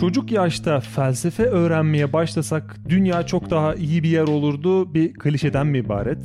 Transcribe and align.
Çocuk 0.00 0.32
yaşta 0.32 0.80
felsefe 0.80 1.44
öğrenmeye 1.44 2.12
başlasak 2.12 2.76
dünya 2.88 3.26
çok 3.26 3.50
daha 3.50 3.74
iyi 3.74 4.02
bir 4.02 4.08
yer 4.08 4.22
olurdu 4.22 4.94
bir 4.94 5.14
klişeden 5.14 5.66
mi 5.66 5.78
ibaret? 5.78 6.18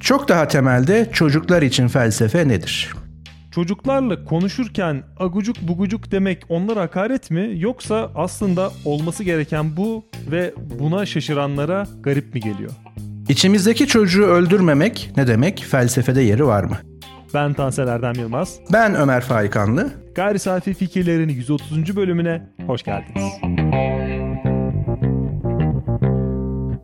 Çok 0.00 0.28
daha 0.28 0.48
temelde 0.48 1.08
çocuklar 1.12 1.62
için 1.62 1.88
felsefe 1.88 2.48
nedir? 2.48 2.92
Çocuklarla 3.50 4.24
konuşurken 4.24 5.02
agucuk 5.18 5.56
bugucuk 5.62 6.12
demek 6.12 6.42
onlara 6.48 6.80
hakaret 6.80 7.30
mi 7.30 7.50
yoksa 7.56 8.10
aslında 8.14 8.70
olması 8.84 9.24
gereken 9.24 9.76
bu 9.76 10.04
ve 10.30 10.54
buna 10.78 11.06
şaşıranlara 11.06 11.86
garip 12.00 12.34
mi 12.34 12.40
geliyor? 12.40 12.70
İçimizdeki 13.28 13.86
çocuğu 13.86 14.24
öldürmemek 14.24 15.10
ne 15.16 15.26
demek? 15.26 15.66
Felsefede 15.70 16.22
yeri 16.22 16.46
var 16.46 16.64
mı? 16.64 16.76
Ben 17.34 17.54
Tansel 17.54 17.88
Erdem 17.88 18.12
Yılmaz. 18.18 18.60
Ben 18.72 18.94
Ömer 18.94 19.20
Faikanlı. 19.20 19.92
Gayri 20.14 20.38
Safi 20.38 20.74
Fikirlerin 20.74 21.28
130. 21.28 21.96
bölümüne 21.96 22.42
hoş 22.66 22.82
geldiniz. 22.82 23.24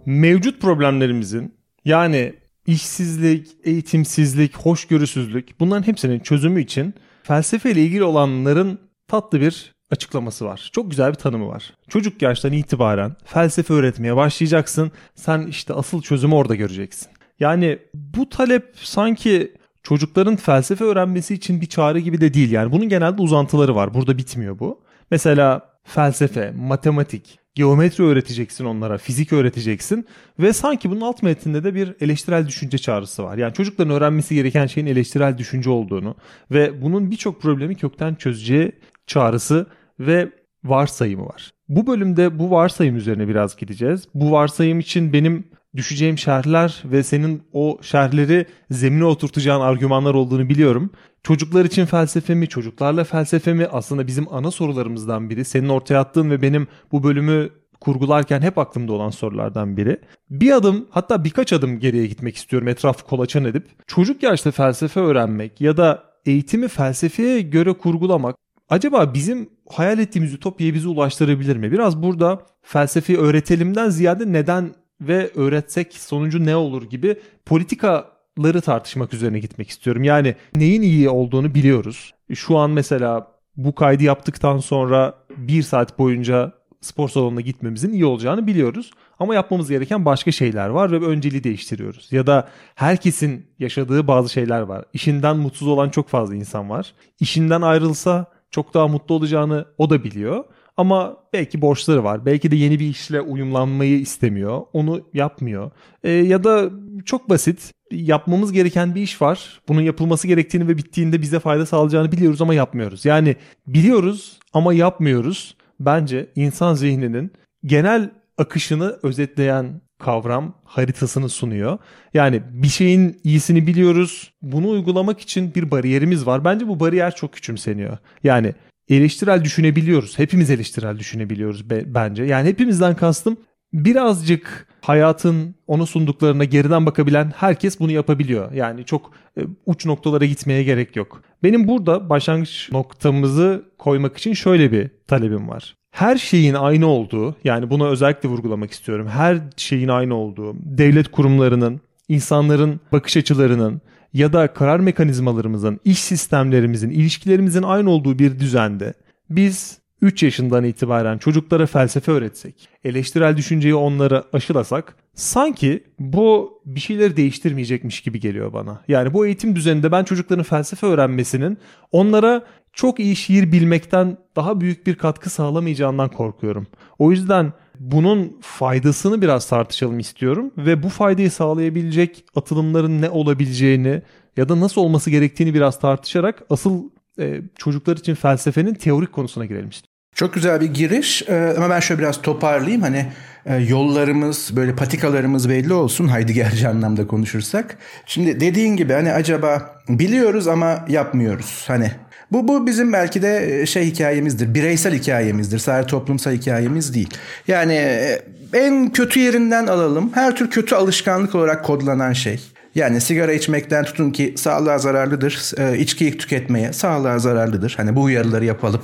Mevcut 0.06 0.60
problemlerimizin 0.60 1.54
yani 1.84 2.34
işsizlik, 2.66 3.48
eğitimsizlik, 3.64 4.56
hoşgörüsüzlük 4.56 5.60
bunların 5.60 5.86
hepsinin 5.86 6.20
çözümü 6.20 6.60
için 6.60 6.94
felsefe 7.22 7.70
ile 7.70 7.82
ilgili 7.82 8.04
olanların 8.04 8.78
tatlı 9.08 9.40
bir 9.40 9.74
açıklaması 9.90 10.44
var. 10.44 10.70
Çok 10.72 10.90
güzel 10.90 11.10
bir 11.10 11.14
tanımı 11.14 11.48
var. 11.48 11.72
Çocuk 11.88 12.22
yaştan 12.22 12.52
itibaren 12.52 13.16
felsefe 13.24 13.74
öğretmeye 13.74 14.16
başlayacaksın. 14.16 14.92
Sen 15.14 15.46
işte 15.46 15.74
asıl 15.74 16.02
çözümü 16.02 16.34
orada 16.34 16.54
göreceksin. 16.54 17.08
Yani 17.40 17.78
bu 17.94 18.28
talep 18.28 18.72
sanki 18.74 19.52
çocukların 19.84 20.36
felsefe 20.36 20.84
öğrenmesi 20.84 21.34
için 21.34 21.60
bir 21.60 21.66
çağrı 21.66 21.98
gibi 21.98 22.20
de 22.20 22.34
değil. 22.34 22.50
Yani 22.50 22.72
bunun 22.72 22.88
genelde 22.88 23.22
uzantıları 23.22 23.74
var. 23.74 23.94
Burada 23.94 24.18
bitmiyor 24.18 24.58
bu. 24.58 24.80
Mesela 25.10 25.74
felsefe, 25.84 26.50
matematik, 26.50 27.38
geometri 27.54 28.04
öğreteceksin 28.04 28.64
onlara, 28.64 28.98
fizik 28.98 29.32
öğreteceksin 29.32 30.06
ve 30.38 30.52
sanki 30.52 30.90
bunun 30.90 31.00
alt 31.00 31.22
metninde 31.22 31.64
de 31.64 31.74
bir 31.74 31.94
eleştirel 32.00 32.46
düşünce 32.46 32.78
çağrısı 32.78 33.24
var. 33.24 33.38
Yani 33.38 33.54
çocukların 33.54 33.94
öğrenmesi 33.94 34.34
gereken 34.34 34.66
şeyin 34.66 34.86
eleştirel 34.86 35.38
düşünce 35.38 35.70
olduğunu 35.70 36.14
ve 36.50 36.82
bunun 36.82 37.10
birçok 37.10 37.42
problemi 37.42 37.74
kökten 37.74 38.14
çözeceği 38.14 38.72
çağrısı 39.06 39.66
ve 40.00 40.32
varsayımı 40.64 41.26
var. 41.26 41.50
Bu 41.68 41.86
bölümde 41.86 42.38
bu 42.38 42.50
varsayım 42.50 42.96
üzerine 42.96 43.28
biraz 43.28 43.56
gideceğiz. 43.56 44.08
Bu 44.14 44.32
varsayım 44.32 44.80
için 44.80 45.12
benim 45.12 45.44
düşeceğim 45.76 46.18
şerhler 46.18 46.82
ve 46.84 47.02
senin 47.02 47.42
o 47.52 47.78
şerhleri 47.82 48.46
zemine 48.70 49.04
oturtacağın 49.04 49.60
argümanlar 49.60 50.14
olduğunu 50.14 50.48
biliyorum. 50.48 50.90
Çocuklar 51.22 51.64
için 51.64 51.86
felsefe 51.86 52.34
mi, 52.34 52.48
çocuklarla 52.48 53.04
felsefe 53.04 53.52
mi 53.52 53.66
aslında 53.66 54.06
bizim 54.06 54.34
ana 54.34 54.50
sorularımızdan 54.50 55.30
biri. 55.30 55.44
Senin 55.44 55.68
ortaya 55.68 56.00
attığın 56.00 56.30
ve 56.30 56.42
benim 56.42 56.66
bu 56.92 57.02
bölümü 57.02 57.50
kurgularken 57.80 58.42
hep 58.42 58.58
aklımda 58.58 58.92
olan 58.92 59.10
sorulardan 59.10 59.76
biri. 59.76 60.00
Bir 60.30 60.52
adım 60.52 60.86
hatta 60.90 61.24
birkaç 61.24 61.52
adım 61.52 61.78
geriye 61.80 62.06
gitmek 62.06 62.36
istiyorum 62.36 62.68
etrafı 62.68 63.04
kolaçan 63.04 63.44
edip. 63.44 63.66
Çocuk 63.86 64.22
yaşta 64.22 64.50
felsefe 64.50 65.00
öğrenmek 65.00 65.60
ya 65.60 65.76
da 65.76 66.04
eğitimi 66.26 66.68
felsefeye 66.68 67.40
göre 67.40 67.72
kurgulamak 67.72 68.36
acaba 68.68 69.14
bizim 69.14 69.50
hayal 69.68 69.98
ettiğimiz 69.98 70.34
ütopyaya 70.34 70.74
bizi 70.74 70.88
ulaştırabilir 70.88 71.56
mi? 71.56 71.72
Biraz 71.72 72.02
burada 72.02 72.42
felsefeyi 72.62 73.18
öğretelimden 73.18 73.90
ziyade 73.90 74.32
neden 74.32 74.74
ve 75.00 75.30
öğretsek 75.34 75.94
sonucu 75.94 76.46
ne 76.46 76.56
olur 76.56 76.82
gibi 76.82 77.16
politikaları 77.46 78.60
tartışmak 78.60 79.14
üzerine 79.14 79.38
gitmek 79.38 79.68
istiyorum. 79.68 80.04
Yani 80.04 80.34
neyin 80.56 80.82
iyi 80.82 81.08
olduğunu 81.08 81.54
biliyoruz. 81.54 82.14
Şu 82.34 82.58
an 82.58 82.70
mesela 82.70 83.34
bu 83.56 83.74
kaydı 83.74 84.02
yaptıktan 84.02 84.58
sonra 84.58 85.14
bir 85.36 85.62
saat 85.62 85.98
boyunca 85.98 86.52
spor 86.80 87.08
salonuna 87.08 87.40
gitmemizin 87.40 87.92
iyi 87.92 88.04
olacağını 88.04 88.46
biliyoruz. 88.46 88.90
Ama 89.18 89.34
yapmamız 89.34 89.70
gereken 89.70 90.04
başka 90.04 90.32
şeyler 90.32 90.68
var 90.68 90.92
ve 90.92 91.06
önceliği 91.06 91.44
değiştiriyoruz. 91.44 92.12
Ya 92.12 92.26
da 92.26 92.48
herkesin 92.74 93.46
yaşadığı 93.58 94.06
bazı 94.06 94.28
şeyler 94.28 94.60
var. 94.60 94.84
İşinden 94.92 95.36
mutsuz 95.36 95.68
olan 95.68 95.90
çok 95.90 96.08
fazla 96.08 96.34
insan 96.34 96.70
var. 96.70 96.92
İşinden 97.20 97.62
ayrılsa 97.62 98.26
çok 98.50 98.74
daha 98.74 98.88
mutlu 98.88 99.14
olacağını 99.14 99.64
o 99.78 99.90
da 99.90 100.04
biliyor. 100.04 100.44
Ama 100.76 101.16
belki 101.32 101.62
borçları 101.62 102.04
var. 102.04 102.26
Belki 102.26 102.50
de 102.50 102.56
yeni 102.56 102.80
bir 102.80 102.86
işle 102.86 103.20
uyumlanmayı 103.20 104.00
istemiyor. 104.00 104.62
Onu 104.72 105.00
yapmıyor. 105.14 105.70
E, 106.04 106.10
ya 106.10 106.44
da 106.44 106.70
çok 107.04 107.30
basit 107.30 107.72
yapmamız 107.90 108.52
gereken 108.52 108.94
bir 108.94 109.02
iş 109.02 109.22
var. 109.22 109.60
Bunun 109.68 109.80
yapılması 109.80 110.28
gerektiğini 110.28 110.68
ve 110.68 110.76
bittiğinde 110.76 111.22
bize 111.22 111.40
fayda 111.40 111.66
sağlayacağını 111.66 112.12
biliyoruz 112.12 112.42
ama 112.42 112.54
yapmıyoruz. 112.54 113.04
Yani 113.04 113.36
biliyoruz 113.66 114.38
ama 114.52 114.74
yapmıyoruz. 114.74 115.56
Bence 115.80 116.30
insan 116.36 116.74
zihninin 116.74 117.32
genel 117.64 118.10
akışını 118.38 118.98
özetleyen 119.02 119.80
kavram 119.98 120.54
haritasını 120.64 121.28
sunuyor. 121.28 121.78
Yani 122.14 122.42
bir 122.50 122.68
şeyin 122.68 123.20
iyisini 123.24 123.66
biliyoruz. 123.66 124.32
Bunu 124.42 124.70
uygulamak 124.70 125.20
için 125.20 125.54
bir 125.54 125.70
bariyerimiz 125.70 126.26
var. 126.26 126.44
Bence 126.44 126.68
bu 126.68 126.80
bariyer 126.80 127.14
çok 127.14 127.32
küçümseniyor. 127.32 127.98
Yani 128.24 128.54
eleştirel 128.88 129.44
düşünebiliyoruz. 129.44 130.18
Hepimiz 130.18 130.50
eleştirel 130.50 130.98
düşünebiliyoruz 130.98 131.70
be, 131.70 131.82
bence. 131.86 132.24
Yani 132.24 132.48
hepimizden 132.48 132.96
kastım 132.96 133.36
birazcık 133.72 134.66
hayatın 134.80 135.54
onu 135.66 135.86
sunduklarına 135.86 136.44
geriden 136.44 136.86
bakabilen 136.86 137.32
herkes 137.36 137.80
bunu 137.80 137.92
yapabiliyor. 137.92 138.52
Yani 138.52 138.84
çok 138.84 139.10
e, 139.38 139.42
uç 139.66 139.86
noktalara 139.86 140.24
gitmeye 140.24 140.62
gerek 140.62 140.96
yok. 140.96 141.22
Benim 141.42 141.68
burada 141.68 142.10
başlangıç 142.10 142.68
noktamızı 142.72 143.64
koymak 143.78 144.16
için 144.16 144.32
şöyle 144.32 144.72
bir 144.72 144.90
talebim 145.06 145.48
var. 145.48 145.74
Her 145.90 146.16
şeyin 146.16 146.54
aynı 146.54 146.86
olduğu, 146.86 147.36
yani 147.44 147.70
bunu 147.70 147.88
özellikle 147.88 148.28
vurgulamak 148.28 148.70
istiyorum. 148.70 149.06
Her 149.08 149.38
şeyin 149.56 149.88
aynı 149.88 150.14
olduğu, 150.14 150.56
devlet 150.56 151.08
kurumlarının, 151.08 151.80
insanların 152.08 152.80
bakış 152.92 153.16
açılarının, 153.16 153.80
ya 154.14 154.32
da 154.32 154.52
karar 154.52 154.80
mekanizmalarımızın, 154.80 155.80
iş 155.84 155.98
sistemlerimizin, 155.98 156.90
ilişkilerimizin 156.90 157.62
aynı 157.62 157.90
olduğu 157.90 158.18
bir 158.18 158.40
düzende 158.40 158.94
biz 159.30 159.78
3 160.02 160.22
yaşından 160.22 160.64
itibaren 160.64 161.18
çocuklara 161.18 161.66
felsefe 161.66 162.12
öğretsek, 162.12 162.68
eleştirel 162.84 163.36
düşünceyi 163.36 163.74
onlara 163.74 164.24
aşılasak 164.32 164.96
sanki 165.14 165.84
bu 165.98 166.60
bir 166.66 166.80
şeyleri 166.80 167.16
değiştirmeyecekmiş 167.16 168.00
gibi 168.00 168.20
geliyor 168.20 168.52
bana. 168.52 168.80
Yani 168.88 169.14
bu 169.14 169.26
eğitim 169.26 169.56
düzeninde 169.56 169.92
ben 169.92 170.04
çocukların 170.04 170.44
felsefe 170.44 170.86
öğrenmesinin 170.86 171.58
onlara 171.92 172.44
çok 172.72 173.00
iyi 173.00 173.16
şiir 173.16 173.52
bilmekten 173.52 174.16
daha 174.36 174.60
büyük 174.60 174.86
bir 174.86 174.94
katkı 174.94 175.30
sağlamayacağından 175.30 176.08
korkuyorum. 176.08 176.66
O 176.98 177.10
yüzden 177.10 177.52
bunun 177.92 178.36
faydasını 178.40 179.22
biraz 179.22 179.48
tartışalım 179.48 179.98
istiyorum 179.98 180.50
ve 180.56 180.82
bu 180.82 180.88
faydayı 180.88 181.30
sağlayabilecek 181.30 182.24
atılımların 182.36 183.02
ne 183.02 183.10
olabileceğini 183.10 184.02
ya 184.36 184.48
da 184.48 184.60
nasıl 184.60 184.80
olması 184.80 185.10
gerektiğini 185.10 185.54
biraz 185.54 185.80
tartışarak 185.80 186.42
asıl 186.50 186.90
e, 187.18 187.40
çocuklar 187.58 187.96
için 187.96 188.14
felsefenin 188.14 188.74
teorik 188.74 189.12
konusuna 189.12 189.44
girelim 189.44 189.68
istiyorum. 189.68 189.94
Çok 190.14 190.34
güzel 190.34 190.60
bir 190.60 190.74
giriş 190.74 191.22
ee, 191.28 191.54
ama 191.56 191.70
ben 191.70 191.80
şöyle 191.80 192.00
biraz 192.00 192.22
toparlayayım 192.22 192.82
hani 192.82 193.06
e, 193.46 193.56
yollarımız 193.56 194.50
böyle 194.56 194.76
patikalarımız 194.76 195.48
belli 195.48 195.72
olsun 195.72 196.14
Heideggerci 196.14 196.68
anlamda 196.68 197.06
konuşursak. 197.06 197.78
Şimdi 198.06 198.40
dediğin 198.40 198.76
gibi 198.76 198.92
hani 198.92 199.12
acaba 199.12 199.74
biliyoruz 199.88 200.48
ama 200.48 200.84
yapmıyoruz 200.88 201.64
hani 201.66 201.90
bu, 202.32 202.48
bu 202.48 202.66
bizim 202.66 202.92
belki 202.92 203.22
de 203.22 203.60
e, 203.62 203.66
şey 203.66 203.84
hikayemizdir. 203.86 204.54
Bireysel 204.54 204.94
hikayemizdir. 204.94 205.58
Sadece 205.58 205.86
toplumsal 205.86 206.32
hikayemiz 206.32 206.94
değil. 206.94 207.10
Yani 207.48 207.74
e, 207.74 208.22
en 208.52 208.90
kötü 208.90 209.20
yerinden 209.20 209.66
alalım. 209.66 210.10
Her 210.14 210.36
tür 210.36 210.50
kötü 210.50 210.74
alışkanlık 210.74 211.34
olarak 211.34 211.64
kodlanan 211.64 212.12
şey. 212.12 212.40
Yani 212.74 213.00
sigara 213.00 213.32
içmekten 213.32 213.84
tutun 213.84 214.10
ki 214.10 214.34
sağlığa 214.36 214.78
zararlıdır. 214.78 215.52
E, 215.58 215.78
içkiyi 215.78 216.18
tüketmeye 216.18 216.72
sağlığa 216.72 217.18
zararlıdır. 217.18 217.74
Hani 217.76 217.96
bu 217.96 218.02
uyarıları 218.02 218.44
yapalım. 218.44 218.80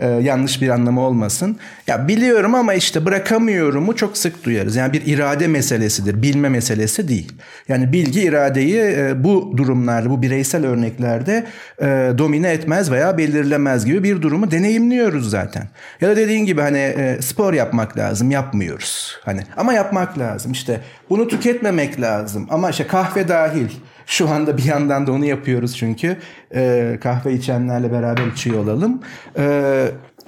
E, 0.00 0.08
yanlış 0.08 0.62
bir 0.62 0.68
anlamı 0.68 1.00
olmasın. 1.00 1.58
Ya 1.86 2.08
biliyorum 2.08 2.54
ama 2.54 2.74
işte 2.74 3.04
bırakamıyorumu 3.04 3.96
çok 3.96 4.16
sık 4.16 4.44
duyarız. 4.44 4.76
Yani 4.76 4.92
bir 4.92 5.06
irade 5.06 5.46
meselesidir. 5.46 6.22
Bilme 6.22 6.48
meselesi 6.48 7.08
değil. 7.08 7.32
Yani 7.68 7.92
bilgi 7.92 8.22
iradeyi 8.22 8.76
e, 8.76 9.24
bu 9.24 9.54
durumlarda, 9.56 10.10
bu 10.10 10.22
bireysel 10.22 10.66
örneklerde 10.66 11.46
e, 11.78 11.86
domine 12.18 12.50
etmez 12.50 12.90
veya 12.90 13.18
belirlemez 13.18 13.84
gibi 13.84 14.02
bir 14.02 14.22
durumu 14.22 14.50
deneyimliyoruz 14.50 15.30
zaten. 15.30 15.68
Ya 16.00 16.08
da 16.08 16.16
dediğin 16.16 16.46
gibi 16.46 16.60
hani 16.60 16.78
e, 16.78 17.22
spor 17.22 17.52
yapmak 17.54 17.96
lazım, 17.96 18.30
yapmıyoruz. 18.30 19.18
Hani 19.24 19.40
ama 19.56 19.72
yapmak 19.72 20.18
lazım. 20.18 20.52
İşte 20.52 20.80
bunu 21.10 21.28
tüketmemek 21.28 22.00
lazım. 22.00 22.46
Ama 22.50 22.70
işte 22.70 22.86
kahve 22.86 23.11
dahil. 23.28 23.68
Şu 24.06 24.28
anda 24.28 24.56
bir 24.58 24.64
yandan 24.64 25.06
da 25.06 25.12
onu 25.12 25.24
yapıyoruz 25.24 25.76
çünkü. 25.76 26.16
E, 26.54 26.98
kahve 27.02 27.34
içenlerle 27.34 27.92
beraber 27.92 28.26
içiyor 28.26 28.64
olalım. 28.64 29.00
E, 29.38 29.44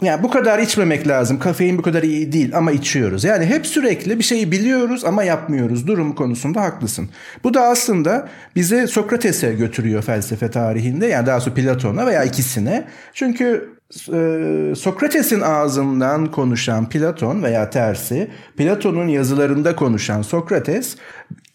yani 0.02 0.22
bu 0.22 0.30
kadar 0.30 0.58
içmemek 0.58 1.08
lazım. 1.08 1.38
Kafein 1.38 1.78
bu 1.78 1.82
kadar 1.82 2.02
iyi 2.02 2.32
değil 2.32 2.56
ama 2.56 2.72
içiyoruz. 2.72 3.24
Yani 3.24 3.46
hep 3.46 3.66
sürekli 3.66 4.18
bir 4.18 4.24
şeyi 4.24 4.52
biliyoruz 4.52 5.04
ama 5.04 5.24
yapmıyoruz. 5.24 5.86
Durum 5.86 6.14
konusunda 6.14 6.62
haklısın. 6.62 7.08
Bu 7.44 7.54
da 7.54 7.62
aslında 7.62 8.28
bizi 8.56 8.88
Sokrates'e 8.88 9.52
götürüyor 9.52 10.02
felsefe 10.02 10.50
tarihinde. 10.50 11.06
Yani 11.06 11.26
daha 11.26 11.40
sonra 11.40 11.54
Platon'a 11.54 12.06
veya 12.06 12.24
ikisine. 12.24 12.84
Çünkü 13.12 13.74
Sokrates'in 14.76 15.40
ağzından 15.40 16.30
konuşan 16.30 16.88
Platon 16.88 17.42
veya 17.42 17.70
tersi, 17.70 18.30
Platon'un 18.56 19.08
yazılarında 19.08 19.76
konuşan 19.76 20.22
Sokrates 20.22 20.96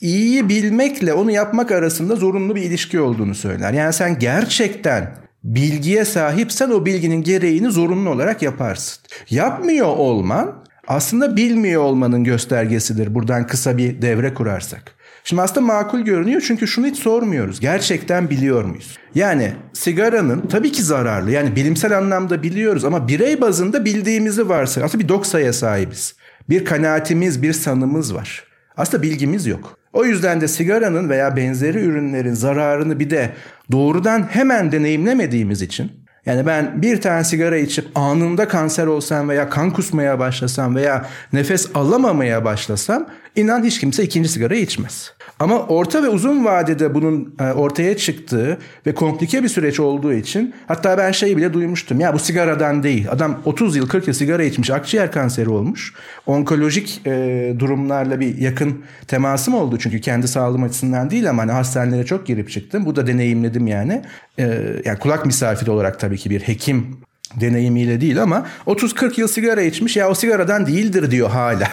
iyiyi 0.01 0.49
bilmekle 0.49 1.13
onu 1.13 1.31
yapmak 1.31 1.71
arasında 1.71 2.15
zorunlu 2.15 2.55
bir 2.55 2.61
ilişki 2.61 2.99
olduğunu 2.99 3.35
söyler. 3.35 3.73
Yani 3.73 3.93
sen 3.93 4.19
gerçekten 4.19 5.15
bilgiye 5.43 6.05
sahipsen 6.05 6.69
o 6.69 6.85
bilginin 6.85 7.23
gereğini 7.23 7.71
zorunlu 7.71 8.09
olarak 8.09 8.41
yaparsın. 8.41 9.03
Yapmıyor 9.29 9.87
olman 9.87 10.63
aslında 10.87 11.35
bilmiyor 11.35 11.81
olmanın 11.81 12.23
göstergesidir. 12.23 13.15
Buradan 13.15 13.47
kısa 13.47 13.77
bir 13.77 14.01
devre 14.01 14.33
kurarsak. 14.33 14.98
Şimdi 15.29 15.41
aslında 15.41 15.61
makul 15.61 15.99
görünüyor 15.99 16.41
çünkü 16.47 16.67
şunu 16.67 16.85
hiç 16.85 16.97
sormuyoruz. 16.99 17.59
Gerçekten 17.59 18.29
biliyor 18.29 18.63
muyuz? 18.63 18.97
Yani 19.15 19.51
sigaranın 19.73 20.47
tabii 20.47 20.71
ki 20.71 20.83
zararlı. 20.83 21.31
Yani 21.31 21.55
bilimsel 21.55 21.97
anlamda 21.97 22.43
biliyoruz 22.43 22.85
ama 22.85 23.07
birey 23.07 23.41
bazında 23.41 23.85
bildiğimizi 23.85 24.49
varsa 24.49 24.83
aslında 24.83 25.03
bir 25.03 25.09
doksaya 25.09 25.53
sahibiz. 25.53 26.15
Bir 26.49 26.65
kanaatimiz, 26.65 27.41
bir 27.41 27.53
sanımız 27.53 28.15
var. 28.15 28.43
Aslında 28.77 29.03
bilgimiz 29.03 29.45
yok. 29.47 29.77
O 29.93 30.05
yüzden 30.05 30.41
de 30.41 30.47
sigaranın 30.47 31.09
veya 31.09 31.35
benzeri 31.35 31.79
ürünlerin 31.79 32.33
zararını 32.33 32.99
bir 32.99 33.09
de 33.09 33.33
doğrudan 33.71 34.27
hemen 34.31 34.71
deneyimlemediğimiz 34.71 35.61
için 35.61 35.91
yani 36.25 36.45
ben 36.45 36.81
bir 36.81 37.01
tane 37.01 37.23
sigara 37.23 37.57
içip 37.57 37.85
anında 37.95 38.47
kanser 38.47 38.87
olsam 38.87 39.29
veya 39.29 39.49
kan 39.49 39.73
kusmaya 39.73 40.19
başlasam 40.19 40.75
veya 40.75 41.05
nefes 41.33 41.69
alamamaya 41.75 42.45
başlasam 42.45 43.07
inan 43.35 43.63
hiç 43.63 43.79
kimse 43.79 44.03
ikinci 44.03 44.29
sigara 44.29 44.55
içmez. 44.55 45.13
Ama 45.39 45.59
orta 45.59 46.03
ve 46.03 46.09
uzun 46.09 46.45
vadede 46.45 46.93
bunun 46.93 47.35
e, 47.39 47.43
ortaya 47.43 47.97
çıktığı 47.97 48.57
ve 48.85 48.95
komplike 48.95 49.43
bir 49.43 49.47
süreç 49.47 49.79
olduğu 49.79 50.13
için 50.13 50.55
hatta 50.67 50.97
ben 50.97 51.11
şeyi 51.11 51.37
bile 51.37 51.53
duymuştum. 51.53 51.99
Ya 51.99 52.13
bu 52.13 52.19
sigaradan 52.19 52.83
değil. 52.83 53.07
Adam 53.11 53.41
30 53.45 53.75
yıl 53.75 53.87
40 53.87 54.07
yıl 54.07 54.13
sigara 54.13 54.43
içmiş 54.43 54.69
akciğer 54.69 55.11
kanseri 55.11 55.49
olmuş. 55.49 55.93
Onkolojik 56.25 57.01
e, 57.05 57.53
durumlarla 57.59 58.19
bir 58.19 58.37
yakın 58.37 58.83
temasım 59.07 59.53
oldu 59.53 59.77
çünkü 59.79 60.01
kendi 60.01 60.27
sağlığım 60.27 60.63
açısından 60.63 61.09
değil 61.09 61.29
ama 61.29 61.41
hani 61.41 61.51
hastanelere 61.51 62.05
çok 62.05 62.27
girip 62.27 62.49
çıktım. 62.49 62.85
Bu 62.85 62.95
da 62.95 63.07
deneyimledim 63.07 63.67
yani. 63.67 64.01
E, 64.39 64.43
yani 64.85 64.99
kulak 64.99 65.25
misafiri 65.25 65.71
olarak 65.71 65.99
tabii 65.99 66.17
ki 66.17 66.29
bir 66.29 66.41
hekim 66.41 66.97
deneyimiyle 67.35 68.01
değil 68.01 68.21
ama 68.21 68.45
30-40 68.67 69.19
yıl 69.19 69.27
sigara 69.27 69.61
içmiş 69.61 69.97
ya 69.97 70.09
o 70.09 70.15
sigaradan 70.15 70.65
değildir 70.65 71.11
diyor 71.11 71.29
hala. 71.29 71.67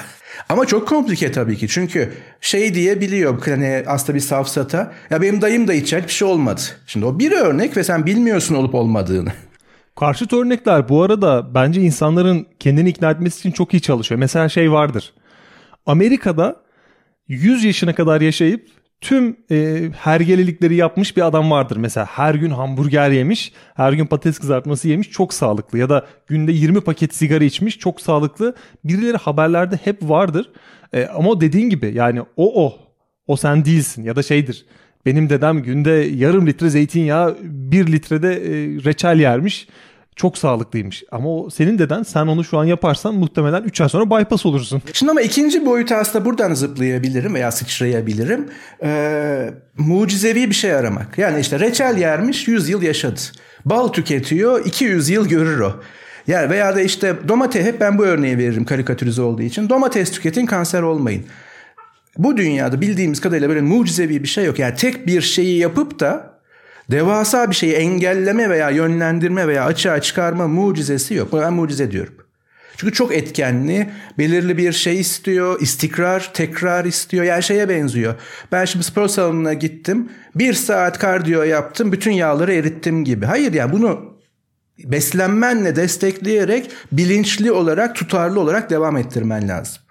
Ama 0.48 0.66
çok 0.66 0.88
komplike 0.88 1.32
tabii 1.32 1.56
ki. 1.56 1.68
Çünkü 1.68 2.12
şey 2.40 2.74
diye 2.74 3.00
biliyor 3.00 3.42
hani 3.46 3.84
aslında 3.86 4.14
bir 4.14 4.20
safsata. 4.20 4.92
Ya 5.10 5.22
benim 5.22 5.42
dayım 5.42 5.68
da 5.68 5.74
içer 5.74 6.04
bir 6.04 6.12
şey 6.12 6.28
olmadı. 6.28 6.60
Şimdi 6.86 7.06
o 7.06 7.18
bir 7.18 7.32
örnek 7.32 7.76
ve 7.76 7.84
sen 7.84 8.06
bilmiyorsun 8.06 8.54
olup 8.54 8.74
olmadığını. 8.74 9.32
Karşıt 9.96 10.32
örnekler 10.32 10.88
bu 10.88 11.02
arada 11.02 11.54
bence 11.54 11.80
insanların 11.80 12.46
kendini 12.60 12.88
ikna 12.88 13.10
etmesi 13.10 13.38
için 13.38 13.50
çok 13.50 13.74
iyi 13.74 13.80
çalışıyor. 13.80 14.18
Mesela 14.18 14.48
şey 14.48 14.72
vardır. 14.72 15.12
Amerika'da 15.86 16.56
100 17.28 17.64
yaşına 17.64 17.94
kadar 17.94 18.20
yaşayıp 18.20 18.68
tüm 19.06 19.36
e, 19.50 19.88
hergelelikleri 19.96 20.74
yapmış 20.74 21.16
bir 21.16 21.26
adam 21.26 21.50
vardır. 21.50 21.76
Mesela 21.76 22.06
her 22.06 22.34
gün 22.34 22.50
hamburger 22.50 23.10
yemiş, 23.10 23.52
her 23.74 23.92
gün 23.92 24.06
patates 24.06 24.38
kızartması 24.38 24.88
yemiş 24.88 25.10
çok 25.10 25.34
sağlıklı. 25.34 25.78
Ya 25.78 25.90
da 25.90 26.06
günde 26.26 26.52
20 26.52 26.80
paket 26.80 27.14
sigara 27.14 27.44
içmiş 27.44 27.78
çok 27.78 28.00
sağlıklı. 28.00 28.54
Birileri 28.84 29.16
haberlerde 29.16 29.76
hep 29.84 30.02
vardır. 30.02 30.50
E, 30.92 31.06
ama 31.06 31.40
dediğin 31.40 31.70
gibi 31.70 31.92
yani 31.94 32.20
o 32.36 32.64
o. 32.64 32.78
O 33.26 33.36
sen 33.36 33.64
değilsin 33.64 34.04
ya 34.04 34.16
da 34.16 34.22
şeydir. 34.22 34.66
Benim 35.06 35.30
dedem 35.30 35.62
günde 35.62 35.90
yarım 35.90 36.46
litre 36.46 36.70
zeytinyağı 36.70 37.36
bir 37.42 37.92
litrede 37.92 38.32
e, 38.34 38.50
reçel 38.84 39.20
yermiş 39.20 39.68
çok 40.16 40.38
sağlıklıymış. 40.38 41.04
Ama 41.10 41.28
o 41.28 41.50
senin 41.50 41.78
deden 41.78 42.02
sen 42.02 42.26
onu 42.26 42.44
şu 42.44 42.58
an 42.58 42.64
yaparsan 42.64 43.14
muhtemelen 43.14 43.62
3 43.62 43.80
ay 43.80 43.88
sonra 43.88 44.10
bypass 44.10 44.46
olursun. 44.46 44.82
Şimdi 44.92 45.10
ama 45.10 45.20
ikinci 45.20 45.66
boyutu 45.66 45.94
aslında 45.94 46.24
buradan 46.24 46.54
zıplayabilirim 46.54 47.34
veya 47.34 47.52
sıçrayabilirim. 47.52 48.48
Ee, 48.82 49.50
mucizevi 49.78 50.50
bir 50.50 50.54
şey 50.54 50.74
aramak. 50.74 51.18
Yani 51.18 51.40
işte 51.40 51.60
reçel 51.60 51.98
yermiş 51.98 52.48
100 52.48 52.68
yıl 52.68 52.82
yaşadı. 52.82 53.20
Bal 53.64 53.88
tüketiyor 53.88 54.64
200 54.66 55.08
yıl 55.08 55.28
görür 55.28 55.60
o. 55.60 55.72
Yani 56.26 56.50
veya 56.50 56.76
da 56.76 56.80
işte 56.80 57.16
domates 57.28 57.66
hep 57.66 57.80
ben 57.80 57.98
bu 57.98 58.04
örneği 58.04 58.38
veririm 58.38 58.64
karikatürize 58.64 59.22
olduğu 59.22 59.42
için. 59.42 59.68
Domates 59.68 60.10
tüketin 60.10 60.46
kanser 60.46 60.82
olmayın. 60.82 61.24
Bu 62.18 62.36
dünyada 62.36 62.80
bildiğimiz 62.80 63.20
kadarıyla 63.20 63.48
böyle 63.48 63.60
mucizevi 63.60 64.22
bir 64.22 64.28
şey 64.28 64.44
yok. 64.44 64.58
Yani 64.58 64.74
tek 64.74 65.06
bir 65.06 65.20
şeyi 65.20 65.58
yapıp 65.58 66.00
da 66.00 66.35
devasa 66.90 67.50
bir 67.50 67.54
şeyi 67.54 67.72
engelleme 67.72 68.50
veya 68.50 68.70
yönlendirme 68.70 69.48
veya 69.48 69.64
açığa 69.64 70.00
çıkarma 70.00 70.48
mucizesi 70.48 71.14
yok. 71.14 71.32
Ben 71.32 71.52
mucize 71.52 71.90
diyorum. 71.90 72.14
Çünkü 72.76 72.92
çok 72.92 73.14
etkenli, 73.14 73.90
belirli 74.18 74.58
bir 74.58 74.72
şey 74.72 75.00
istiyor, 75.00 75.60
istikrar, 75.60 76.30
tekrar 76.34 76.84
istiyor. 76.84 77.24
Yani 77.24 77.42
şeye 77.42 77.68
benziyor. 77.68 78.14
Ben 78.52 78.64
şimdi 78.64 78.84
spor 78.84 79.08
salonuna 79.08 79.52
gittim, 79.52 80.08
bir 80.34 80.52
saat 80.52 80.98
kardiyo 80.98 81.42
yaptım, 81.42 81.92
bütün 81.92 82.12
yağları 82.12 82.54
erittim 82.54 83.04
gibi. 83.04 83.26
Hayır 83.26 83.52
yani 83.52 83.72
bunu 83.72 84.16
beslenmenle 84.84 85.76
destekleyerek 85.76 86.70
bilinçli 86.92 87.52
olarak, 87.52 87.94
tutarlı 87.94 88.40
olarak 88.40 88.70
devam 88.70 88.96
ettirmen 88.96 89.48
lazım. 89.48 89.82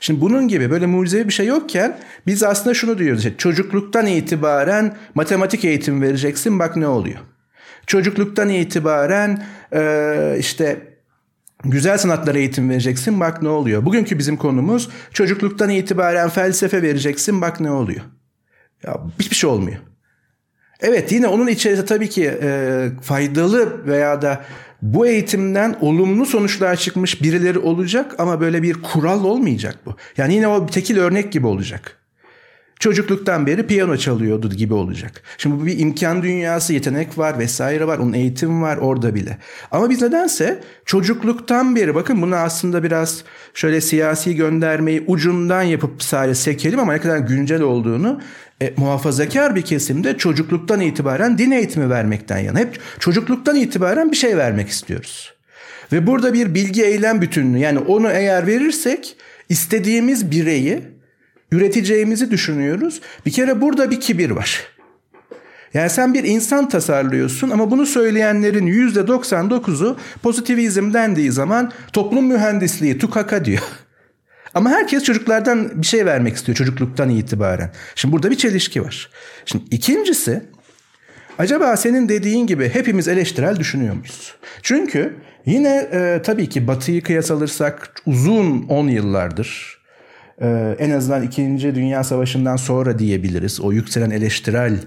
Şimdi 0.00 0.20
bunun 0.20 0.48
gibi 0.48 0.70
böyle 0.70 0.86
mucizevi 0.86 1.28
bir 1.28 1.32
şey 1.32 1.46
yokken 1.46 1.98
biz 2.26 2.42
aslında 2.42 2.74
şunu 2.74 2.98
diyoruz. 2.98 3.24
İşte 3.24 3.36
çocukluktan 3.38 4.06
itibaren 4.06 4.96
matematik 5.14 5.64
eğitim 5.64 6.02
vereceksin 6.02 6.58
bak 6.58 6.76
ne 6.76 6.86
oluyor. 6.86 7.18
Çocukluktan 7.86 8.48
itibaren 8.48 9.42
e, 9.72 10.36
işte 10.38 10.76
güzel 11.64 11.98
sanatlara 11.98 12.38
eğitim 12.38 12.70
vereceksin 12.70 13.20
bak 13.20 13.42
ne 13.42 13.48
oluyor. 13.48 13.84
Bugünkü 13.84 14.18
bizim 14.18 14.36
konumuz 14.36 14.88
çocukluktan 15.12 15.70
itibaren 15.70 16.28
felsefe 16.28 16.82
vereceksin 16.82 17.40
bak 17.40 17.60
ne 17.60 17.70
oluyor. 17.70 18.00
Ya 18.86 19.00
hiçbir 19.18 19.36
şey 19.36 19.50
olmuyor. 19.50 19.78
Evet 20.80 21.12
yine 21.12 21.26
onun 21.26 21.46
içerisinde 21.46 21.86
tabii 21.86 22.08
ki 22.08 22.38
e, 22.42 22.88
faydalı 23.02 23.86
veya 23.86 24.22
da 24.22 24.44
bu 24.82 25.06
eğitimden 25.06 25.76
olumlu 25.80 26.26
sonuçlar 26.26 26.76
çıkmış 26.76 27.22
birileri 27.22 27.58
olacak 27.58 28.14
ama 28.18 28.40
böyle 28.40 28.62
bir 28.62 28.82
kural 28.82 29.24
olmayacak 29.24 29.78
bu. 29.86 29.96
Yani 30.16 30.34
yine 30.34 30.48
o 30.48 30.66
tekil 30.66 30.98
örnek 30.98 31.32
gibi 31.32 31.46
olacak. 31.46 31.96
Çocukluktan 32.80 33.46
beri 33.46 33.66
piyano 33.66 33.96
çalıyordu 33.96 34.48
gibi 34.48 34.74
olacak. 34.74 35.22
Şimdi 35.38 35.60
bu 35.60 35.66
bir 35.66 35.78
imkan 35.78 36.22
dünyası, 36.22 36.72
yetenek 36.72 37.18
var 37.18 37.38
vesaire 37.38 37.86
var. 37.86 37.98
Onun 37.98 38.12
eğitim 38.12 38.62
var 38.62 38.76
orada 38.76 39.14
bile. 39.14 39.38
Ama 39.70 39.90
biz 39.90 40.02
nedense 40.02 40.60
çocukluktan 40.84 41.76
beri 41.76 41.94
bakın 41.94 42.22
bunu 42.22 42.36
aslında 42.36 42.82
biraz 42.82 43.24
şöyle 43.54 43.80
siyasi 43.80 44.36
göndermeyi 44.36 45.04
ucundan 45.06 45.62
yapıp 45.62 46.02
sadece 46.02 46.34
sekelim 46.34 46.78
ama 46.78 46.92
ne 46.92 47.00
kadar 47.00 47.18
güncel 47.18 47.62
olduğunu 47.62 48.20
e, 48.62 48.74
muhafazakar 48.76 49.56
bir 49.56 49.62
kesimde 49.62 50.18
çocukluktan 50.18 50.80
itibaren 50.80 51.38
din 51.38 51.50
eğitimi 51.50 51.90
vermekten 51.90 52.38
yana. 52.38 52.58
Hep 52.58 52.80
çocukluktan 53.00 53.56
itibaren 53.56 54.12
bir 54.12 54.16
şey 54.16 54.36
vermek 54.36 54.68
istiyoruz. 54.68 55.34
Ve 55.92 56.06
burada 56.06 56.32
bir 56.32 56.54
bilgi 56.54 56.84
eylem 56.84 57.22
bütünlüğü 57.22 57.58
yani 57.58 57.78
onu 57.78 58.10
eğer 58.10 58.46
verirsek 58.46 59.16
istediğimiz 59.48 60.30
bireyi 60.30 60.82
üreteceğimizi 61.52 62.30
düşünüyoruz. 62.30 63.00
Bir 63.26 63.30
kere 63.30 63.60
burada 63.60 63.90
bir 63.90 64.00
kibir 64.00 64.30
var. 64.30 64.60
Yani 65.74 65.90
sen 65.90 66.14
bir 66.14 66.24
insan 66.24 66.68
tasarlıyorsun 66.68 67.50
ama 67.50 67.70
bunu 67.70 67.86
söyleyenlerin 67.86 68.66
%99'u 68.66 69.96
pozitivizm 70.22 70.92
dendiği 70.92 71.32
zaman 71.32 71.72
toplum 71.92 72.26
mühendisliği 72.26 72.98
tukaka 72.98 73.44
diyor. 73.44 73.62
Ama 74.54 74.70
herkes 74.70 75.04
çocuklardan 75.04 75.82
bir 75.82 75.86
şey 75.86 76.06
vermek 76.06 76.36
istiyor 76.36 76.56
çocukluktan 76.56 77.10
itibaren. 77.10 77.70
Şimdi 77.94 78.12
burada 78.12 78.30
bir 78.30 78.36
çelişki 78.36 78.84
var. 78.84 79.10
Şimdi 79.46 79.64
ikincisi 79.70 80.42
acaba 81.38 81.76
senin 81.76 82.08
dediğin 82.08 82.46
gibi 82.46 82.68
hepimiz 82.68 83.08
eleştirel 83.08 83.56
düşünüyor 83.56 83.94
muyuz? 83.94 84.34
Çünkü 84.62 85.16
yine 85.46 85.88
e, 85.92 86.20
tabii 86.24 86.48
ki 86.48 86.66
Batı'yı 86.66 87.02
kıyas 87.02 87.30
alırsak 87.30 88.02
uzun 88.06 88.62
10 88.68 88.88
yıllardır 88.88 89.80
e, 90.40 90.76
en 90.78 90.90
azından 90.90 91.22
2. 91.22 91.74
Dünya 91.74 92.04
Savaşı'ndan 92.04 92.56
sonra 92.56 92.98
diyebiliriz. 92.98 93.60
O 93.60 93.72
yükselen 93.72 94.10
eleştirel 94.10 94.78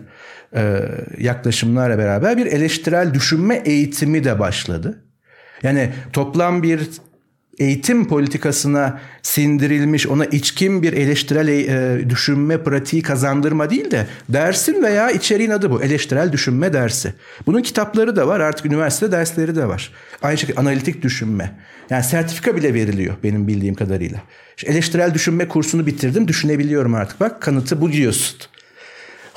e, 0.55 0.79
yaklaşımlarla 1.17 1.97
beraber 1.97 2.37
bir 2.37 2.45
eleştirel 2.45 3.13
düşünme 3.13 3.55
eğitimi 3.55 4.23
de 4.23 4.39
başladı. 4.39 5.03
Yani 5.63 5.89
toplam 6.13 6.63
bir 6.63 6.89
eğitim 7.59 8.07
politikasına 8.07 8.99
sindirilmiş 9.21 10.07
ona 10.07 10.25
içkin 10.25 10.83
bir 10.83 10.93
eleştirel 10.93 11.47
e, 11.47 12.09
düşünme 12.09 12.63
pratiği 12.63 13.01
kazandırma 13.01 13.69
değil 13.69 13.91
de 13.91 14.07
dersin 14.29 14.83
veya 14.83 15.11
içeriğin 15.11 15.49
adı 15.49 15.71
bu 15.71 15.83
eleştirel 15.83 16.31
düşünme 16.31 16.73
dersi. 16.73 17.13
Bunun 17.45 17.61
kitapları 17.61 18.15
da 18.15 18.27
var 18.27 18.39
artık 18.39 18.65
üniversite 18.65 19.11
dersleri 19.11 19.55
de 19.55 19.67
var. 19.67 19.91
Aynı 20.21 20.37
şekilde 20.37 20.59
analitik 20.59 21.01
düşünme. 21.01 21.51
Yani 21.89 22.03
sertifika 22.03 22.55
bile 22.55 22.73
veriliyor 22.73 23.15
benim 23.23 23.47
bildiğim 23.47 23.75
kadarıyla. 23.75 24.19
İşte 24.57 24.71
eleştirel 24.71 25.13
düşünme 25.13 25.47
kursunu 25.47 25.85
bitirdim 25.85 26.27
düşünebiliyorum 26.27 26.95
artık 26.95 27.19
bak 27.19 27.41
kanıtı 27.41 27.81
bu 27.81 27.91
diyorsun. 27.91 28.37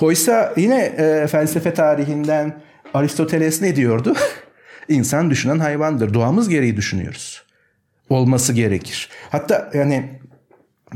Oysa 0.01 0.55
yine 0.57 0.85
e, 0.85 1.27
felsefe 1.27 1.75
tarihinden 1.75 2.61
Aristoteles 2.95 3.63
ne 3.63 3.77
diyordu? 3.77 4.15
İnsan 4.89 5.31
düşünen 5.31 5.59
hayvandır. 5.59 6.15
Doğamız 6.15 6.49
gereği 6.49 6.77
düşünüyoruz 6.77 7.46
olması 8.09 8.53
gerekir. 8.53 9.09
Hatta 9.31 9.71
yani 9.75 10.21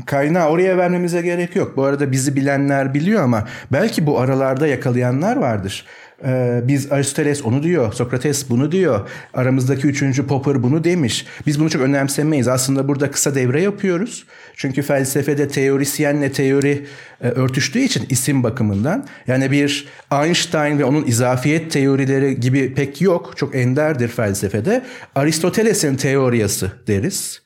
kaynağı 0.05 0.49
oraya 0.49 0.77
vermemize 0.77 1.21
gerek 1.21 1.55
yok. 1.55 1.77
Bu 1.77 1.83
arada 1.83 2.11
bizi 2.11 2.35
bilenler 2.35 2.93
biliyor 2.93 3.23
ama 3.23 3.47
belki 3.71 4.05
bu 4.05 4.19
aralarda 4.19 4.67
yakalayanlar 4.67 5.37
vardır. 5.37 5.85
Ee, 6.25 6.61
biz 6.63 6.91
Aristoteles 6.91 7.45
onu 7.45 7.63
diyor, 7.63 7.93
Sokrates 7.93 8.49
bunu 8.49 8.71
diyor, 8.71 9.09
aramızdaki 9.33 9.87
üçüncü 9.87 10.27
Popper 10.27 10.63
bunu 10.63 10.83
demiş. 10.83 11.25
Biz 11.47 11.59
bunu 11.59 11.69
çok 11.69 11.81
önemsemeyiz. 11.81 12.47
Aslında 12.47 12.87
burada 12.87 13.11
kısa 13.11 13.35
devre 13.35 13.61
yapıyoruz. 13.61 14.25
Çünkü 14.55 14.81
felsefede 14.81 15.47
teorisyenle 15.47 16.31
teori 16.31 16.85
e, 17.21 17.27
örtüştüğü 17.27 17.79
için 17.79 18.05
isim 18.09 18.43
bakımından. 18.43 19.07
Yani 19.27 19.51
bir 19.51 19.87
Einstein 20.11 20.79
ve 20.79 20.85
onun 20.85 21.05
izafiyet 21.07 21.71
teorileri 21.71 22.39
gibi 22.39 22.73
pek 22.73 23.01
yok. 23.01 23.33
Çok 23.37 23.55
enderdir 23.55 24.07
felsefede. 24.07 24.83
Aristoteles'in 25.15 25.95
teoriyası 25.95 26.71
deriz. 26.87 27.41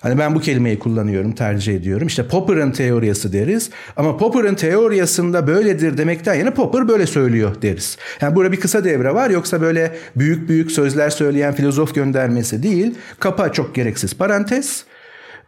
Hani 0.00 0.18
ben 0.18 0.34
bu 0.34 0.40
kelimeyi 0.40 0.78
kullanıyorum, 0.78 1.32
tercih 1.32 1.74
ediyorum. 1.74 2.06
İşte 2.06 2.28
Popper'ın 2.28 2.70
teoriyası 2.70 3.32
deriz. 3.32 3.70
Ama 3.96 4.16
Popper'ın 4.16 4.54
teoriyasında 4.54 5.46
böyledir 5.46 5.98
demekten 5.98 6.34
yine 6.34 6.50
Popper 6.50 6.88
böyle 6.88 7.06
söylüyor 7.06 7.62
deriz. 7.62 7.98
Yani 8.20 8.34
burada 8.36 8.52
bir 8.52 8.60
kısa 8.60 8.84
devre 8.84 9.14
var 9.14 9.30
yoksa 9.30 9.60
böyle 9.60 9.96
büyük 10.16 10.48
büyük 10.48 10.72
sözler 10.72 11.10
söyleyen 11.10 11.54
filozof 11.54 11.94
göndermesi 11.94 12.62
değil. 12.62 12.94
Kapa 13.20 13.52
çok 13.52 13.74
gereksiz 13.74 14.14
parantez. 14.14 14.84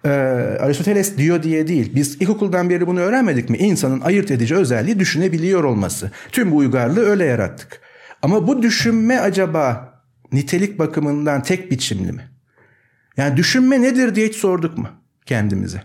Ee, 0.05 0.09
Aristoteles 0.61 1.17
diyor 1.17 1.43
diye 1.43 1.69
değil. 1.69 1.93
Biz 1.95 2.23
ilkokuldan 2.23 2.71
beri 2.71 2.87
bunu 2.87 3.01
öğrenmedik 3.01 3.51
mi? 3.51 3.57
İnsanın 3.57 4.01
ayırt 4.01 4.31
edici 4.31 4.57
özelliği 4.57 4.99
düşünebiliyor 4.99 5.65
olması. 5.65 6.11
Tüm 6.33 6.51
bu 6.51 6.57
uygarlığı 6.57 7.05
öyle 7.05 7.25
yarattık. 7.25 7.81
Ama 8.23 8.47
bu 8.47 8.63
düşünme 8.63 9.19
acaba 9.19 9.95
nitelik 10.33 10.79
bakımından 10.79 11.43
tek 11.43 11.71
biçimli 11.71 12.13
mi? 12.13 12.38
Yani 13.19 13.37
düşünme 13.37 13.83
nedir 13.83 14.15
diye 14.15 14.29
hiç 14.29 14.37
sorduk 14.37 14.79
mu 14.79 14.89
kendimize? 15.27 15.83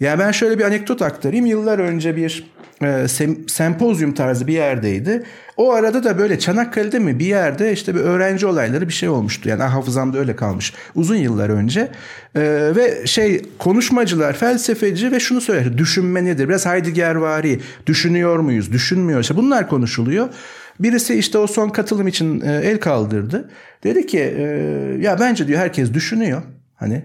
Yani 0.00 0.18
ben 0.18 0.30
şöyle 0.30 0.58
bir 0.58 0.64
anekdot 0.64 1.02
aktarayım. 1.02 1.46
Yıllar 1.46 1.78
önce 1.78 2.16
bir 2.16 2.50
e, 2.82 3.08
sem, 3.08 3.48
sempozyum 3.48 4.14
tarzı 4.14 4.46
bir 4.46 4.52
yerdeydi. 4.52 5.22
O 5.56 5.72
arada 5.72 6.04
da 6.04 6.18
böyle 6.18 6.38
Çanakkale'de 6.38 6.98
mi 6.98 7.18
bir 7.18 7.26
yerde 7.26 7.72
işte 7.72 7.94
bir 7.94 8.00
öğrenci 8.00 8.46
olayları 8.46 8.88
bir 8.88 8.92
şey 8.92 9.08
olmuştu. 9.08 9.48
Yani 9.48 9.62
hafızamda 9.62 10.18
öyle 10.18 10.36
kalmış. 10.36 10.72
Uzun 10.94 11.16
yıllar 11.16 11.48
önce. 11.48 11.80
E, 12.34 12.40
ve 12.76 13.06
şey 13.06 13.42
konuşmacılar, 13.58 14.32
felsefeci 14.32 15.12
ve 15.12 15.20
şunu 15.20 15.40
söyledi. 15.40 15.78
Düşünme 15.78 16.24
nedir? 16.24 16.48
Biraz 16.48 16.66
Heideggervari. 16.66 17.60
Düşünüyor 17.86 18.38
muyuz? 18.38 18.72
Düşünmüyoruz. 18.72 19.24
İşte 19.24 19.36
bunlar 19.36 19.68
konuşuluyor. 19.68 20.28
Birisi 20.80 21.14
işte 21.14 21.38
o 21.38 21.46
son 21.46 21.68
katılım 21.68 22.08
için 22.08 22.40
e, 22.40 22.52
el 22.52 22.80
kaldırdı. 22.80 23.50
Dedi 23.84 24.06
ki 24.06 24.18
e, 24.18 24.42
ya 25.00 25.20
bence 25.20 25.46
diyor 25.46 25.60
herkes 25.60 25.94
düşünüyor. 25.94 26.42
Hani 26.74 27.04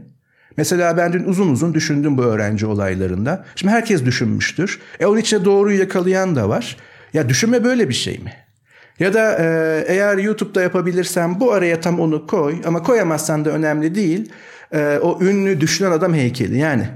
Mesela 0.59 0.97
ben 0.97 1.13
dün 1.13 1.23
uzun 1.23 1.49
uzun 1.49 1.73
düşündüm 1.73 2.17
bu 2.17 2.23
öğrenci 2.23 2.65
olaylarında. 2.65 3.45
Şimdi 3.55 3.73
herkes 3.73 4.05
düşünmüştür. 4.05 4.79
E 4.99 5.05
onun 5.05 5.17
içine 5.17 5.45
doğruyu 5.45 5.79
yakalayan 5.79 6.35
da 6.35 6.49
var. 6.49 6.77
Ya 7.13 7.29
düşünme 7.29 7.63
böyle 7.63 7.89
bir 7.89 7.93
şey 7.93 8.17
mi? 8.17 8.33
Ya 8.99 9.13
da 9.13 9.37
e, 9.39 9.45
eğer 9.87 10.17
YouTube'da 10.17 10.61
yapabilirsen 10.61 11.39
bu 11.39 11.51
araya 11.53 11.81
tam 11.81 11.99
onu 11.99 12.27
koy 12.27 12.61
ama 12.65 12.83
koyamazsan 12.83 13.45
da 13.45 13.49
önemli 13.49 13.95
değil. 13.95 14.31
E, 14.71 14.99
o 15.01 15.23
ünlü 15.23 15.61
düşünen 15.61 15.91
adam 15.91 16.13
heykeli 16.13 16.57
yani. 16.57 16.87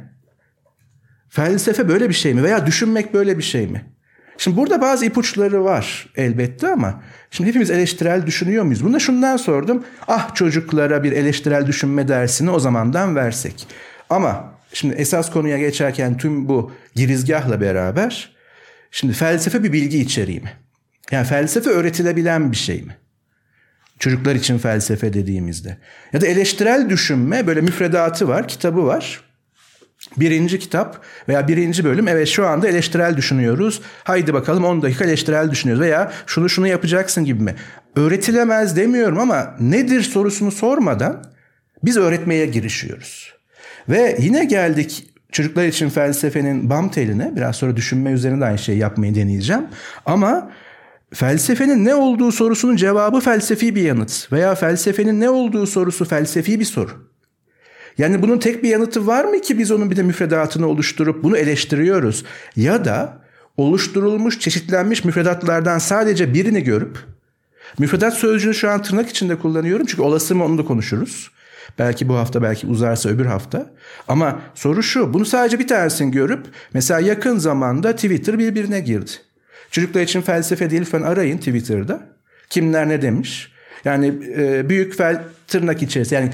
Felsefe 1.29 1.87
böyle 1.87 2.09
bir 2.09 2.13
şey 2.13 2.33
mi? 2.33 2.43
Veya 2.43 2.65
düşünmek 2.65 3.13
böyle 3.13 3.37
bir 3.37 3.43
şey 3.43 3.67
mi? 3.67 3.85
Şimdi 4.37 4.57
burada 4.57 4.81
bazı 4.81 5.05
ipuçları 5.05 5.63
var 5.63 6.09
elbette 6.15 6.67
ama 6.67 7.03
şimdi 7.31 7.49
hepimiz 7.49 7.71
eleştirel 7.71 8.25
düşünüyor 8.25 8.63
muyuz? 8.63 8.83
Bunu 8.83 8.93
da 8.93 8.99
şundan 8.99 9.37
sordum. 9.37 9.83
Ah 10.07 10.35
çocuklara 10.35 11.03
bir 11.03 11.11
eleştirel 11.11 11.67
düşünme 11.67 12.07
dersini 12.07 12.51
o 12.51 12.59
zamandan 12.59 13.15
versek. 13.15 13.67
Ama 14.09 14.53
şimdi 14.73 14.95
esas 14.95 15.31
konuya 15.31 15.57
geçerken 15.57 16.17
tüm 16.17 16.47
bu 16.47 16.71
girizgahla 16.95 17.61
beraber 17.61 18.35
şimdi 18.91 19.13
felsefe 19.13 19.63
bir 19.63 19.73
bilgi 19.73 19.99
içeriği 19.99 20.39
mi? 20.39 20.53
Yani 21.11 21.25
felsefe 21.25 21.69
öğretilebilen 21.69 22.51
bir 22.51 22.57
şey 22.57 22.81
mi? 22.81 22.97
Çocuklar 23.99 24.35
için 24.35 24.57
felsefe 24.57 25.13
dediğimizde. 25.13 25.77
Ya 26.13 26.21
da 26.21 26.27
eleştirel 26.27 26.89
düşünme 26.89 27.47
böyle 27.47 27.61
müfredatı 27.61 28.27
var, 28.27 28.47
kitabı 28.47 28.85
var. 28.85 29.21
Birinci 30.17 30.59
kitap 30.59 31.01
veya 31.29 31.47
birinci 31.47 31.83
bölüm 31.83 32.07
evet 32.07 32.27
şu 32.27 32.47
anda 32.47 32.67
eleştirel 32.67 33.17
düşünüyoruz. 33.17 33.81
Haydi 34.03 34.33
bakalım 34.33 34.65
10 34.65 34.81
dakika 34.81 35.05
eleştirel 35.05 35.51
düşünüyoruz 35.51 35.83
veya 35.83 36.11
şunu 36.27 36.49
şunu 36.49 36.67
yapacaksın 36.67 37.25
gibi 37.25 37.43
mi? 37.43 37.55
Öğretilemez 37.95 38.77
demiyorum 38.77 39.19
ama 39.19 39.55
nedir 39.59 40.01
sorusunu 40.01 40.51
sormadan 40.51 41.23
biz 41.83 41.97
öğretmeye 41.97 42.45
girişiyoruz. 42.45 43.33
Ve 43.89 44.17
yine 44.19 44.45
geldik 44.45 45.13
çocuklar 45.31 45.65
için 45.65 45.89
felsefenin 45.89 46.69
bam 46.69 46.89
teline. 46.89 47.31
Biraz 47.35 47.55
sonra 47.55 47.75
düşünme 47.75 48.11
üzerinde 48.11 48.45
aynı 48.45 48.57
şeyi 48.57 48.77
yapmayı 48.77 49.15
deneyeceğim. 49.15 49.63
Ama 50.05 50.51
felsefenin 51.13 51.85
ne 51.85 51.95
olduğu 51.95 52.31
sorusunun 52.31 52.75
cevabı 52.75 53.19
felsefi 53.19 53.75
bir 53.75 53.81
yanıt 53.81 54.31
veya 54.31 54.55
felsefenin 54.55 55.21
ne 55.21 55.29
olduğu 55.29 55.67
sorusu 55.67 56.05
felsefi 56.05 56.59
bir 56.59 56.65
soru. 56.65 57.12
Yani 57.97 58.21
bunun 58.21 58.37
tek 58.37 58.63
bir 58.63 58.69
yanıtı 58.69 59.07
var 59.07 59.25
mı 59.25 59.41
ki 59.41 59.59
biz 59.59 59.71
onun 59.71 59.91
bir 59.91 59.95
de 59.95 60.03
müfredatını 60.03 60.67
oluşturup 60.67 61.23
bunu 61.23 61.37
eleştiriyoruz? 61.37 62.25
Ya 62.55 62.85
da 62.85 63.17
oluşturulmuş, 63.57 64.39
çeşitlenmiş 64.39 65.05
müfredatlardan 65.05 65.77
sadece 65.77 66.33
birini 66.33 66.63
görüp 66.63 66.99
müfredat 67.79 68.13
sözcüğünü 68.13 68.53
şu 68.53 68.69
an 68.69 68.81
tırnak 68.81 69.09
içinde 69.09 69.35
kullanıyorum 69.35 69.85
çünkü 69.85 70.01
olası 70.01 70.35
mı 70.35 70.45
onu 70.45 70.57
da 70.57 70.65
konuşuruz. 70.65 71.31
Belki 71.79 72.09
bu 72.09 72.15
hafta 72.15 72.41
belki 72.41 72.67
uzarsa 72.67 73.09
öbür 73.09 73.25
hafta. 73.25 73.71
Ama 74.07 74.39
soru 74.55 74.83
şu 74.83 75.13
bunu 75.13 75.25
sadece 75.25 75.59
bir 75.59 75.67
tanesini 75.67 76.11
görüp 76.11 76.45
mesela 76.73 76.99
yakın 76.99 77.37
zamanda 77.37 77.95
Twitter 77.95 78.39
birbirine 78.39 78.79
girdi. 78.79 79.11
Çocuklar 79.71 80.01
için 80.01 80.21
felsefe 80.21 80.69
değil 80.69 80.81
lütfen 80.81 81.01
arayın 81.01 81.37
Twitter'da. 81.37 82.09
Kimler 82.49 82.89
ne 82.89 83.01
demiş? 83.01 83.51
Yani 83.85 84.13
e, 84.37 84.69
büyük 84.69 84.95
fel 84.97 85.23
tırnak 85.47 85.83
içerisinde 85.83 86.19
yani 86.19 86.31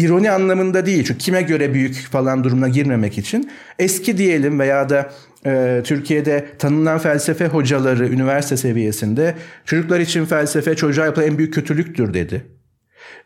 ironi 0.00 0.30
anlamında 0.30 0.86
değil. 0.86 1.04
Çünkü 1.04 1.18
kime 1.18 1.42
göre 1.42 1.74
büyük 1.74 1.94
falan 1.94 2.44
durumuna 2.44 2.68
girmemek 2.68 3.18
için. 3.18 3.50
Eski 3.78 4.18
diyelim 4.18 4.60
veya 4.60 4.88
da 4.88 5.10
e, 5.46 5.80
Türkiye'de 5.84 6.46
tanınan 6.58 6.98
felsefe 6.98 7.46
hocaları 7.46 8.08
üniversite 8.08 8.56
seviyesinde 8.56 9.34
çocuklar 9.64 10.00
için 10.00 10.24
felsefe 10.24 10.76
çocuğa 10.76 11.04
yapılan 11.04 11.28
en 11.28 11.38
büyük 11.38 11.54
kötülüktür 11.54 12.14
dedi. 12.14 12.44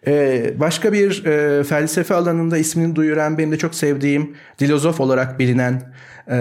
Ee, 0.06 0.54
başka 0.60 0.92
bir 0.92 1.24
e, 1.24 1.64
felsefe 1.64 2.14
alanında 2.14 2.58
ismini 2.58 2.96
duyuran 2.96 3.38
benim 3.38 3.52
de 3.52 3.58
çok 3.58 3.74
sevdiğim 3.74 4.36
dilozof 4.58 5.00
olarak 5.00 5.38
bilinen 5.38 5.82
e, 6.30 6.34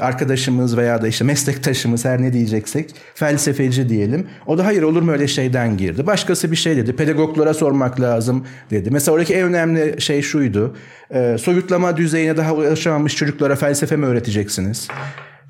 arkadaşımız 0.00 0.76
veya 0.76 1.02
da 1.02 1.08
işte 1.08 1.24
meslektaşımız 1.24 2.04
her 2.04 2.22
ne 2.22 2.32
diyeceksek 2.32 2.94
felsefeci 3.14 3.88
diyelim. 3.88 4.26
O 4.46 4.58
da 4.58 4.66
hayır 4.66 4.82
olur 4.82 5.02
mu 5.02 5.12
öyle 5.12 5.28
şeyden 5.28 5.76
girdi. 5.76 6.06
Başkası 6.06 6.50
bir 6.50 6.56
şey 6.56 6.76
dedi. 6.76 6.96
Pedagoglara 6.96 7.54
sormak 7.54 8.00
lazım 8.00 8.46
dedi. 8.70 8.90
Mesela 8.90 9.14
oradaki 9.14 9.34
en 9.34 9.42
önemli 9.42 10.00
şey 10.00 10.22
şuydu. 10.22 10.76
E, 11.10 11.36
soyutlama 11.38 11.96
düzeyine 11.96 12.36
daha 12.36 12.54
ulaşamamış 12.54 13.16
çocuklara 13.16 13.56
felsefe 13.56 13.96
mi 13.96 14.06
öğreteceksiniz? 14.06 14.88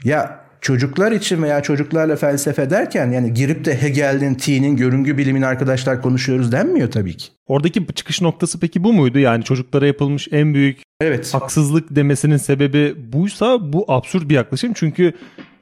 Ya 0.05 0.50
çocuklar 0.61 1.12
için 1.12 1.43
veya 1.43 1.62
çocuklarla 1.62 2.17
felsefe 2.17 2.71
derken 2.71 3.11
yani 3.11 3.35
girip 3.35 3.64
de 3.64 3.83
Hegel'in, 3.83 4.35
T'nin, 4.35 4.76
görüngü 4.76 5.19
bilimin 5.19 5.43
arkadaşlar 5.43 6.02
konuşuyoruz 6.02 6.52
denmiyor 6.52 6.90
tabii 6.90 7.17
ki. 7.17 7.29
Oradaki 7.47 7.87
çıkış 7.95 8.23
noktası 8.23 8.61
peki 8.61 8.85
bu 8.85 8.93
muydu? 8.93 9.19
Yani 9.19 9.45
çocuklara 9.45 9.87
yapılmış 9.87 10.29
en 10.33 10.55
büyük 10.55 10.83
evet. 11.00 11.35
haksızlık 11.35 11.97
demesinin 11.97 12.37
sebebi 12.37 12.95
buysa 13.12 13.73
bu 13.73 13.85
absürt 13.88 14.29
bir 14.29 14.35
yaklaşım. 14.35 14.73
Çünkü 14.75 15.12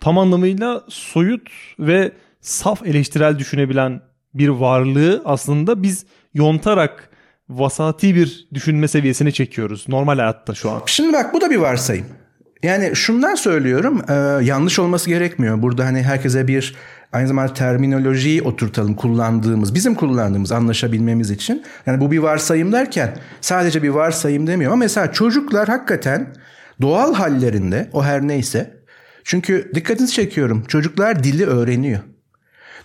tam 0.00 0.18
anlamıyla 0.18 0.84
soyut 0.88 1.50
ve 1.78 2.12
saf 2.40 2.86
eleştirel 2.86 3.38
düşünebilen 3.38 4.00
bir 4.34 4.48
varlığı 4.48 5.22
aslında 5.24 5.82
biz 5.82 6.06
yontarak 6.34 7.10
vasati 7.48 8.14
bir 8.14 8.48
düşünme 8.54 8.88
seviyesine 8.88 9.30
çekiyoruz 9.30 9.84
normal 9.88 10.18
hayatta 10.18 10.54
şu 10.54 10.70
an. 10.70 10.82
Şimdi 10.86 11.12
bak 11.12 11.34
bu 11.34 11.40
da 11.40 11.50
bir 11.50 11.56
varsayım. 11.56 12.06
Yani 12.62 12.96
şundan 12.96 13.34
söylüyorum 13.34 14.02
e, 14.08 14.14
yanlış 14.44 14.78
olması 14.78 15.10
gerekmiyor. 15.10 15.62
Burada 15.62 15.84
hani 15.84 16.02
herkese 16.02 16.48
bir 16.48 16.76
aynı 17.12 17.28
zamanda 17.28 17.54
terminolojiyi 17.54 18.42
oturtalım 18.42 18.94
kullandığımız, 18.94 19.74
bizim 19.74 19.94
kullandığımız 19.94 20.52
anlaşabilmemiz 20.52 21.30
için. 21.30 21.62
Yani 21.86 22.00
bu 22.00 22.10
bir 22.10 22.18
varsayım 22.18 22.72
derken 22.72 23.16
sadece 23.40 23.82
bir 23.82 23.88
varsayım 23.88 24.46
demiyorum 24.46 24.72
ama 24.72 24.84
mesela 24.84 25.12
çocuklar 25.12 25.68
hakikaten 25.68 26.34
doğal 26.80 27.14
hallerinde 27.14 27.90
o 27.92 28.04
her 28.04 28.28
neyse 28.28 28.78
çünkü 29.24 29.70
dikkatinizi 29.74 30.12
çekiyorum 30.12 30.64
çocuklar 30.68 31.24
dili 31.24 31.46
öğreniyor. 31.46 32.00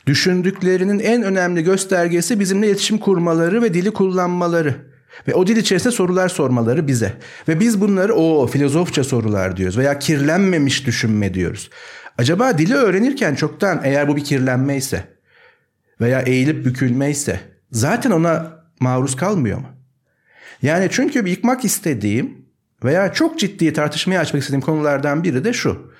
Düşündüklerinin 0.07 0.99
en 0.99 1.23
önemli 1.23 1.63
göstergesi 1.63 2.39
bizimle 2.39 2.67
iletişim 2.67 2.97
kurmaları 2.97 3.61
ve 3.61 3.73
dili 3.73 3.91
kullanmaları. 3.91 4.92
Ve 5.27 5.33
o 5.33 5.47
dil 5.47 5.57
içerisinde 5.57 5.93
sorular 5.93 6.29
sormaları 6.29 6.87
bize. 6.87 7.13
Ve 7.47 7.59
biz 7.59 7.81
bunları 7.81 8.15
o 8.15 8.47
filozofça 8.47 9.03
sorular 9.03 9.57
diyoruz 9.57 9.77
veya 9.77 9.99
kirlenmemiş 9.99 10.85
düşünme 10.87 11.33
diyoruz. 11.33 11.69
Acaba 12.17 12.57
dili 12.57 12.73
öğrenirken 12.73 13.35
çoktan 13.35 13.81
eğer 13.83 14.07
bu 14.07 14.15
bir 14.15 14.23
kirlenme 14.23 14.77
ise 14.77 15.03
veya 16.01 16.21
eğilip 16.21 16.65
bükülme 16.65 17.11
ise 17.11 17.39
zaten 17.71 18.11
ona 18.11 18.63
maruz 18.79 19.15
kalmıyor 19.15 19.57
mu? 19.57 19.67
Yani 20.61 20.87
çünkü 20.91 21.29
yıkmak 21.29 21.65
istediğim 21.65 22.45
veya 22.83 23.13
çok 23.13 23.39
ciddi 23.39 23.73
tartışmaya 23.73 24.19
açmak 24.19 24.41
istediğim 24.41 24.61
konulardan 24.61 25.23
biri 25.23 25.43
de 25.43 25.53
şu. 25.53 25.93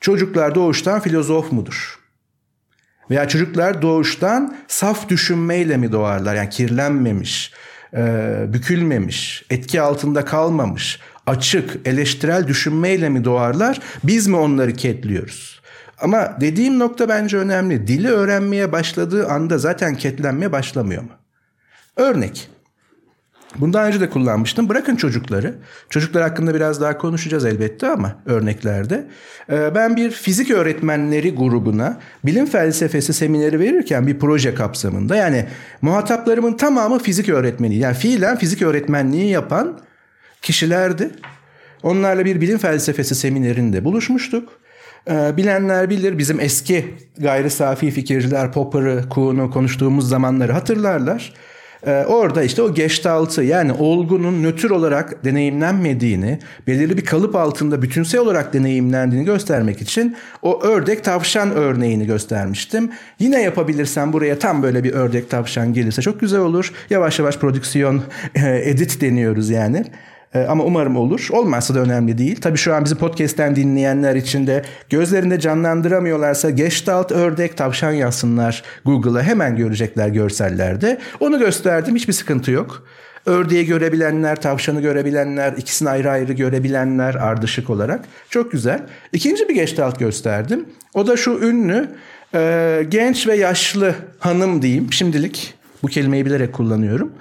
Çocuklar 0.00 0.54
doğuştan 0.54 1.00
filozof 1.00 1.52
mudur? 1.52 1.98
Veya 3.10 3.28
çocuklar 3.28 3.82
doğuştan 3.82 4.56
saf 4.68 5.08
düşünmeyle 5.08 5.76
mi 5.76 5.92
doğarlar? 5.92 6.34
Yani 6.34 6.50
kirlenmemiş, 6.50 7.52
e, 7.94 8.44
bükülmemiş, 8.52 9.44
etki 9.50 9.80
altında 9.80 10.24
kalmamış, 10.24 11.00
açık, 11.26 11.76
eleştirel 11.84 12.48
düşünmeyle 12.48 13.08
mi 13.08 13.24
doğarlar? 13.24 13.80
Biz 14.04 14.26
mi 14.26 14.36
onları 14.36 14.72
ketliyoruz? 14.72 15.60
Ama 16.00 16.36
dediğim 16.40 16.78
nokta 16.78 17.08
bence 17.08 17.36
önemli. 17.36 17.86
Dili 17.86 18.08
öğrenmeye 18.08 18.72
başladığı 18.72 19.28
anda 19.28 19.58
zaten 19.58 19.94
ketlenmeye 19.94 20.52
başlamıyor 20.52 21.02
mu? 21.02 21.10
Örnek. 21.96 22.48
Bundan 23.58 23.86
önce 23.86 24.00
de 24.00 24.10
kullanmıştım. 24.10 24.68
Bırakın 24.68 24.96
çocukları. 24.96 25.54
Çocuklar 25.90 26.22
hakkında 26.22 26.54
biraz 26.54 26.80
daha 26.80 26.98
konuşacağız 26.98 27.44
elbette 27.44 27.88
ama 27.88 28.16
örneklerde. 28.26 29.06
Ee, 29.50 29.74
ben 29.74 29.96
bir 29.96 30.10
fizik 30.10 30.50
öğretmenleri 30.50 31.34
grubuna 31.34 32.00
bilim 32.24 32.46
felsefesi 32.46 33.12
semineri 33.12 33.60
verirken 33.60 34.06
bir 34.06 34.18
proje 34.18 34.54
kapsamında 34.54 35.16
yani 35.16 35.46
muhataplarımın 35.82 36.56
tamamı 36.56 36.98
fizik 36.98 37.28
öğretmeni. 37.28 37.76
Yani 37.76 37.94
fiilen 37.94 38.36
fizik 38.38 38.62
öğretmenliği 38.62 39.30
yapan 39.30 39.80
kişilerdi. 40.42 41.10
Onlarla 41.82 42.24
bir 42.24 42.40
bilim 42.40 42.58
felsefesi 42.58 43.14
seminerinde 43.14 43.84
buluşmuştuk. 43.84 44.48
Ee, 45.10 45.36
bilenler 45.36 45.90
bilir 45.90 46.18
bizim 46.18 46.40
eski 46.40 46.94
gayri 47.18 47.50
safi 47.50 47.90
fikirciler 47.90 48.52
Popper'ı, 48.52 49.08
Kuhn'u 49.08 49.50
konuştuğumuz 49.50 50.08
zamanları 50.08 50.52
hatırlarlar. 50.52 51.34
Ee, 51.86 52.04
orada 52.04 52.42
işte 52.42 52.62
o 52.62 52.74
geçtaltı 52.74 53.42
yani 53.42 53.72
olgunun 53.72 54.42
nötr 54.42 54.70
olarak 54.70 55.24
deneyimlenmediğini, 55.24 56.38
belirli 56.66 56.96
bir 56.96 57.04
kalıp 57.04 57.36
altında 57.36 57.82
bütünsel 57.82 58.20
olarak 58.20 58.54
deneyimlendiğini 58.54 59.24
göstermek 59.24 59.82
için 59.82 60.16
o 60.42 60.62
ördek 60.62 61.04
tavşan 61.04 61.50
örneğini 61.50 62.06
göstermiştim. 62.06 62.90
Yine 63.18 63.42
yapabilirsem 63.42 64.12
buraya 64.12 64.38
tam 64.38 64.62
böyle 64.62 64.84
bir 64.84 64.92
ördek 64.92 65.30
tavşan 65.30 65.72
gelirse 65.72 66.02
çok 66.02 66.20
güzel 66.20 66.40
olur. 66.40 66.72
Yavaş 66.90 67.18
yavaş 67.18 67.38
prodüksiyon 67.38 68.02
edit 68.64 69.00
deniyoruz 69.00 69.50
yani. 69.50 69.84
Ee, 70.34 70.46
ama 70.48 70.64
umarım 70.64 70.96
olur. 70.96 71.28
Olmazsa 71.30 71.74
da 71.74 71.80
önemli 71.80 72.18
değil. 72.18 72.40
Tabii 72.40 72.58
şu 72.58 72.74
an 72.74 72.84
bizi 72.84 72.94
podcast'ten 72.94 73.56
dinleyenler 73.56 74.14
için 74.16 74.46
de 74.46 74.62
gözlerinde 74.90 75.40
canlandıramıyorlarsa 75.40 76.50
Gestalt 76.50 77.12
ördek 77.12 77.56
tavşan 77.56 77.92
yazsınlar 77.92 78.62
Google'a 78.84 79.22
hemen 79.22 79.56
görecekler 79.56 80.08
görsellerde. 80.08 80.98
Onu 81.20 81.38
gösterdim 81.38 81.96
hiçbir 81.96 82.12
sıkıntı 82.12 82.50
yok. 82.50 82.86
Ördeği 83.26 83.66
görebilenler, 83.66 84.40
tavşanı 84.40 84.80
görebilenler, 84.80 85.52
ikisini 85.52 85.90
ayrı 85.90 86.10
ayrı 86.10 86.32
görebilenler 86.32 87.14
ardışık 87.14 87.70
olarak. 87.70 88.04
Çok 88.30 88.52
güzel. 88.52 88.82
İkinci 89.12 89.48
bir 89.48 89.54
Gestalt 89.54 89.98
gösterdim. 89.98 90.66
O 90.94 91.06
da 91.06 91.16
şu 91.16 91.30
ünlü 91.30 91.88
e, 92.34 92.82
genç 92.88 93.26
ve 93.26 93.36
yaşlı 93.36 93.94
hanım 94.18 94.62
diyeyim 94.62 94.92
şimdilik. 94.92 95.54
Bu 95.82 95.88
kelimeyi 95.88 96.26
bilerek 96.26 96.52
kullanıyorum 96.52 97.12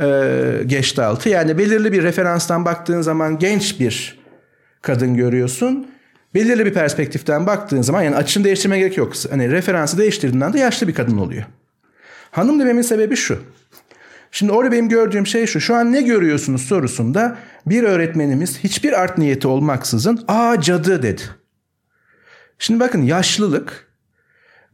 e, 0.00 0.64
Geçtaltı. 0.66 1.28
Yani 1.28 1.58
belirli 1.58 1.92
bir 1.92 2.02
referanstan 2.02 2.64
baktığın 2.64 3.00
zaman 3.00 3.38
genç 3.38 3.80
bir 3.80 4.18
kadın 4.82 5.14
görüyorsun. 5.14 5.86
Belirli 6.34 6.66
bir 6.66 6.74
perspektiften 6.74 7.46
baktığın 7.46 7.82
zaman 7.82 8.02
yani 8.02 8.16
açını 8.16 8.44
değiştirmeye 8.44 8.80
gerek 8.80 8.96
yok. 8.96 9.12
Hani 9.30 9.50
referansı 9.50 9.98
değiştirdiğinden 9.98 10.52
de 10.52 10.58
yaşlı 10.58 10.88
bir 10.88 10.94
kadın 10.94 11.18
oluyor. 11.18 11.44
Hanım 12.30 12.60
dememin 12.60 12.82
sebebi 12.82 13.16
şu. 13.16 13.38
Şimdi 14.30 14.52
orada 14.52 14.72
benim 14.72 14.88
gördüğüm 14.88 15.26
şey 15.26 15.46
şu. 15.46 15.60
Şu 15.60 15.74
an 15.74 15.92
ne 15.92 16.02
görüyorsunuz 16.02 16.62
sorusunda 16.62 17.36
bir 17.66 17.82
öğretmenimiz 17.82 18.58
hiçbir 18.58 19.00
art 19.00 19.18
niyeti 19.18 19.48
olmaksızın 19.48 20.24
aa 20.28 20.60
cadı 20.60 21.02
dedi. 21.02 21.22
Şimdi 22.58 22.80
bakın 22.80 23.02
yaşlılık 23.02 23.92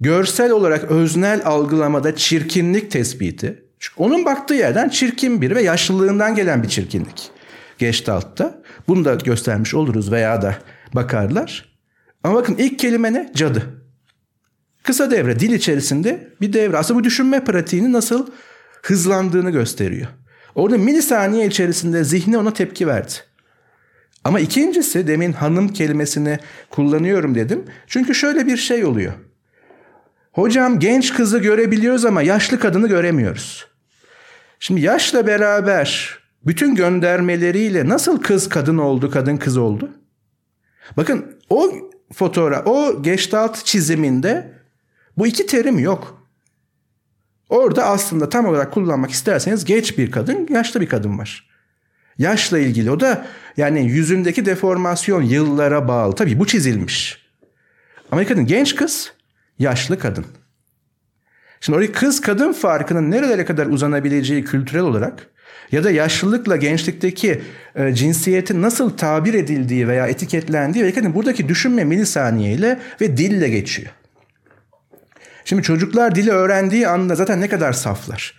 görsel 0.00 0.50
olarak 0.50 0.84
öznel 0.84 1.42
algılamada 1.44 2.16
çirkinlik 2.16 2.90
tespiti 2.90 3.67
onun 3.96 4.24
baktığı 4.24 4.54
yerden 4.54 4.88
çirkin 4.88 5.42
bir 5.42 5.54
ve 5.54 5.62
yaşlılığından 5.62 6.34
gelen 6.34 6.62
bir 6.62 6.68
çirkinlik. 6.68 7.30
Gestalt'ta. 7.78 8.62
Bunu 8.88 9.04
da 9.04 9.14
göstermiş 9.14 9.74
oluruz 9.74 10.12
veya 10.12 10.42
da 10.42 10.58
bakarlar. 10.94 11.78
Ama 12.24 12.34
bakın 12.34 12.56
ilk 12.58 12.78
kelime 12.78 13.12
ne? 13.12 13.32
Cadı. 13.34 13.62
Kısa 14.82 15.10
devre 15.10 15.40
dil 15.40 15.52
içerisinde 15.52 16.28
bir 16.40 16.52
devre. 16.52 16.76
Aslında 16.76 17.00
bu 17.00 17.04
düşünme 17.04 17.44
pratiğini 17.44 17.92
nasıl 17.92 18.26
hızlandığını 18.82 19.50
gösteriyor. 19.50 20.08
Orada 20.54 20.78
milisaniye 20.78 21.46
içerisinde 21.46 22.04
zihni 22.04 22.38
ona 22.38 22.52
tepki 22.52 22.86
verdi. 22.86 23.12
Ama 24.24 24.40
ikincisi 24.40 25.06
demin 25.06 25.32
hanım 25.32 25.68
kelimesini 25.68 26.38
kullanıyorum 26.70 27.34
dedim. 27.34 27.64
Çünkü 27.86 28.14
şöyle 28.14 28.46
bir 28.46 28.56
şey 28.56 28.84
oluyor. 28.84 29.12
Hocam 30.32 30.78
genç 30.78 31.14
kızı 31.14 31.38
görebiliyoruz 31.38 32.04
ama 32.04 32.22
yaşlı 32.22 32.60
kadını 32.60 32.88
göremiyoruz. 32.88 33.67
Şimdi 34.60 34.80
yaşla 34.80 35.26
beraber 35.26 36.18
bütün 36.46 36.74
göndermeleriyle 36.74 37.88
nasıl 37.88 38.20
kız 38.20 38.48
kadın 38.48 38.78
oldu, 38.78 39.10
kadın 39.10 39.36
kız 39.36 39.56
oldu? 39.56 39.90
Bakın 40.96 41.38
o 41.50 41.72
fotoğraf, 42.12 42.66
o 42.66 43.02
geçtalt 43.02 43.64
çiziminde 43.64 44.52
bu 45.16 45.26
iki 45.26 45.46
terim 45.46 45.78
yok. 45.78 46.28
Orada 47.48 47.86
aslında 47.86 48.28
tam 48.28 48.46
olarak 48.46 48.72
kullanmak 48.72 49.10
isterseniz 49.10 49.64
geç 49.64 49.98
bir 49.98 50.10
kadın, 50.10 50.48
yaşlı 50.50 50.80
bir 50.80 50.88
kadın 50.88 51.18
var. 51.18 51.48
Yaşla 52.18 52.58
ilgili 52.58 52.90
o 52.90 53.00
da 53.00 53.26
yani 53.56 53.86
yüzündeki 53.86 54.46
deformasyon 54.46 55.22
yıllara 55.22 55.88
bağlı. 55.88 56.14
Tabii 56.14 56.38
bu 56.38 56.46
çizilmiş. 56.46 57.28
Ama 58.12 58.24
kadın 58.24 58.46
genç 58.46 58.74
kız, 58.74 59.12
yaşlı 59.58 59.98
kadın. 59.98 60.26
Şimdi 61.60 61.78
oraya 61.78 61.92
kız 61.92 62.20
kadın 62.20 62.52
farkının 62.52 63.10
nerelere 63.10 63.44
kadar 63.44 63.66
uzanabileceği 63.66 64.44
kültürel 64.44 64.82
olarak 64.82 65.26
ya 65.72 65.84
da 65.84 65.90
yaşlılıkla 65.90 66.56
gençlikteki 66.56 67.40
e, 67.74 67.94
cinsiyetin 67.94 68.62
nasıl 68.62 68.96
tabir 68.96 69.34
edildiği 69.34 69.88
veya 69.88 70.06
etiketlendiği 70.06 70.84
ve 70.84 70.92
kadın 70.92 71.14
buradaki 71.14 71.48
düşünme 71.48 71.84
milisaniyeyle 71.84 72.78
ve 73.00 73.16
dille 73.16 73.48
geçiyor. 73.48 73.90
Şimdi 75.44 75.62
çocuklar 75.62 76.14
dili 76.14 76.30
öğrendiği 76.30 76.88
anda 76.88 77.14
zaten 77.14 77.40
ne 77.40 77.48
kadar 77.48 77.72
saflar. 77.72 78.34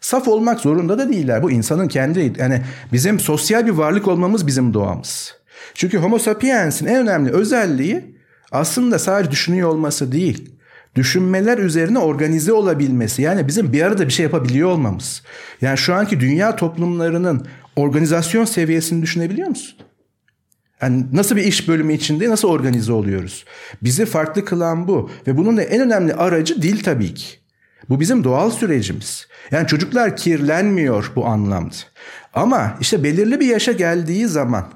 Saf 0.00 0.28
olmak 0.28 0.60
zorunda 0.60 0.98
da 0.98 1.08
değiller. 1.08 1.42
Bu 1.42 1.50
insanın 1.50 1.88
kendi 1.88 2.32
yani 2.38 2.62
bizim 2.92 3.20
sosyal 3.20 3.66
bir 3.66 3.70
varlık 3.70 4.08
olmamız 4.08 4.46
bizim 4.46 4.74
doğamız. 4.74 5.34
Çünkü 5.74 5.98
Homo 5.98 6.18
sapiens'in 6.18 6.86
en 6.86 6.96
önemli 6.96 7.30
özelliği 7.30 8.16
aslında 8.52 8.98
sadece 8.98 9.30
düşünüyor 9.30 9.68
olması 9.68 10.12
değil 10.12 10.55
düşünmeler 10.96 11.58
üzerine 11.58 11.98
organize 11.98 12.52
olabilmesi. 12.52 13.22
Yani 13.22 13.48
bizim 13.48 13.72
bir 13.72 13.82
arada 13.82 14.06
bir 14.06 14.12
şey 14.12 14.24
yapabiliyor 14.24 14.68
olmamız. 14.68 15.22
Yani 15.60 15.78
şu 15.78 15.94
anki 15.94 16.20
dünya 16.20 16.56
toplumlarının 16.56 17.46
organizasyon 17.76 18.44
seviyesini 18.44 19.02
düşünebiliyor 19.02 19.48
musun? 19.48 19.78
Yani 20.82 21.04
nasıl 21.12 21.36
bir 21.36 21.44
iş 21.44 21.68
bölümü 21.68 21.92
içinde 21.92 22.30
nasıl 22.30 22.48
organize 22.48 22.92
oluyoruz? 22.92 23.44
Bizi 23.82 24.06
farklı 24.06 24.44
kılan 24.44 24.88
bu. 24.88 25.10
Ve 25.26 25.36
bunun 25.36 25.56
da 25.56 25.62
en 25.62 25.80
önemli 25.80 26.14
aracı 26.14 26.62
dil 26.62 26.82
tabii 26.82 27.14
ki. 27.14 27.26
Bu 27.88 28.00
bizim 28.00 28.24
doğal 28.24 28.50
sürecimiz. 28.50 29.26
Yani 29.50 29.66
çocuklar 29.66 30.16
kirlenmiyor 30.16 31.12
bu 31.16 31.26
anlamda. 31.26 31.74
Ama 32.34 32.76
işte 32.80 33.04
belirli 33.04 33.40
bir 33.40 33.46
yaşa 33.46 33.72
geldiği 33.72 34.26
zaman 34.26 34.66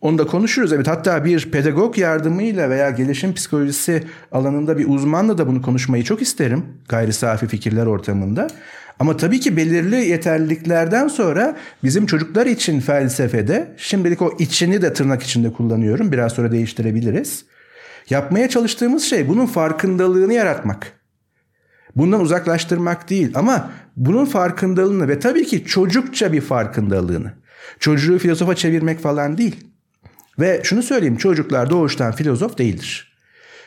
onu 0.00 0.18
da 0.18 0.26
konuşuruz. 0.26 0.72
Evet 0.72 0.88
hatta 0.88 1.24
bir 1.24 1.50
pedagog 1.50 1.98
yardımıyla 1.98 2.70
veya 2.70 2.90
gelişim 2.90 3.34
psikolojisi 3.34 4.04
alanında 4.32 4.78
bir 4.78 4.88
uzmanla 4.88 5.38
da 5.38 5.46
bunu 5.46 5.62
konuşmayı 5.62 6.04
çok 6.04 6.22
isterim. 6.22 6.64
Gayri 6.88 7.12
safi 7.12 7.46
fikirler 7.46 7.86
ortamında. 7.86 8.48
Ama 8.98 9.16
tabii 9.16 9.40
ki 9.40 9.56
belirli 9.56 9.96
yeterliliklerden 9.96 11.08
sonra 11.08 11.56
bizim 11.84 12.06
çocuklar 12.06 12.46
için 12.46 12.80
felsefede 12.80 13.74
şimdilik 13.76 14.22
o 14.22 14.32
içini 14.38 14.82
de 14.82 14.92
tırnak 14.92 15.22
içinde 15.22 15.52
kullanıyorum. 15.52 16.12
Biraz 16.12 16.32
sonra 16.32 16.52
değiştirebiliriz. 16.52 17.44
Yapmaya 18.10 18.48
çalıştığımız 18.48 19.02
şey 19.02 19.28
bunun 19.28 19.46
farkındalığını 19.46 20.34
yaratmak. 20.34 20.92
Bundan 21.96 22.20
uzaklaştırmak 22.20 23.10
değil 23.10 23.30
ama 23.34 23.70
bunun 23.96 24.24
farkındalığını 24.24 25.08
ve 25.08 25.18
tabii 25.18 25.44
ki 25.44 25.64
çocukça 25.64 26.32
bir 26.32 26.40
farkındalığını. 26.40 27.32
Çocuğu 27.78 28.18
filozofa 28.18 28.54
çevirmek 28.54 29.00
falan 29.00 29.38
değil. 29.38 29.67
Ve 30.38 30.60
şunu 30.64 30.82
söyleyeyim 30.82 31.16
çocuklar 31.16 31.70
doğuştan 31.70 32.12
filozof 32.12 32.58
değildir. 32.58 33.12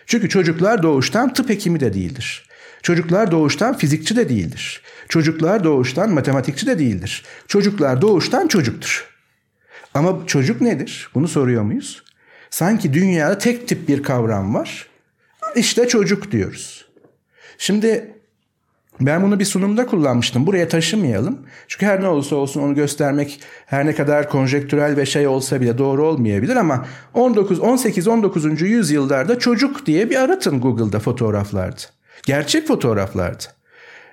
Çünkü 0.05 0.29
çocuklar 0.29 0.83
doğuştan 0.83 1.33
tıp 1.33 1.49
hekimi 1.49 1.79
de 1.79 1.93
değildir. 1.93 2.45
Çocuklar 2.83 3.31
doğuştan 3.31 3.77
fizikçi 3.77 4.15
de 4.15 4.29
değildir. 4.29 4.81
Çocuklar 5.09 5.63
doğuştan 5.63 6.09
matematikçi 6.09 6.67
de 6.67 6.79
değildir. 6.79 7.23
Çocuklar 7.47 8.01
doğuştan 8.01 8.47
çocuktur. 8.47 9.07
Ama 9.93 10.27
çocuk 10.27 10.61
nedir? 10.61 11.09
Bunu 11.13 11.27
soruyor 11.27 11.63
muyuz? 11.63 12.03
Sanki 12.49 12.93
dünyada 12.93 13.37
tek 13.37 13.67
tip 13.67 13.87
bir 13.87 14.03
kavram 14.03 14.53
var. 14.55 14.87
İşte 15.55 15.87
çocuk 15.87 16.31
diyoruz. 16.31 16.85
Şimdi 17.57 18.20
ben 19.05 19.23
bunu 19.23 19.39
bir 19.39 19.45
sunumda 19.45 19.85
kullanmıştım. 19.85 20.47
Buraya 20.47 20.67
taşımayalım. 20.67 21.39
Çünkü 21.67 21.85
her 21.85 22.01
ne 22.01 22.07
olursa 22.07 22.35
olsun 22.35 22.61
onu 22.61 22.75
göstermek 22.75 23.41
her 23.65 23.85
ne 23.85 23.95
kadar 23.95 24.29
konjektürel 24.29 24.97
ve 24.97 25.05
şey 25.05 25.27
olsa 25.27 25.61
bile 25.61 25.77
doğru 25.77 26.07
olmayabilir 26.07 26.55
ama 26.55 26.85
19 27.13 27.59
18 27.59 28.07
19. 28.07 28.61
yüzyıllarda 28.61 29.39
çocuk 29.39 29.85
diye 29.85 30.09
bir 30.09 30.15
aratın 30.15 30.61
Google'da 30.61 30.99
fotoğraflarda. 30.99 31.81
Gerçek 32.25 32.67
fotoğraflardı. 32.67 33.43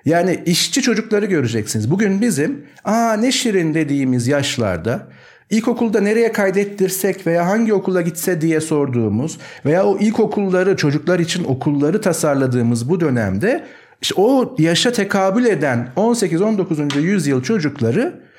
Yani 0.05 0.43
işçi 0.45 0.81
çocukları 0.81 1.25
göreceksiniz. 1.25 1.91
Bugün 1.91 2.21
bizim 2.21 2.65
aa 2.83 3.13
ne 3.13 3.31
şirin 3.31 3.73
dediğimiz 3.73 4.27
yaşlarda 4.27 5.07
İlkokulda 5.49 6.01
nereye 6.01 6.31
kaydettirsek 6.31 7.27
veya 7.27 7.47
hangi 7.47 7.73
okula 7.73 8.01
gitse 8.01 8.41
diye 8.41 8.61
sorduğumuz 8.61 9.37
veya 9.65 9.85
o 9.85 9.97
ilkokulları 9.97 10.75
çocuklar 10.75 11.19
için 11.19 11.43
okulları 11.43 12.01
tasarladığımız 12.01 12.89
bu 12.89 12.99
dönemde 12.99 13.65
işte 14.01 14.15
o 14.17 14.55
yaşa 14.59 14.91
tekabül 14.91 15.45
eden 15.45 15.89
18-19. 15.95 16.99
yüzyıl 16.99 17.43
çocukları 17.43 18.29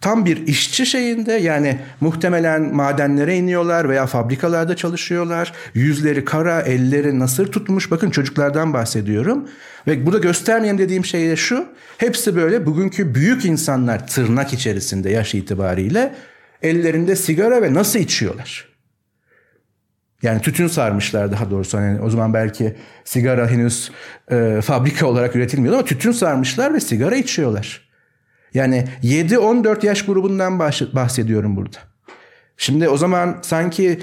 tam 0.00 0.24
bir 0.24 0.46
işçi 0.46 0.86
şeyinde 0.86 1.32
yani 1.32 1.78
muhtemelen 2.00 2.74
madenlere 2.74 3.36
iniyorlar 3.36 3.88
veya 3.88 4.06
fabrikalarda 4.06 4.76
çalışıyorlar. 4.76 5.52
Yüzleri 5.74 6.24
kara, 6.24 6.60
elleri 6.60 7.18
nasır 7.18 7.52
tutmuş. 7.52 7.90
Bakın 7.90 8.10
çocuklardan 8.10 8.74
bahsediyorum. 8.74 9.48
Ve 9.86 10.06
burada 10.06 10.18
göstermeyeyim 10.18 10.78
dediğim 10.78 11.04
şey 11.04 11.28
de 11.28 11.36
şu. 11.36 11.66
Hepsi 11.98 12.36
böyle 12.36 12.66
bugünkü 12.66 13.14
büyük 13.14 13.44
insanlar 13.44 14.06
tırnak 14.06 14.52
içerisinde 14.52 15.10
yaş 15.10 15.34
itibariyle 15.34 16.14
ellerinde 16.62 17.16
sigara 17.16 17.62
ve 17.62 17.74
nasıl 17.74 17.98
içiyorlar? 17.98 18.69
Yani 20.22 20.40
tütün 20.40 20.66
sarmışlar 20.66 21.32
daha 21.32 21.50
doğrusu. 21.50 21.76
Yani 21.76 22.00
o 22.00 22.10
zaman 22.10 22.34
belki 22.34 22.76
sigara 23.04 23.50
henüz 23.50 23.90
e, 24.30 24.60
fabrika 24.60 25.06
olarak 25.06 25.36
üretilmiyor 25.36 25.74
ama 25.74 25.84
tütün 25.84 26.12
sarmışlar 26.12 26.74
ve 26.74 26.80
sigara 26.80 27.16
içiyorlar. 27.16 27.90
Yani 28.54 28.84
7-14 29.02 29.86
yaş 29.86 30.04
grubundan 30.06 30.58
bahsediyorum 30.92 31.56
burada. 31.56 31.78
Şimdi 32.56 32.88
o 32.88 32.96
zaman 32.96 33.38
sanki 33.42 34.00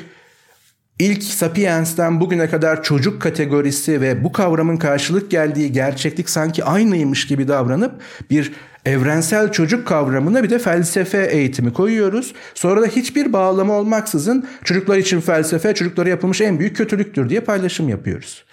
ilk 0.99 1.23
Sapiens'ten 1.23 2.19
bugüne 2.19 2.49
kadar 2.49 2.83
çocuk 2.83 3.21
kategorisi 3.21 4.01
ve 4.01 4.23
bu 4.23 4.31
kavramın 4.31 4.77
karşılık 4.77 5.31
geldiği 5.31 5.71
gerçeklik 5.71 6.29
sanki 6.29 6.63
aynıymış 6.63 7.27
gibi 7.27 7.47
davranıp 7.47 8.01
bir 8.29 8.53
evrensel 8.86 9.51
çocuk 9.51 9.88
kavramına 9.88 10.43
bir 10.43 10.49
de 10.49 10.60
felsefe 10.60 11.25
eğitimi 11.25 11.73
koyuyoruz. 11.73 12.33
Sonra 12.53 12.81
da 12.81 12.86
hiçbir 12.86 13.33
bağlama 13.33 13.73
olmaksızın 13.73 14.47
çocuklar 14.63 14.97
için 14.97 15.21
felsefe 15.21 15.75
çocuklara 15.75 16.10
yapılmış 16.10 16.41
en 16.41 16.60
büyük 16.60 16.77
kötülüktür 16.77 17.29
diye 17.29 17.39
paylaşım 17.39 17.89
yapıyoruz. 17.89 18.45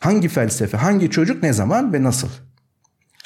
Hangi 0.00 0.28
felsefe, 0.28 0.76
hangi 0.76 1.10
çocuk, 1.10 1.42
ne 1.42 1.52
zaman 1.52 1.92
ve 1.92 2.02
nasıl? 2.02 2.28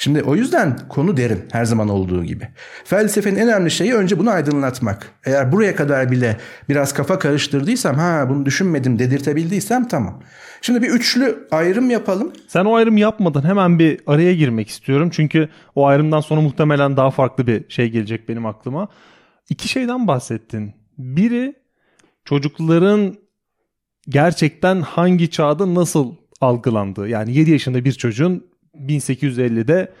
Şimdi 0.01 0.23
o 0.23 0.35
yüzden 0.35 0.77
konu 0.89 1.17
derin 1.17 1.45
her 1.51 1.65
zaman 1.65 1.89
olduğu 1.89 2.23
gibi. 2.23 2.47
Felsefenin 2.83 3.35
en 3.35 3.47
önemli 3.47 3.71
şeyi 3.71 3.93
önce 3.93 4.19
bunu 4.19 4.29
aydınlatmak. 4.29 5.11
Eğer 5.25 5.51
buraya 5.51 5.75
kadar 5.75 6.11
bile 6.11 6.37
biraz 6.69 6.93
kafa 6.93 7.19
karıştırdıysam 7.19 7.95
ha 7.95 8.29
bunu 8.29 8.45
düşünmedim 8.45 8.99
dedirtebildiysem 8.99 9.87
tamam. 9.87 10.23
Şimdi 10.61 10.81
bir 10.81 10.89
üçlü 10.89 11.47
ayrım 11.51 11.89
yapalım. 11.89 12.33
Sen 12.47 12.65
o 12.65 12.75
ayrım 12.75 12.97
yapmadan 12.97 13.43
hemen 13.43 13.79
bir 13.79 13.99
araya 14.07 14.35
girmek 14.35 14.69
istiyorum. 14.69 15.09
Çünkü 15.13 15.49
o 15.75 15.85
ayrımdan 15.85 16.21
sonra 16.21 16.41
muhtemelen 16.41 16.97
daha 16.97 17.11
farklı 17.11 17.47
bir 17.47 17.69
şey 17.69 17.89
gelecek 17.89 18.29
benim 18.29 18.45
aklıma. 18.45 18.87
İki 19.49 19.67
şeyden 19.67 20.07
bahsettin. 20.07 20.73
Biri 20.97 21.55
çocukların 22.25 23.15
gerçekten 24.09 24.81
hangi 24.81 25.31
çağda 25.31 25.75
nasıl 25.75 26.15
algılandığı. 26.41 27.07
Yani 27.07 27.33
7 27.33 27.51
yaşında 27.51 27.85
bir 27.85 27.91
çocuğun 27.91 28.48
1850'de 28.87 29.91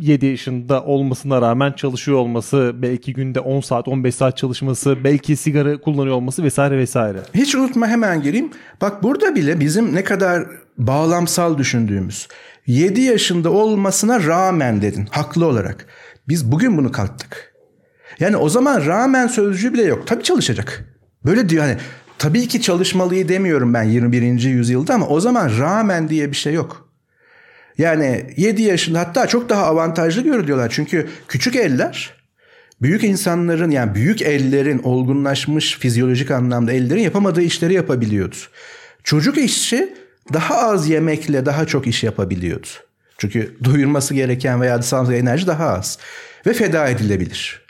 7 0.00 0.26
e, 0.26 0.28
yaşında 0.28 0.84
olmasına 0.84 1.42
rağmen 1.42 1.72
çalışıyor 1.72 2.18
olması, 2.18 2.72
belki 2.74 3.12
günde 3.12 3.40
10 3.40 3.60
saat 3.60 3.88
15 3.88 4.14
saat 4.14 4.36
çalışması, 4.36 5.04
belki 5.04 5.36
sigara 5.36 5.80
kullanıyor 5.80 6.16
olması 6.16 6.42
vesaire 6.42 6.78
vesaire. 6.78 7.18
Hiç 7.34 7.54
unutma 7.54 7.88
hemen 7.88 8.22
gireyim. 8.22 8.50
Bak 8.80 9.02
burada 9.02 9.34
bile 9.34 9.60
bizim 9.60 9.94
ne 9.94 10.04
kadar 10.04 10.46
bağlamsal 10.78 11.58
düşündüğümüz 11.58 12.28
7 12.66 13.00
yaşında 13.00 13.50
olmasına 13.50 14.24
rağmen 14.24 14.82
dedin 14.82 15.08
haklı 15.10 15.46
olarak. 15.46 15.86
Biz 16.28 16.52
bugün 16.52 16.78
bunu 16.78 16.92
kalktık. 16.92 17.54
Yani 18.20 18.36
o 18.36 18.48
zaman 18.48 18.86
rağmen 18.86 19.26
sözcüğü 19.26 19.72
bile 19.72 19.82
yok. 19.82 20.06
Tabii 20.06 20.22
çalışacak. 20.22 20.94
Böyle 21.24 21.48
diyor 21.48 21.64
hani 21.64 21.76
tabii 22.18 22.48
ki 22.48 22.62
çalışmalıyı 22.62 23.28
demiyorum 23.28 23.74
ben 23.74 23.82
21. 23.82 24.42
yüzyılda 24.42 24.94
ama 24.94 25.06
o 25.06 25.20
zaman 25.20 25.50
rağmen 25.58 26.08
diye 26.08 26.30
bir 26.30 26.36
şey 26.36 26.54
yok. 26.54 26.83
Yani 27.78 28.26
7 28.36 28.62
yaşında 28.62 29.00
hatta 29.00 29.26
çok 29.26 29.48
daha 29.48 29.64
avantajlı 29.64 30.22
görülüyorlar. 30.22 30.70
Çünkü 30.74 31.08
küçük 31.28 31.56
eller 31.56 32.12
büyük 32.82 33.04
insanların 33.04 33.70
yani 33.70 33.94
büyük 33.94 34.22
ellerin 34.22 34.78
olgunlaşmış 34.82 35.78
fizyolojik 35.78 36.30
anlamda 36.30 36.72
ellerin 36.72 37.02
yapamadığı 37.02 37.42
işleri 37.42 37.74
yapabiliyordu. 37.74 38.36
Çocuk 39.04 39.38
işçi 39.38 39.94
daha 40.32 40.56
az 40.56 40.88
yemekle 40.88 41.46
daha 41.46 41.66
çok 41.66 41.86
iş 41.86 42.04
yapabiliyordu. 42.04 42.66
Çünkü 43.18 43.56
doyurması 43.64 44.14
gereken 44.14 44.60
veya 44.60 44.82
sağladığı 44.82 45.16
enerji 45.16 45.46
daha 45.46 45.68
az 45.68 45.98
ve 46.46 46.52
feda 46.52 46.88
edilebilir. 46.88 47.64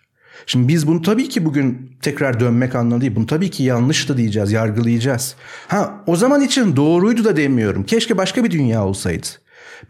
Şimdi 0.46 0.68
biz 0.68 0.86
bunu 0.86 1.02
tabii 1.02 1.28
ki 1.28 1.44
bugün 1.44 1.96
tekrar 2.02 2.40
dönmek 2.40 2.74
anlamında 2.74 3.00
değil. 3.00 3.16
Bunu 3.16 3.26
tabii 3.26 3.50
ki 3.50 3.62
yanlış 3.62 4.08
da 4.08 4.16
diyeceğiz, 4.16 4.52
yargılayacağız. 4.52 5.34
Ha 5.68 6.04
o 6.06 6.16
zaman 6.16 6.40
için 6.40 6.76
doğruydu 6.76 7.24
da 7.24 7.36
demiyorum. 7.36 7.84
Keşke 7.84 8.16
başka 8.16 8.44
bir 8.44 8.50
dünya 8.50 8.84
olsaydı. 8.84 9.26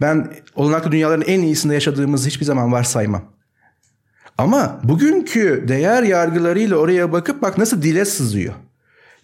Ben 0.01 0.33
olanaklı 0.55 0.93
dünyaların 0.93 1.25
en 1.27 1.43
iyisinde 1.43 1.75
yaşadığımızı 1.75 2.29
hiçbir 2.29 2.45
zaman 2.45 2.73
varsaymam. 2.73 3.23
Ama 4.39 4.81
bugünkü 4.85 5.65
değer 5.69 6.03
yargılarıyla 6.03 6.77
oraya 6.77 7.13
bakıp 7.13 7.43
bak 7.43 7.59
nasıl 7.59 7.83
dile 7.83 8.05
sızıyor. 8.05 8.55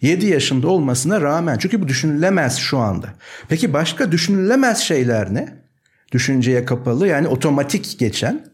7 0.01 0.25
yaşında 0.25 0.67
olmasına 0.67 1.21
rağmen. 1.21 1.57
Çünkü 1.57 1.81
bu 1.81 1.87
düşünülemez 1.87 2.57
şu 2.57 2.77
anda. 2.77 3.07
Peki 3.49 3.73
başka 3.73 4.11
düşünülemez 4.11 4.77
şeyler 4.77 5.33
ne? 5.33 5.61
Düşünceye 6.11 6.65
kapalı 6.65 7.07
yani 7.07 7.27
otomatik 7.27 7.99
geçen. 7.99 8.51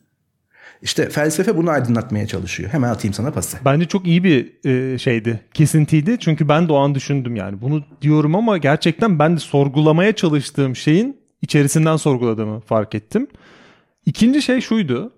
İşte 0.82 1.10
felsefe 1.10 1.58
bunu 1.58 1.69
aydınlatmaya 1.69 2.27
çalışıyor. 2.27 2.69
Hemen 2.71 2.89
atayım 2.89 3.13
sana 3.13 3.32
pası. 3.32 3.58
Bence 3.65 3.86
çok 3.86 4.08
iyi 4.08 4.23
bir 4.23 4.65
e, 4.65 4.97
şeydi. 4.97 5.39
Kesintiydi. 5.53 6.17
Çünkü 6.19 6.49
ben 6.49 6.69
de 6.69 6.73
o 6.73 6.75
an 6.77 6.95
düşündüm 6.95 7.36
yani. 7.36 7.62
Bunu 7.62 7.84
diyorum 8.01 8.36
ama 8.36 8.58
gerçekten 8.58 9.19
ben 9.19 9.36
de 9.36 9.39
sorgulamaya 9.39 10.15
çalıştığım 10.15 10.75
şeyin 10.75 11.17
içerisinden 11.41 11.97
sorguladığımı 11.97 12.60
fark 12.60 12.95
ettim. 12.95 13.28
İkinci 14.06 14.41
şey 14.41 14.62
şuydu. 14.62 15.13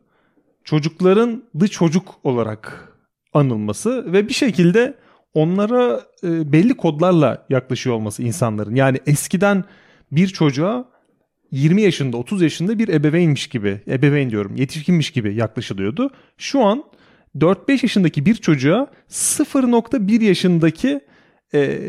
Çocukların 0.63 1.43
dış 1.60 1.71
çocuk 1.71 2.15
olarak 2.23 2.93
anılması 3.34 4.13
ve 4.13 4.27
bir 4.27 4.34
şekilde 4.34 4.97
onlara 5.34 6.01
e, 6.23 6.51
belli 6.51 6.77
kodlarla 6.77 7.45
yaklaşıyor 7.49 7.95
olması 7.95 8.23
insanların. 8.23 8.75
Yani 8.75 8.99
eskiden 9.05 9.63
bir 10.12 10.27
çocuğa 10.27 10.89
20 11.51 11.82
yaşında 11.82 12.17
30 12.17 12.41
yaşında 12.41 12.79
bir 12.79 12.88
ebeveynmiş 12.88 13.47
gibi, 13.47 13.82
ebeveyn 13.88 14.29
diyorum 14.29 14.55
yetişkinmiş 14.55 15.12
gibi 15.12 15.36
yaklaşılıyordu. 15.36 16.10
Şu 16.38 16.63
an 16.63 16.84
4-5 17.38 17.71
yaşındaki 17.71 18.25
bir 18.25 18.36
çocuğa 18.36 18.88
0.1 19.10 20.23
yaşındaki 20.23 20.99
e, 21.53 21.79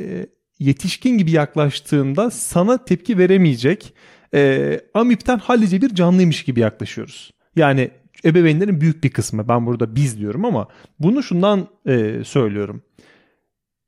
yetişkin 0.58 1.18
gibi 1.18 1.30
yaklaştığında 1.30 2.30
sana 2.30 2.84
tepki 2.84 3.18
veremeyecek 3.18 3.94
e, 4.34 4.80
Amip'ten 4.94 5.38
hallice 5.38 5.82
bir 5.82 5.94
canlıymış 5.94 6.44
gibi 6.44 6.60
yaklaşıyoruz. 6.60 7.30
Yani 7.56 7.90
ebeveynlerin 8.24 8.80
büyük 8.80 9.04
bir 9.04 9.10
kısmı 9.10 9.48
ben 9.48 9.66
burada 9.66 9.94
biz 9.94 10.18
diyorum 10.18 10.44
ama 10.44 10.68
bunu 10.98 11.22
şundan 11.22 11.68
e, 11.86 12.24
söylüyorum. 12.24 12.82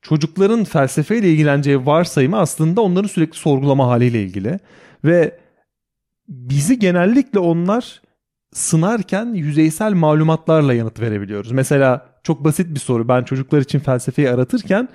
Çocukların 0.02 0.64
felsefeyle 0.64 1.31
ilgileneceği 1.31 1.87
varsayımı 1.87 2.38
aslında 2.38 2.81
onların 2.81 3.09
sürekli 3.09 3.37
sorgulama 3.37 3.87
haliyle 3.87 4.22
ilgili 4.22 4.59
ve 5.05 5.38
bizi 6.28 6.78
genellikle 6.78 7.38
onlar 7.38 8.02
sınarken 8.52 9.35
yüzeysel 9.35 9.92
malumatlarla 9.92 10.74
yanıt 10.74 11.00
verebiliyoruz. 11.00 11.52
Mesela 11.52 12.07
çok 12.22 12.44
basit 12.44 12.74
bir 12.74 12.81
soru 12.81 13.09
ben 13.09 13.22
çocuklar 13.22 13.61
için 13.61 13.78
felsefeyi 13.78 14.31
aratırken 14.31 14.88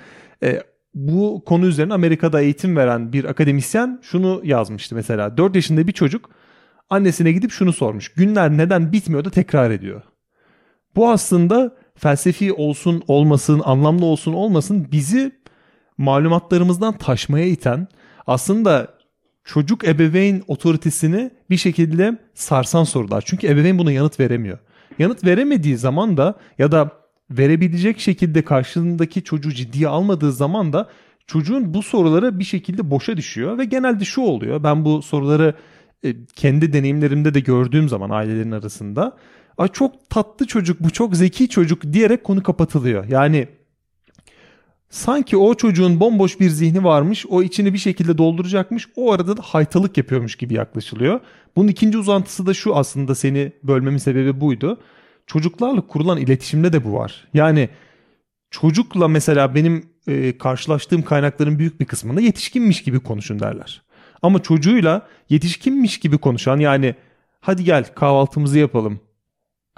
e, 0.43 0.63
bu 0.97 1.43
konu 1.45 1.65
üzerine 1.65 1.93
Amerika'da 1.93 2.41
eğitim 2.41 2.75
veren 2.75 3.13
bir 3.13 3.25
akademisyen 3.25 3.99
şunu 4.01 4.41
yazmıştı 4.43 4.95
mesela. 4.95 5.37
4 5.37 5.55
yaşında 5.55 5.87
bir 5.87 5.91
çocuk 5.91 6.29
annesine 6.89 7.31
gidip 7.31 7.51
şunu 7.51 7.73
sormuş. 7.73 8.09
Günler 8.13 8.57
neden 8.57 8.91
bitmiyor 8.91 9.25
da 9.25 9.29
tekrar 9.29 9.71
ediyor. 9.71 10.01
Bu 10.95 11.09
aslında 11.09 11.75
felsefi 11.95 12.53
olsun 12.53 13.03
olmasın, 13.07 13.61
anlamlı 13.65 14.05
olsun 14.05 14.33
olmasın 14.33 14.87
bizi 14.91 15.31
malumatlarımızdan 15.97 16.97
taşmaya 16.97 17.45
iten 17.45 17.87
aslında 18.27 18.87
çocuk 19.43 19.87
ebeveyn 19.87 20.43
otoritesini 20.47 21.31
bir 21.49 21.57
şekilde 21.57 22.17
sarsan 22.33 22.83
sorular. 22.83 23.23
Çünkü 23.25 23.47
ebeveyn 23.47 23.79
buna 23.79 23.91
yanıt 23.91 24.19
veremiyor. 24.19 24.57
Yanıt 24.99 25.23
veremediği 25.23 25.77
zaman 25.77 26.17
da 26.17 26.35
ya 26.57 26.71
da 26.71 26.91
verebilecek 27.29 27.99
şekilde 27.99 28.41
karşılığındaki 28.41 29.23
çocuğu 29.23 29.51
ciddiye 29.51 29.87
almadığı 29.87 30.31
zaman 30.31 30.73
da 30.73 30.89
çocuğun 31.27 31.73
bu 31.73 31.83
soruları 31.83 32.39
bir 32.39 32.43
şekilde 32.43 32.91
boşa 32.91 33.17
düşüyor 33.17 33.57
ve 33.57 33.65
genelde 33.65 34.05
şu 34.05 34.21
oluyor. 34.21 34.63
Ben 34.63 34.85
bu 34.85 35.01
soruları 35.01 35.53
e, 36.03 36.15
kendi 36.35 36.73
deneyimlerimde 36.73 37.33
de 37.33 37.39
gördüğüm 37.39 37.89
zaman 37.89 38.09
ailelerin 38.09 38.51
arasında 38.51 39.17
Ay 39.57 39.67
çok 39.67 40.09
tatlı 40.09 40.47
çocuk 40.47 40.79
bu 40.79 40.89
çok 40.89 41.15
zeki 41.15 41.49
çocuk 41.49 41.93
diyerek 41.93 42.23
konu 42.23 42.43
kapatılıyor. 42.43 43.05
Yani 43.05 43.47
sanki 44.89 45.37
o 45.37 45.53
çocuğun 45.53 45.99
bomboş 45.99 46.39
bir 46.39 46.49
zihni 46.49 46.83
varmış 46.83 47.25
o 47.29 47.43
içini 47.43 47.73
bir 47.73 47.77
şekilde 47.77 48.17
dolduracakmış 48.17 48.87
o 48.95 49.11
arada 49.11 49.37
da 49.37 49.41
haytalık 49.45 49.97
yapıyormuş 49.97 50.35
gibi 50.35 50.53
yaklaşılıyor. 50.53 51.19
Bunun 51.55 51.67
ikinci 51.67 51.97
uzantısı 51.97 52.45
da 52.45 52.53
şu 52.53 52.75
aslında 52.75 53.15
seni 53.15 53.51
bölmemin 53.63 53.97
sebebi 53.97 54.41
buydu. 54.41 54.79
Çocuklarla 55.27 55.81
kurulan 55.81 56.17
iletişimde 56.17 56.73
de 56.73 56.83
bu 56.83 56.93
var. 56.93 57.27
Yani 57.33 57.69
çocukla 58.51 59.07
mesela 59.07 59.55
benim 59.55 59.89
e, 60.07 60.37
karşılaştığım 60.37 61.01
kaynakların 61.01 61.59
büyük 61.59 61.79
bir 61.79 61.85
kısmında 61.85 62.21
yetişkinmiş 62.21 62.83
gibi 62.83 62.99
konuşun 62.99 63.39
derler. 63.39 63.81
Ama 64.21 64.41
çocuğuyla 64.41 65.07
yetişkinmiş 65.29 65.99
gibi 65.99 66.17
konuşan 66.17 66.57
yani 66.59 66.95
hadi 67.41 67.63
gel 67.63 67.93
kahvaltımızı 67.95 68.59
yapalım 68.59 68.99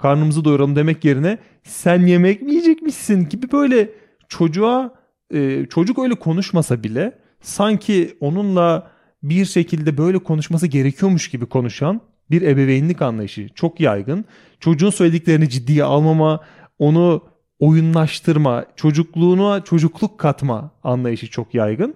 karnımızı 0.00 0.44
doyuralım 0.44 0.76
demek 0.76 1.04
yerine 1.04 1.38
sen 1.62 2.06
yemek 2.06 2.42
mi 2.42 2.50
yiyecekmişsin 2.50 3.28
gibi 3.28 3.52
böyle 3.52 3.90
çocuğa 4.28 4.94
e, 5.34 5.66
çocuk 5.66 5.98
öyle 5.98 6.14
konuşmasa 6.14 6.82
bile 6.82 7.18
sanki 7.40 8.16
onunla 8.20 8.90
bir 9.22 9.44
şekilde 9.44 9.98
böyle 9.98 10.18
konuşması 10.18 10.66
gerekiyormuş 10.66 11.30
gibi 11.30 11.46
konuşan 11.46 12.00
bir 12.30 12.42
ebeveynlik 12.42 13.02
anlayışı 13.02 13.48
çok 13.54 13.80
yaygın. 13.80 14.24
Çocuğun 14.60 14.90
söylediklerini 14.90 15.48
ciddiye 15.48 15.84
almama, 15.84 16.40
onu 16.78 17.24
oyunlaştırma, 17.58 18.64
çocukluğuna 18.76 19.64
çocukluk 19.64 20.18
katma 20.18 20.70
anlayışı 20.84 21.30
çok 21.30 21.54
yaygın. 21.54 21.94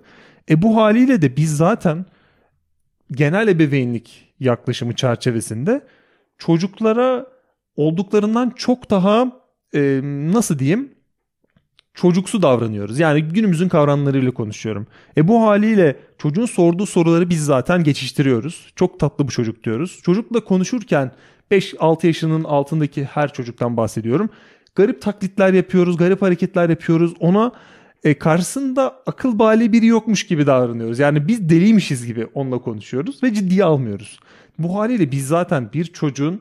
E 0.50 0.62
bu 0.62 0.76
haliyle 0.76 1.22
de 1.22 1.36
biz 1.36 1.56
zaten 1.56 2.06
genel 3.12 3.48
ebeveynlik 3.48 4.34
yaklaşımı 4.40 4.94
çerçevesinde 4.94 5.86
çocuklara 6.38 7.26
olduklarından 7.76 8.50
çok 8.50 8.90
daha 8.90 9.32
e, 9.74 10.00
nasıl 10.04 10.58
diyeyim 10.58 10.93
çocuksu 11.94 12.42
davranıyoruz. 12.42 12.98
Yani 12.98 13.22
günümüzün 13.22 13.68
kavramlarıyla 13.68 14.30
konuşuyorum. 14.30 14.86
E 15.16 15.28
bu 15.28 15.42
haliyle 15.42 15.96
çocuğun 16.18 16.46
sorduğu 16.46 16.86
soruları 16.86 17.30
biz 17.30 17.44
zaten 17.44 17.84
geçiştiriyoruz. 17.84 18.72
Çok 18.76 19.00
tatlı 19.00 19.28
bu 19.28 19.32
çocuk 19.32 19.64
diyoruz. 19.64 20.00
Çocukla 20.02 20.44
konuşurken 20.44 21.12
5-6 21.50 22.06
yaşının 22.06 22.44
altındaki 22.44 23.04
her 23.04 23.32
çocuktan 23.32 23.76
bahsediyorum. 23.76 24.30
Garip 24.74 25.02
taklitler 25.02 25.52
yapıyoruz, 25.52 25.96
garip 25.96 26.22
hareketler 26.22 26.68
yapıyoruz. 26.68 27.14
Ona 27.20 27.52
e, 28.04 28.18
karşısında 28.18 29.02
akıl 29.06 29.38
bali 29.38 29.72
biri 29.72 29.86
yokmuş 29.86 30.26
gibi 30.26 30.46
davranıyoruz. 30.46 30.98
Yani 30.98 31.28
biz 31.28 31.48
deliymişiz 31.48 32.06
gibi 32.06 32.26
onunla 32.34 32.58
konuşuyoruz 32.58 33.22
ve 33.22 33.34
ciddiye 33.34 33.64
almıyoruz. 33.64 34.18
Bu 34.58 34.78
haliyle 34.78 35.12
biz 35.12 35.26
zaten 35.26 35.72
bir 35.72 35.84
çocuğun 35.84 36.40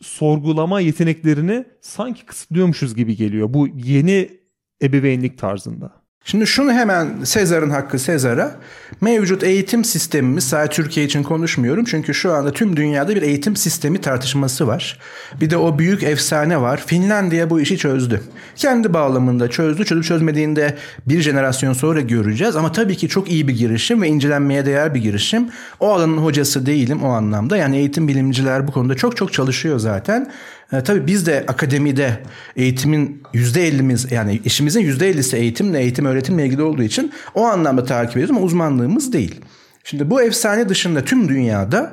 sorgulama 0.00 0.80
yeteneklerini 0.80 1.64
sanki 1.80 2.26
kısıtlıyormuşuz 2.26 2.94
gibi 2.94 3.16
geliyor 3.16 3.54
bu 3.54 3.68
yeni 3.68 4.41
ebeveynlik 4.82 5.38
tarzında. 5.38 6.02
Şimdi 6.24 6.46
şunu 6.46 6.72
hemen 6.72 7.24
Sezar'ın 7.24 7.70
hakkı 7.70 7.98
Sezar'a. 7.98 8.56
Mevcut 9.00 9.42
eğitim 9.42 9.84
sistemimiz 9.84 10.44
sadece 10.44 10.72
Türkiye 10.82 11.06
için 11.06 11.22
konuşmuyorum. 11.22 11.84
Çünkü 11.84 12.14
şu 12.14 12.32
anda 12.32 12.52
tüm 12.52 12.76
dünyada 12.76 13.16
bir 13.16 13.22
eğitim 13.22 13.56
sistemi 13.56 14.00
tartışması 14.00 14.66
var. 14.66 14.98
Bir 15.40 15.50
de 15.50 15.56
o 15.56 15.78
büyük 15.78 16.02
efsane 16.02 16.60
var. 16.60 16.82
Finlandiya 16.86 17.50
bu 17.50 17.60
işi 17.60 17.78
çözdü. 17.78 18.22
Kendi 18.56 18.94
bağlamında 18.94 19.50
çözdü. 19.50 19.84
Çözüp 19.84 20.04
çözmediğinde 20.04 20.76
bir 21.06 21.20
jenerasyon 21.20 21.72
sonra 21.72 22.00
göreceğiz. 22.00 22.56
Ama 22.56 22.72
tabii 22.72 22.96
ki 22.96 23.08
çok 23.08 23.30
iyi 23.30 23.48
bir 23.48 23.56
girişim 23.56 24.02
ve 24.02 24.08
incelenmeye 24.08 24.66
değer 24.66 24.94
bir 24.94 25.00
girişim. 25.00 25.48
O 25.80 25.92
alanın 25.92 26.18
hocası 26.18 26.66
değilim 26.66 27.02
o 27.02 27.08
anlamda. 27.08 27.56
Yani 27.56 27.76
eğitim 27.76 28.08
bilimciler 28.08 28.68
bu 28.68 28.72
konuda 28.72 28.94
çok 28.94 29.16
çok 29.16 29.32
çalışıyor 29.32 29.78
zaten. 29.78 30.30
E, 30.72 30.82
tabii 30.82 31.06
biz 31.06 31.26
de 31.26 31.44
akademide 31.48 32.18
eğitimin 32.56 33.22
%50'miz 33.34 34.14
yani 34.14 34.40
işimizin 34.44 34.80
%50'si 34.80 35.36
eğitimle, 35.36 35.80
eğitim 35.80 36.04
öğretimle 36.04 36.46
ilgili 36.46 36.62
olduğu 36.62 36.82
için 36.82 37.12
o 37.34 37.44
anlamda 37.44 37.84
takip 37.84 38.16
ediyoruz 38.16 38.36
ama 38.36 38.40
uzmanlığımız 38.40 39.12
değil. 39.12 39.40
Şimdi 39.84 40.10
bu 40.10 40.22
efsane 40.22 40.68
dışında 40.68 41.04
tüm 41.04 41.28
dünyada 41.28 41.92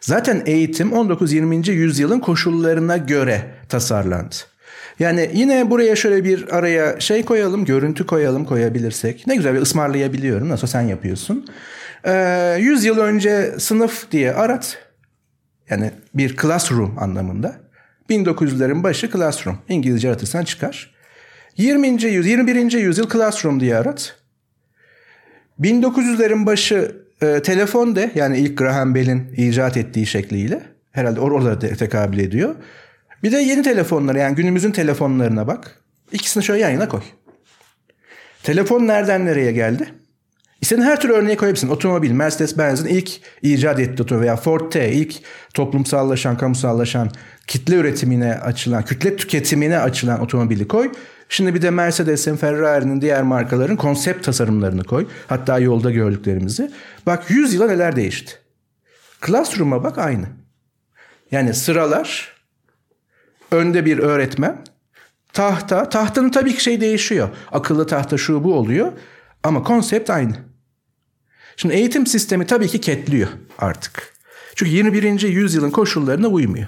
zaten 0.00 0.42
eğitim 0.46 0.90
19-20. 0.90 1.70
yüzyılın 1.70 2.20
koşullarına 2.20 2.96
göre 2.96 3.42
tasarlandı. 3.68 4.34
Yani 4.98 5.30
yine 5.34 5.70
buraya 5.70 5.96
şöyle 5.96 6.24
bir 6.24 6.56
araya 6.56 7.00
şey 7.00 7.24
koyalım, 7.24 7.64
görüntü 7.64 8.06
koyalım 8.06 8.44
koyabilirsek. 8.44 9.26
Ne 9.26 9.36
güzel 9.36 9.54
bir 9.54 9.60
ısmarlayabiliyorum. 9.60 10.48
Nasıl 10.48 10.66
sen 10.66 10.80
yapıyorsun. 10.80 11.46
Ee, 12.04 12.56
100 12.60 12.84
yıl 12.84 12.98
önce 12.98 13.54
sınıf 13.58 14.10
diye 14.10 14.32
arat. 14.32 14.78
Yani 15.70 15.90
bir 16.14 16.36
classroom 16.36 16.98
anlamında. 16.98 17.67
1900'lerin 18.10 18.82
başı 18.82 19.10
Classroom. 19.10 19.58
İngilizce 19.68 20.08
aratırsan 20.08 20.44
çıkar. 20.44 20.94
20. 21.56 21.88
yüzyıl, 21.88 22.24
21. 22.24 22.72
yüzyıl 22.72 23.10
Classroom 23.10 23.60
diye 23.60 23.76
arat. 23.76 24.16
1900'lerin 25.60 26.46
başı 26.46 26.96
e, 27.22 27.42
telefon 27.42 27.96
de 27.96 28.10
yani 28.14 28.38
ilk 28.38 28.58
Graham 28.58 28.94
Bell'in 28.94 29.34
icat 29.36 29.76
ettiği 29.76 30.06
şekliyle 30.06 30.62
herhalde 30.92 31.20
orada 31.20 31.60
de 31.60 31.76
tekabül 31.76 32.18
ediyor. 32.18 32.54
Bir 33.22 33.32
de 33.32 33.36
yeni 33.36 33.62
telefonları 33.62 34.18
yani 34.18 34.34
günümüzün 34.34 34.70
telefonlarına 34.70 35.46
bak. 35.46 35.82
İkisini 36.12 36.44
şöyle 36.44 36.62
yan 36.62 36.70
yana 36.70 36.88
koy. 36.88 37.00
Telefon 38.42 38.86
nereden 38.86 39.26
nereye 39.26 39.52
geldi? 39.52 39.88
İstediğin 40.60 40.86
her 40.86 41.00
türlü 41.00 41.12
örneği 41.12 41.36
koyabilirsin. 41.36 41.68
Otomobil, 41.68 42.10
Mercedes-Benz'in 42.10 42.86
ilk 42.86 43.10
icat 43.42 43.80
ettiği 43.80 44.02
otomobil 44.02 44.24
veya 44.24 44.36
Ford 44.36 44.70
T 44.70 44.92
ilk 44.92 45.14
toplumsallaşan, 45.54 46.38
kamusallaşan, 46.38 47.10
kitle 47.48 47.74
üretimine 47.74 48.34
açılan, 48.34 48.84
kütle 48.84 49.16
tüketimine 49.16 49.78
açılan 49.78 50.20
otomobili 50.20 50.68
koy. 50.68 50.92
Şimdi 51.28 51.54
bir 51.54 51.62
de 51.62 51.70
Mercedes'in, 51.70 52.36
Ferrari'nin, 52.36 53.00
diğer 53.00 53.22
markaların 53.22 53.76
konsept 53.76 54.24
tasarımlarını 54.24 54.84
koy. 54.84 55.08
Hatta 55.26 55.58
yolda 55.58 55.90
gördüklerimizi. 55.90 56.70
Bak 57.06 57.30
100 57.30 57.54
yıla 57.54 57.66
neler 57.66 57.96
değişti. 57.96 58.32
Classroom'a 59.26 59.84
bak 59.84 59.98
aynı. 59.98 60.26
Yani 61.30 61.54
sıralar, 61.54 62.32
önde 63.50 63.84
bir 63.84 63.98
öğretmen, 63.98 64.64
tahta, 65.32 65.88
tahtanın 65.88 66.30
tabii 66.30 66.54
ki 66.54 66.62
şey 66.62 66.80
değişiyor. 66.80 67.28
Akıllı 67.52 67.86
tahta 67.86 68.18
şu 68.18 68.44
bu 68.44 68.54
oluyor. 68.54 68.92
Ama 69.42 69.62
konsept 69.62 70.10
aynı. 70.10 70.34
Şimdi 71.56 71.74
eğitim 71.74 72.06
sistemi 72.06 72.46
tabii 72.46 72.68
ki 72.68 72.80
ketliyor 72.80 73.28
artık. 73.58 74.12
Çünkü 74.54 74.72
21. 74.72 75.20
yüzyılın 75.20 75.70
koşullarına 75.70 76.28
uymuyor. 76.28 76.66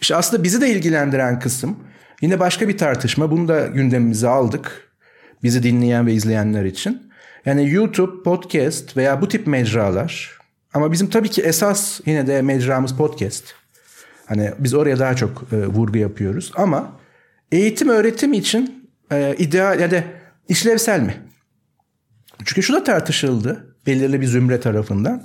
İşte 0.00 0.16
aslında 0.16 0.42
bizi 0.42 0.60
de 0.60 0.70
ilgilendiren 0.70 1.38
kısım 1.38 1.76
yine 2.20 2.40
başka 2.40 2.68
bir 2.68 2.78
tartışma. 2.78 3.30
Bunu 3.30 3.48
da 3.48 3.66
gündemimize 3.66 4.28
aldık. 4.28 4.90
Bizi 5.42 5.62
dinleyen 5.62 6.06
ve 6.06 6.12
izleyenler 6.12 6.64
için. 6.64 7.10
Yani 7.46 7.70
YouTube, 7.70 8.22
podcast 8.22 8.96
veya 8.96 9.20
bu 9.20 9.28
tip 9.28 9.46
mecralar 9.46 10.38
ama 10.74 10.92
bizim 10.92 11.10
tabii 11.10 11.28
ki 11.28 11.42
esas 11.42 12.00
yine 12.06 12.26
de 12.26 12.42
mecramız 12.42 12.96
podcast. 12.96 13.44
Hani 14.26 14.50
biz 14.58 14.74
oraya 14.74 14.98
daha 14.98 15.16
çok 15.16 15.42
e, 15.52 15.66
vurgu 15.66 15.98
yapıyoruz 15.98 16.52
ama 16.54 16.92
eğitim 17.52 17.88
öğretim 17.88 18.32
için 18.32 18.90
e, 19.12 19.34
ideal 19.38 19.80
ya 19.80 19.90
da 19.90 20.04
işlevsel 20.48 21.00
mi? 21.00 21.14
Çünkü 22.44 22.62
şu 22.62 22.72
da 22.72 22.84
tartışıldı 22.84 23.76
belirli 23.86 24.20
bir 24.20 24.26
zümre 24.26 24.60
tarafından. 24.60 25.22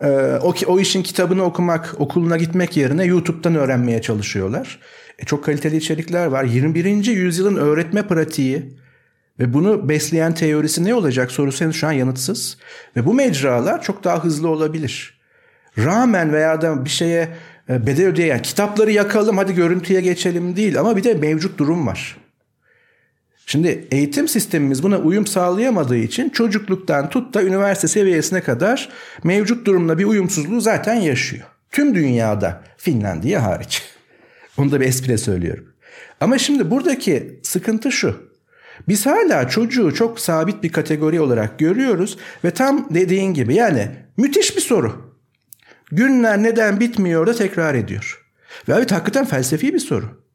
Ee, 0.00 0.38
o, 0.42 0.54
o 0.66 0.80
işin 0.80 1.02
kitabını 1.02 1.42
okumak, 1.42 1.94
okuluna 1.98 2.36
gitmek 2.36 2.76
yerine 2.76 3.04
YouTube'dan 3.04 3.54
öğrenmeye 3.54 4.02
çalışıyorlar. 4.02 4.78
E, 5.18 5.24
çok 5.24 5.44
kaliteli 5.44 5.76
içerikler 5.76 6.26
var. 6.26 6.44
21. 6.44 7.06
yüzyılın 7.06 7.56
öğretme 7.56 8.02
pratiği 8.02 8.76
ve 9.40 9.54
bunu 9.54 9.88
besleyen 9.88 10.34
teorisi 10.34 10.84
ne 10.84 10.94
olacak 10.94 11.30
sorusu 11.30 11.64
henüz 11.64 11.76
şu 11.76 11.86
an 11.86 11.92
yanıtsız. 11.92 12.58
Ve 12.96 13.06
bu 13.06 13.14
mecralar 13.14 13.82
çok 13.82 14.04
daha 14.04 14.24
hızlı 14.24 14.48
olabilir. 14.48 15.20
Rağmen 15.78 16.32
veya 16.32 16.62
da 16.62 16.84
bir 16.84 16.90
şeye 16.90 17.28
e, 17.68 17.86
bedel 17.86 18.06
ödeyen 18.06 18.42
kitapları 18.42 18.92
yakalım 18.92 19.36
hadi 19.36 19.54
görüntüye 19.54 20.00
geçelim 20.00 20.56
değil 20.56 20.80
ama 20.80 20.96
bir 20.96 21.04
de 21.04 21.14
mevcut 21.14 21.58
durum 21.58 21.86
var. 21.86 22.16
Şimdi 23.46 23.88
eğitim 23.90 24.28
sistemimiz 24.28 24.82
buna 24.82 24.98
uyum 24.98 25.26
sağlayamadığı 25.26 25.96
için 25.96 26.28
çocukluktan 26.28 27.10
tut 27.10 27.34
da 27.34 27.42
üniversite 27.42 27.88
seviyesine 27.88 28.40
kadar 28.40 28.88
mevcut 29.24 29.66
durumla 29.66 29.98
bir 29.98 30.04
uyumsuzluğu 30.04 30.60
zaten 30.60 30.94
yaşıyor. 30.94 31.44
Tüm 31.72 31.94
dünyada 31.94 32.62
Finlandiya 32.76 33.42
hariç. 33.42 33.82
Onu 34.58 34.72
da 34.72 34.80
bir 34.80 34.86
espri 34.86 35.18
söylüyorum. 35.18 35.72
Ama 36.20 36.38
şimdi 36.38 36.70
buradaki 36.70 37.40
sıkıntı 37.42 37.92
şu. 37.92 38.26
Biz 38.88 39.06
hala 39.06 39.48
çocuğu 39.48 39.94
çok 39.94 40.20
sabit 40.20 40.62
bir 40.62 40.72
kategori 40.72 41.20
olarak 41.20 41.58
görüyoruz 41.58 42.18
ve 42.44 42.50
tam 42.50 42.94
dediğin 42.94 43.34
gibi 43.34 43.54
yani 43.54 43.88
müthiş 44.16 44.56
bir 44.56 44.60
soru. 44.60 45.16
Günler 45.92 46.42
neden 46.42 46.80
bitmiyor 46.80 47.26
da 47.26 47.34
tekrar 47.34 47.74
ediyor. 47.74 48.26
Ve 48.68 48.72
evet 48.72 48.92
hakikaten 48.92 49.24
felsefi 49.24 49.74
bir 49.74 49.78
soru. 49.78 50.25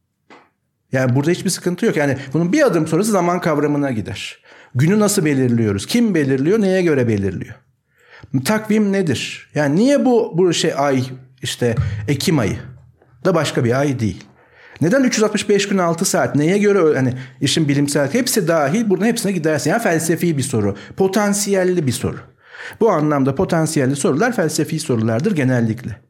Yani 0.92 1.16
burada 1.16 1.32
hiçbir 1.32 1.50
sıkıntı 1.50 1.86
yok. 1.86 1.96
Yani 1.96 2.18
bunun 2.34 2.54
bir 2.54 2.66
adım 2.66 2.88
sonrası 2.88 3.12
zaman 3.12 3.42
kavramına 3.42 3.92
gider. 3.92 4.40
Günü 4.76 5.00
nasıl 5.00 5.26
belirliyoruz? 5.26 5.86
Kim 5.86 6.16
belirliyor? 6.16 6.62
Neye 6.62 6.82
göre 6.82 7.08
belirliyor? 7.08 7.56
Takvim 8.46 8.92
nedir? 8.92 9.50
Yani 9.56 9.76
niye 9.76 10.06
bu 10.06 10.38
bu 10.38 10.54
şey 10.54 10.74
ay 10.78 11.04
işte 11.42 11.76
Ekim 12.08 12.40
ayı 12.40 12.58
da 13.26 13.36
başka 13.36 13.64
bir 13.64 13.80
ay 13.80 14.00
değil? 14.00 14.24
Neden 14.82 15.04
365 15.04 15.68
gün 15.68 15.78
6 15.78 16.06
saat? 16.06 16.36
Neye 16.36 16.58
göre 16.58 16.98
hani 16.98 17.14
işin 17.42 17.68
bilimsel 17.68 18.14
hepsi 18.14 18.48
dahil 18.48 18.90
buradan 18.90 19.06
hepsine 19.06 19.32
gidersin. 19.32 19.70
Yani 19.70 19.82
felsefi 19.82 20.38
bir 20.38 20.44
soru. 20.44 20.76
Potansiyelli 20.98 21.88
bir 21.88 21.92
soru. 21.92 22.18
Bu 22.80 22.90
anlamda 22.92 23.36
potansiyelli 23.36 23.96
sorular 23.96 24.36
felsefi 24.36 24.80
sorulardır 24.80 25.36
genellikle. 25.36 26.02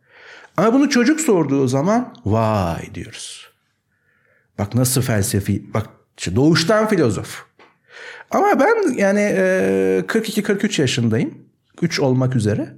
Ama 0.57 0.73
bunu 0.73 0.89
çocuk 0.89 1.21
sorduğu 1.21 1.67
zaman 1.67 2.13
vay 2.25 2.95
diyoruz. 2.95 3.50
Bak 4.61 4.75
nasıl 4.75 5.01
felsefi. 5.01 5.73
Bak 5.73 5.87
doğuştan 6.35 6.87
filozof. 6.87 7.43
Ama 8.31 8.59
ben 8.59 8.93
yani 8.97 9.19
42-43 9.19 10.81
yaşındayım. 10.81 11.33
3 11.81 11.99
olmak 11.99 12.35
üzere. 12.35 12.69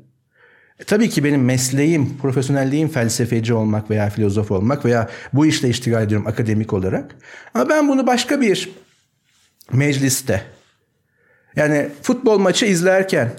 E, 0.80 0.84
tabii 0.84 1.10
ki 1.10 1.24
benim 1.24 1.46
mesleğim, 1.46 2.18
profesyonelliğim 2.18 2.90
felsefeci 2.90 3.54
olmak 3.54 3.90
veya 3.90 4.10
filozof 4.10 4.52
olmak 4.52 4.86
veya 4.86 5.10
bu 5.34 5.46
işle 5.46 5.70
iştigal 5.70 6.04
ediyorum 6.04 6.28
akademik 6.28 6.74
olarak. 6.74 7.16
Ama 7.54 7.70
ben 7.70 7.88
bunu 7.88 8.08
başka 8.08 8.42
bir 8.42 8.70
mecliste 9.72 10.42
yani 11.56 11.90
futbol 12.02 12.40
maçı 12.40 12.66
izlerken 12.66 13.32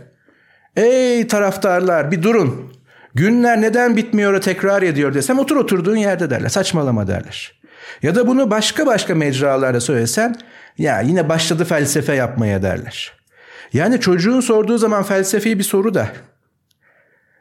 ey 0.76 1.26
taraftarlar 1.26 2.11
bir 2.11 2.22
durun 2.22 2.72
günler 3.14 3.61
neden 3.61 3.96
bitmiyor 3.96 4.40
tekrar 4.40 4.83
ediyor 4.83 5.14
desem 5.14 5.38
otur 5.38 5.57
oturduğun 5.57 5.96
yerde 5.96 6.30
derler 6.30 6.48
saçmalama 6.48 7.07
derler. 7.07 7.63
Ya 8.03 8.14
da 8.14 8.27
bunu 8.27 8.51
başka 8.51 8.87
başka 8.87 9.14
mecralarda 9.14 9.81
söylesen 9.81 10.37
ya 10.79 11.01
yine 11.01 11.29
başladı 11.29 11.64
felsefe 11.64 12.14
yapmaya 12.14 12.62
derler. 12.62 13.12
Yani 13.73 14.01
çocuğun 14.01 14.40
sorduğu 14.40 14.79
zaman 14.79 15.03
felsefi 15.03 15.59
bir 15.59 15.64
soru 15.64 15.94
da 15.94 16.09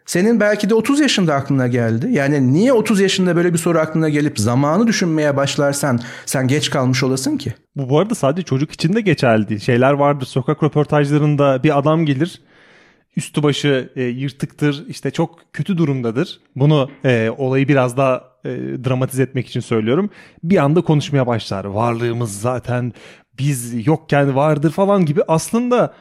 senin 0.06 0.40
belki 0.40 0.70
de 0.70 0.76
30 0.76 1.00
yaşında 1.00 1.36
aklına 1.36 1.68
geldi. 1.68 2.08
Yani 2.12 2.54
niye 2.54 2.74
30 2.74 3.00
yaşında 3.00 3.36
böyle 3.36 3.54
bir 3.54 3.58
soru 3.58 3.80
aklına 3.80 4.10
gelip 4.10 4.40
zamanı 4.40 4.88
düşünmeye 4.88 5.38
başlarsan 5.38 6.00
sen 6.26 6.48
geç 6.48 6.70
kalmış 6.70 7.04
olasın 7.04 7.38
ki? 7.38 7.54
Bu 7.76 7.90
bu 7.90 8.00
arada 8.00 8.16
sadece 8.16 8.46
çocuk 8.46 8.72
için 8.72 8.94
de 8.94 9.02
geçerli. 9.02 9.62
Şeyler 9.62 9.94
vardır 9.94 10.26
sokak 10.26 10.64
röportajlarında 10.64 11.64
bir 11.64 11.78
adam 11.78 12.06
gelir 12.06 12.42
üstü 13.16 13.44
başı 13.44 13.90
e, 13.96 14.04
yırtıktır 14.04 14.86
işte 14.88 15.12
çok 15.12 15.40
kötü 15.54 15.78
durumdadır. 15.78 16.40
Bunu 16.56 16.90
e, 17.06 17.30
olayı 17.38 17.68
biraz 17.68 17.98
daha 17.98 18.33
e, 18.46 18.50
dramatize 18.86 19.24
etmek 19.24 19.48
için 19.48 19.60
söylüyorum. 19.60 20.10
Bir 20.44 20.58
anda 20.58 20.82
konuşmaya 20.82 21.28
başlar. 21.28 21.66
Varlığımız 21.66 22.42
zaten 22.42 22.94
biz 23.40 23.88
yokken 23.88 24.36
vardır 24.36 24.72
falan 24.72 25.06
gibi 25.06 25.22
aslında 25.28 25.94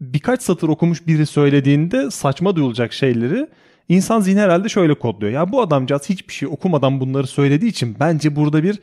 birkaç 0.00 0.42
satır 0.42 0.68
okumuş 0.68 1.06
biri 1.06 1.26
söylediğinde 1.26 2.10
saçma 2.10 2.56
duyulacak 2.56 2.92
şeyleri 2.92 3.46
insan 3.88 4.20
zihni 4.20 4.40
herhalde 4.40 4.68
şöyle 4.68 4.94
kodluyor. 4.94 5.32
Ya 5.32 5.52
bu 5.52 5.60
adamcağız 5.60 6.08
hiçbir 6.08 6.32
şey 6.32 6.48
okumadan 6.48 7.00
bunları 7.00 7.26
söylediği 7.26 7.70
için 7.70 7.96
bence 8.00 8.36
burada 8.36 8.62
bir 8.62 8.78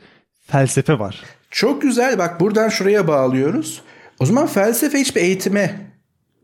felsefe 0.46 0.98
var. 0.98 1.22
Çok 1.50 1.82
güzel 1.82 2.18
bak 2.18 2.40
buradan 2.40 2.68
şuraya 2.68 3.08
bağlıyoruz. 3.08 3.82
O 4.20 4.26
zaman 4.26 4.46
felsefe 4.46 4.98
hiçbir 4.98 5.20
eğitime 5.20 5.93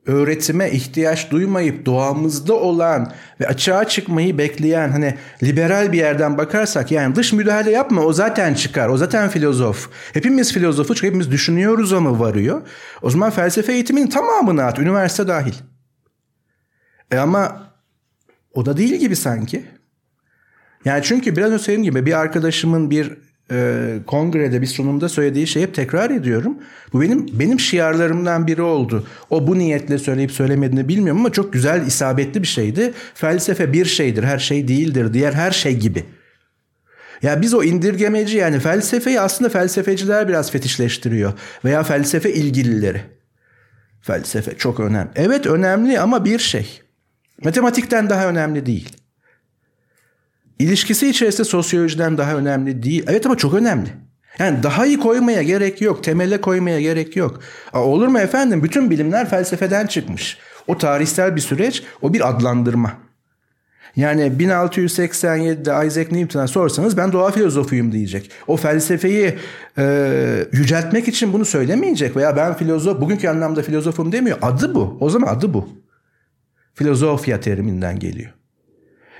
öğretime 0.06 0.70
ihtiyaç 0.70 1.30
duymayıp 1.30 1.86
doğamızda 1.86 2.54
olan 2.54 3.12
ve 3.40 3.46
açığa 3.46 3.88
çıkmayı 3.88 4.38
bekleyen 4.38 4.90
hani 4.90 5.14
liberal 5.42 5.92
bir 5.92 5.98
yerden 5.98 6.38
bakarsak 6.38 6.90
yani 6.90 7.14
dış 7.14 7.32
müdahale 7.32 7.70
yapma 7.70 8.02
o 8.02 8.12
zaten 8.12 8.54
çıkar 8.54 8.88
o 8.88 8.96
zaten 8.96 9.28
filozof. 9.28 9.90
Hepimiz 10.12 10.52
filozofu 10.52 10.94
çünkü 10.94 11.06
hepimiz 11.06 11.30
düşünüyoruz 11.30 11.92
ama 11.92 12.20
varıyor. 12.20 12.62
O 13.02 13.10
zaman 13.10 13.30
felsefe 13.30 13.72
eğitiminin 13.72 14.06
tamamını 14.06 14.64
at 14.64 14.78
üniversite 14.78 15.28
dahil. 15.28 15.54
E 17.10 17.18
ama 17.18 17.72
o 18.54 18.66
da 18.66 18.76
değil 18.76 18.94
gibi 18.94 19.16
sanki. 19.16 19.64
Yani 20.84 21.02
çünkü 21.02 21.36
biraz 21.36 21.52
önce 21.52 21.64
söylediğim 21.64 21.92
gibi 21.92 22.06
bir 22.06 22.18
arkadaşımın 22.18 22.90
bir 22.90 23.18
e, 23.50 23.98
kongrede 24.06 24.62
bir 24.62 24.66
sunumda 24.66 25.08
söylediği 25.08 25.46
şeyi 25.46 25.66
hep 25.66 25.74
tekrar 25.74 26.10
ediyorum. 26.10 26.58
Bu 26.92 27.00
benim 27.00 27.26
benim 27.38 27.60
şiarlarımdan 27.60 28.46
biri 28.46 28.62
oldu. 28.62 29.06
O 29.30 29.46
bu 29.46 29.58
niyetle 29.58 29.98
söyleyip 29.98 30.32
söylemediğini 30.32 30.88
bilmiyorum 30.88 31.20
ama 31.20 31.32
çok 31.32 31.52
güzel 31.52 31.86
isabetli 31.86 32.42
bir 32.42 32.46
şeydi. 32.46 32.92
Felsefe 33.14 33.72
bir 33.72 33.84
şeydir, 33.84 34.22
her 34.22 34.38
şey 34.38 34.68
değildir. 34.68 35.14
Diğer 35.14 35.32
her 35.32 35.50
şey 35.50 35.76
gibi. 35.76 36.04
Ya 37.22 37.42
biz 37.42 37.54
o 37.54 37.62
indirgemeci 37.62 38.36
yani 38.36 38.60
felsefeyi 38.60 39.20
aslında 39.20 39.50
felsefeciler 39.50 40.28
biraz 40.28 40.50
fetişleştiriyor 40.50 41.32
veya 41.64 41.82
felsefe 41.82 42.32
ilgilileri. 42.32 43.02
Felsefe 44.02 44.56
çok 44.56 44.80
önemli. 44.80 45.10
Evet 45.16 45.46
önemli 45.46 46.00
ama 46.00 46.24
bir 46.24 46.38
şey. 46.38 46.80
Matematikten 47.44 48.10
daha 48.10 48.28
önemli 48.28 48.66
değil. 48.66 48.99
İlişkisi 50.60 51.08
içerisinde 51.08 51.44
sosyolojiden 51.44 52.18
daha 52.18 52.34
önemli 52.34 52.82
değil. 52.82 53.04
Evet 53.08 53.26
ama 53.26 53.36
çok 53.36 53.54
önemli. 53.54 53.88
Yani 54.38 54.62
daha 54.62 54.86
iyi 54.86 54.98
koymaya 54.98 55.42
gerek 55.42 55.80
yok. 55.80 56.04
Temele 56.04 56.40
koymaya 56.40 56.80
gerek 56.80 57.16
yok. 57.16 57.40
Aa, 57.72 57.84
olur 57.84 58.08
mu 58.08 58.18
efendim? 58.18 58.62
Bütün 58.62 58.90
bilimler 58.90 59.28
felsefeden 59.30 59.86
çıkmış. 59.86 60.38
O 60.66 60.78
tarihsel 60.78 61.36
bir 61.36 61.40
süreç, 61.40 61.82
o 62.02 62.12
bir 62.12 62.28
adlandırma. 62.28 62.92
Yani 63.96 64.22
1687'de 64.22 65.86
Isaac 65.86 66.12
Newton'a 66.12 66.46
sorsanız 66.46 66.96
ben 66.96 67.12
doğa 67.12 67.30
filozofuyum 67.30 67.92
diyecek. 67.92 68.30
O 68.46 68.56
felsefeyi 68.56 69.34
e, 69.78 70.46
yüceltmek 70.52 71.08
için 71.08 71.32
bunu 71.32 71.44
söylemeyecek 71.44 72.16
veya 72.16 72.36
ben 72.36 72.54
filozof, 72.54 73.00
bugünkü 73.00 73.28
anlamda 73.28 73.62
filozofum 73.62 74.12
demiyor. 74.12 74.38
Adı 74.42 74.74
bu. 74.74 74.96
O 75.00 75.10
zaman 75.10 75.34
adı 75.34 75.54
bu. 75.54 75.68
Filozofya 76.74 77.40
teriminden 77.40 77.98
geliyor. 77.98 78.30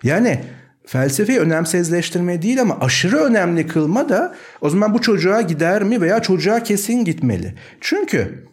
Yani 0.03 0.41
felsefeyi 0.87 1.39
önemsizleştirme 1.39 2.43
değil 2.43 2.61
ama 2.61 2.81
aşırı 2.81 3.17
önemli 3.17 3.67
kılma 3.67 4.09
da 4.09 4.37
o 4.61 4.71
zaman 4.71 4.95
bu 4.95 5.01
çocuğa 5.01 5.41
gider 5.41 5.83
mi 5.83 6.01
veya 6.01 6.23
çocuğa 6.23 6.63
kesin 6.63 7.05
gitmeli. 7.05 7.55
Çünkü 7.81 8.49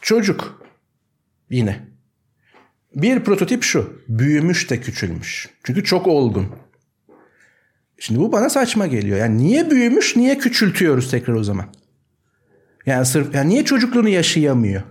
çocuk 0.00 0.62
yine 1.50 1.80
bir 2.94 3.20
prototip 3.20 3.62
şu 3.62 4.02
büyümüş 4.08 4.70
de 4.70 4.80
küçülmüş. 4.80 5.48
Çünkü 5.64 5.84
çok 5.84 6.06
olgun. 6.06 6.46
Şimdi 7.98 8.20
bu 8.20 8.32
bana 8.32 8.50
saçma 8.50 8.86
geliyor. 8.86 9.18
Yani 9.18 9.38
niye 9.38 9.70
büyümüş, 9.70 10.16
niye 10.16 10.38
küçültüyoruz 10.38 11.10
tekrar 11.10 11.34
o 11.34 11.44
zaman? 11.44 11.66
Yani 12.86 13.06
sırf 13.06 13.34
yani 13.34 13.48
niye 13.48 13.64
çocukluğunu 13.64 14.08
yaşayamıyor? 14.08 14.82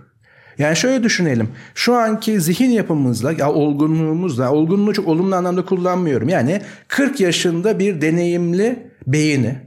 Yani 0.58 0.76
şöyle 0.76 1.02
düşünelim. 1.02 1.48
Şu 1.74 1.94
anki 1.94 2.40
zihin 2.40 2.70
yapımızla 2.70 3.32
ya 3.32 3.52
olgunluğumuzla 3.52 4.52
olgunluğu 4.52 4.92
çok 4.92 5.08
olumlu 5.08 5.34
anlamda 5.34 5.64
kullanmıyorum. 5.64 6.28
Yani 6.28 6.62
40 6.88 7.20
yaşında 7.20 7.78
bir 7.78 8.00
deneyimli 8.00 8.90
beyni 9.06 9.58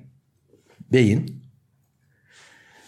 beyin 0.91 1.41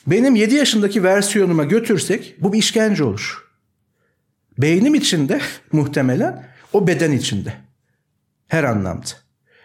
benim 0.07 0.35
7 0.35 0.55
yaşındaki 0.55 1.03
versiyonuma 1.03 1.63
götürsek 1.63 2.35
bu 2.39 2.53
bir 2.53 2.57
işkence 2.57 3.03
olur. 3.03 3.43
Beynim 4.57 4.95
içinde 4.95 5.41
muhtemelen 5.71 6.45
o 6.73 6.87
beden 6.87 7.11
içinde. 7.11 7.53
Her 8.47 8.63
anlamda. 8.63 9.05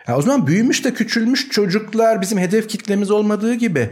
Ya 0.09 0.17
o 0.17 0.23
zaman 0.23 0.47
büyümüş 0.47 0.85
de 0.85 0.95
küçülmüş 0.95 1.49
çocuklar 1.49 2.21
bizim 2.21 2.39
hedef 2.39 2.69
kitlemiz 2.69 3.11
olmadığı 3.11 3.55
gibi 3.55 3.91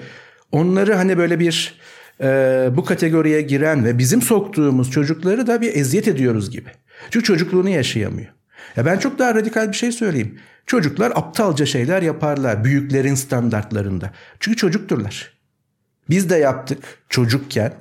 onları 0.53 0.95
hani 0.95 1.19
böyle 1.19 1.41
bir 1.41 1.79
e, 2.21 2.69
bu 2.73 2.85
kategoriye 2.85 3.43
giren 3.43 3.85
ve 3.85 3.99
bizim 3.99 4.23
soktuğumuz 4.23 4.91
çocukları 4.91 5.47
da 5.47 5.61
bir 5.61 5.77
eziyet 5.77 6.09
ediyoruz 6.09 6.51
gibi. 6.51 6.69
Çünkü 7.11 7.25
çocukluğunu 7.25 7.69
yaşayamıyor. 7.69 8.29
Ya 8.77 8.87
ben 8.87 8.99
çok 8.99 9.19
daha 9.19 9.35
radikal 9.35 9.69
bir 9.69 9.77
şey 9.77 9.93
söyleyeyim. 9.93 10.39
Çocuklar 10.67 11.13
aptalca 11.15 11.67
şeyler 11.67 12.03
yaparlar 12.03 12.65
büyüklerin 12.65 13.15
standartlarında. 13.15 14.11
Çünkü 14.41 14.57
çocukturlar. 14.57 15.33
Biz 16.11 16.31
de 16.31 16.37
yaptık 16.37 16.79
çocukken 17.09 17.73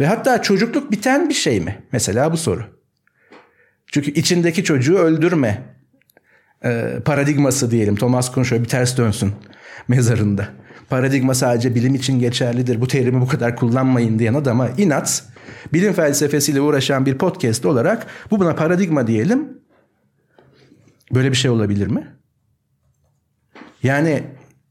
ve 0.00 0.06
hatta 0.06 0.42
çocukluk 0.42 0.92
biten 0.92 1.28
bir 1.28 1.34
şey 1.34 1.60
mi? 1.60 1.82
Mesela 1.92 2.32
bu 2.32 2.36
soru. 2.36 2.64
Çünkü 3.86 4.10
içindeki 4.10 4.64
çocuğu 4.64 4.98
öldürme 4.98 5.62
e, 6.64 6.96
paradigması 7.04 7.70
diyelim. 7.70 7.96
Thomas 7.96 8.32
Kuhn 8.32 8.42
şöyle 8.42 8.62
bir 8.62 8.68
ters 8.68 8.96
dönsün. 8.96 9.32
mezarında. 9.88 10.48
Paradigma 10.90 11.34
sadece 11.34 11.74
bilim 11.74 11.94
için 11.94 12.18
geçerlidir. 12.18 12.80
Bu 12.80 12.88
terimi 12.88 13.20
bu 13.20 13.28
kadar 13.28 13.56
kullanmayın 13.56 14.18
diyen 14.18 14.34
adama 14.34 14.68
inat. 14.68 15.24
Bilim 15.72 15.92
felsefesiyle 15.92 16.60
uğraşan 16.60 17.06
bir 17.06 17.18
podcast 17.18 17.66
olarak 17.66 18.06
bu 18.30 18.40
buna 18.40 18.54
paradigma 18.54 19.06
diyelim. 19.06 19.48
Böyle 21.14 21.30
bir 21.30 21.36
şey 21.36 21.50
olabilir 21.50 21.86
mi? 21.86 22.06
Yani 23.82 24.22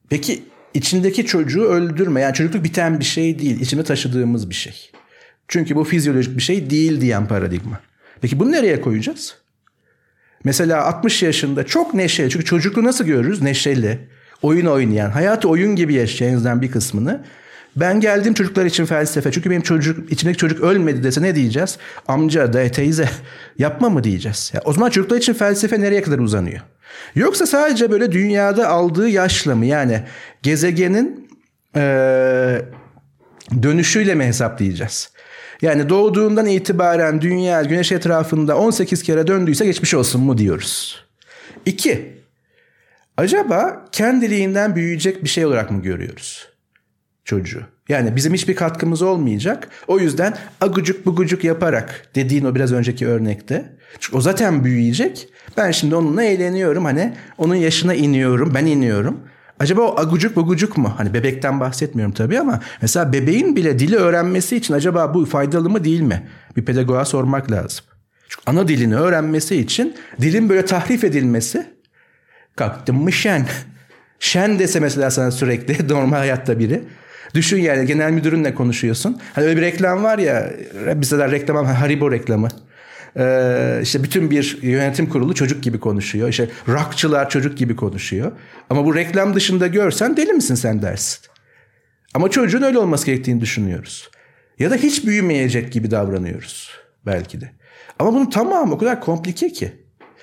peki 0.09 0.43
içindeki 0.74 1.26
çocuğu 1.26 1.63
öldürme. 1.63 2.22
Yani 2.22 2.34
çocukluk 2.34 2.63
biten 2.63 2.99
bir 2.99 3.05
şey 3.05 3.39
değil. 3.39 3.59
İçinde 3.59 3.84
taşıdığımız 3.84 4.49
bir 4.49 4.55
şey. 4.55 4.91
Çünkü 5.47 5.76
bu 5.76 5.84
fizyolojik 5.84 6.38
bir 6.38 6.41
şey 6.41 6.70
değil 6.70 7.01
diyen 7.01 7.28
paradigma. 7.28 7.80
Peki 8.22 8.39
bunu 8.39 8.51
nereye 8.51 8.82
koyacağız? 8.82 9.36
Mesela 10.43 10.86
60 10.86 11.24
yaşında 11.24 11.65
çok 11.65 11.93
neşeli. 11.93 12.30
Çünkü 12.30 12.45
çocukluğu 12.45 12.84
nasıl 12.84 13.05
görürüz? 13.05 13.41
Neşeli. 13.41 14.09
Oyun 14.42 14.66
oynayan, 14.66 15.10
hayatı 15.10 15.50
oyun 15.50 15.76
gibi 15.76 15.94
yaşayanızdan 15.94 16.62
bir 16.62 16.72
kısmını. 16.72 17.24
Ben 17.76 18.00
geldim 18.00 18.34
çocuklar 18.34 18.66
için 18.66 18.86
felsefe. 18.86 19.32
Çünkü 19.32 19.50
benim 19.50 19.62
çocuk, 19.62 20.12
içimdeki 20.12 20.38
çocuk 20.38 20.62
ölmedi 20.64 21.04
dese 21.04 21.22
ne 21.22 21.36
diyeceğiz? 21.36 21.78
Amca, 22.08 22.54
dayı, 22.54 22.72
teyze 22.72 23.10
yapma 23.58 23.90
mı 23.90 24.04
diyeceğiz? 24.04 24.52
Ya, 24.54 24.62
o 24.66 24.74
zaman 24.74 24.90
çocuklar 24.90 25.18
için 25.18 25.34
felsefe 25.34 25.82
nereye 25.82 26.02
kadar 26.02 26.20
uzanıyor? 26.20 26.62
Yoksa 27.16 27.46
sadece 27.46 27.92
böyle 27.92 28.12
dünyada 28.12 28.68
aldığı 28.68 29.10
yaşla 29.10 29.56
mı? 29.56 29.66
Yani 29.66 30.04
gezegenin 30.44 31.30
ee, 31.76 32.62
dönüşüyle 33.64 34.16
mi 34.16 34.26
hesaplayacağız? 34.26 35.10
Yani 35.62 35.90
doğduğundan 35.90 36.46
itibaren 36.46 37.22
dünya 37.22 37.64
güneş 37.64 37.92
etrafında 37.92 38.58
18 38.58 39.04
kere 39.04 39.28
döndüyse 39.28 39.66
geçmiş 39.66 39.94
olsun 39.94 40.22
mu 40.22 40.38
diyoruz. 40.38 41.06
İki, 41.66 42.18
acaba 43.20 43.86
kendiliğinden 43.91 44.76
büyüyecek 44.76 45.24
bir 45.24 45.30
şey 45.30 45.45
olarak 45.45 45.72
mı 45.72 45.82
görüyoruz 45.82 46.47
çocuğu? 47.26 47.61
Yani 47.89 48.15
bizim 48.15 48.34
hiçbir 48.34 48.55
katkımız 48.55 49.01
olmayacak. 49.01 49.70
O 49.88 49.99
yüzden 49.99 50.38
agucuk 50.61 51.05
bugucuk 51.05 51.43
yaparak 51.43 52.09
dediğin 52.15 52.45
o 52.45 52.55
biraz 52.55 52.74
önceki 52.74 53.07
örnekte. 53.07 53.76
Çünkü 53.99 54.17
o 54.17 54.22
zaten 54.22 54.63
büyüyecek. 54.63 55.30
Ben 55.57 55.72
şimdi 55.72 55.95
onunla 55.95 56.24
eğleniyorum. 56.24 56.86
Hani 56.86 57.13
onun 57.38 57.55
yaşına 57.55 57.93
iniyorum. 57.93 58.51
Ben 58.55 58.65
iniyorum. 58.65 59.20
Acaba 59.59 59.82
o 59.82 59.99
agucuk 59.99 60.36
bugucuk 60.36 60.78
mu? 60.78 60.93
Hani 60.97 61.13
bebekten 61.13 61.59
bahsetmiyorum 61.59 62.13
tabii 62.13 62.39
ama 62.39 62.59
mesela 62.82 63.13
bebeğin 63.13 63.55
bile 63.55 63.80
dili 63.80 63.95
öğrenmesi 63.95 64.55
için 64.55 64.74
acaba 64.74 65.13
bu 65.13 65.26
faydalı 65.26 65.70
mı 65.70 65.84
değil 65.84 66.01
mi? 66.01 66.28
Bir 66.57 66.65
pedagoğa 66.65 67.05
sormak 67.05 67.51
lazım. 67.51 67.86
Çünkü 68.30 68.43
ana 68.45 68.67
dilini 68.67 68.95
öğrenmesi 68.95 69.55
için 69.55 69.95
dilin 70.22 70.49
böyle 70.49 70.65
tahrif 70.65 71.03
edilmesi 71.03 71.78
kalktım 72.60 73.03
mı 73.03 73.12
şen? 73.12 73.45
Şen 74.20 74.60
dese 74.60 74.80
mesela 74.80 75.12
sana 75.12 75.32
sürekli 75.32 75.88
normal 75.93 76.18
hayatta 76.18 76.60
biri. 76.60 76.84
Düşün 77.34 77.57
yani 77.57 77.86
genel 77.86 78.12
müdürünle 78.12 78.53
konuşuyorsun. 78.53 79.22
Hani 79.34 79.45
öyle 79.45 79.57
bir 79.57 79.62
reklam 79.62 80.03
var 80.03 80.18
ya 80.18 80.51
bizde 80.95 81.18
de 81.18 81.32
reklam 81.32 81.66
Haribo 81.66 82.12
reklamı. 82.12 82.47
Ee, 83.18 83.80
işte 83.84 84.03
bütün 84.03 84.32
bir 84.32 84.57
yönetim 84.62 85.10
kurulu 85.10 85.36
çocuk 85.36 85.64
gibi 85.64 85.80
konuşuyor. 85.80 86.30
İşte 86.30 86.49
rockçılar 86.68 87.30
çocuk 87.30 87.57
gibi 87.57 87.76
konuşuyor. 87.76 88.32
Ama 88.70 88.86
bu 88.86 88.95
reklam 88.95 89.36
dışında 89.36 89.68
görsen 89.68 90.18
deli 90.18 90.34
misin 90.34 90.55
sen 90.55 90.82
dersin. 90.82 91.20
Ama 92.14 92.30
çocuğun 92.30 92.62
öyle 92.62 92.78
olması 92.78 93.05
gerektiğini 93.05 93.41
düşünüyoruz. 93.41 94.10
Ya 94.60 94.72
da 94.72 94.76
hiç 94.76 95.05
büyümeyecek 95.05 95.72
gibi 95.74 95.91
davranıyoruz 95.91 96.70
belki 97.05 97.41
de. 97.41 97.51
Ama 97.99 98.14
bunun 98.14 98.30
tamamı 98.30 98.74
o 98.74 98.78
kadar 98.78 99.01
komplike 99.01 99.49
ki. 99.49 99.72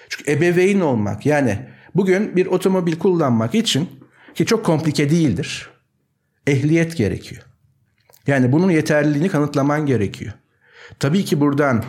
Çünkü 0.08 0.32
ebeveyn 0.32 0.80
olmak 0.80 1.26
yani 1.26 1.58
bugün 1.96 2.36
bir 2.36 2.46
otomobil 2.46 2.98
kullanmak 2.98 3.54
için 3.54 3.88
ki 4.34 4.46
çok 4.46 4.64
komplike 4.64 5.10
değildir. 5.10 5.70
Ehliyet 6.46 6.96
gerekiyor. 6.96 7.42
Yani 8.26 8.52
bunun 8.52 8.70
yeterliliğini 8.70 9.28
kanıtlaman 9.28 9.86
gerekiyor. 9.86 10.32
Tabii 10.98 11.24
ki 11.24 11.40
buradan 11.40 11.84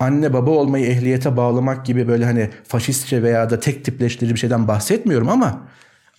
anne 0.00 0.32
baba 0.32 0.50
olmayı 0.50 0.86
ehliyete 0.86 1.36
bağlamak 1.36 1.86
gibi 1.86 2.08
böyle 2.08 2.24
hani 2.24 2.50
faşistçe 2.64 3.22
veya 3.22 3.50
da 3.50 3.60
tek 3.60 3.84
tipleştirici 3.84 4.34
bir 4.34 4.40
şeyden 4.40 4.68
bahsetmiyorum 4.68 5.28
ama 5.28 5.68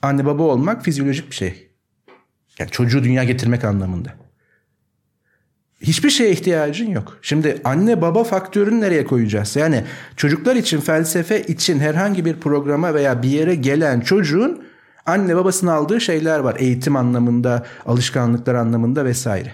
anne 0.01 0.25
baba 0.25 0.43
olmak 0.43 0.83
fizyolojik 0.83 1.29
bir 1.29 1.35
şey. 1.35 1.69
Yani 2.59 2.71
çocuğu 2.71 3.03
dünya 3.03 3.23
getirmek 3.23 3.63
anlamında. 3.63 4.28
Hiçbir 5.81 6.09
şeye 6.09 6.31
ihtiyacın 6.31 6.91
yok. 6.91 7.17
Şimdi 7.21 7.61
anne 7.63 8.01
baba 8.01 8.23
faktörünü 8.23 8.81
nereye 8.81 9.05
koyacağız? 9.05 9.55
Yani 9.55 9.83
çocuklar 10.15 10.55
için 10.55 10.79
felsefe 10.79 11.41
için 11.43 11.79
herhangi 11.79 12.25
bir 12.25 12.39
programa 12.39 12.93
veya 12.93 13.23
bir 13.23 13.29
yere 13.29 13.55
gelen 13.55 14.01
çocuğun 14.01 14.63
anne 15.05 15.35
babasının 15.35 15.71
aldığı 15.71 16.01
şeyler 16.01 16.39
var. 16.39 16.55
Eğitim 16.59 16.95
anlamında, 16.95 17.65
alışkanlıklar 17.85 18.55
anlamında 18.55 19.05
vesaire. 19.05 19.51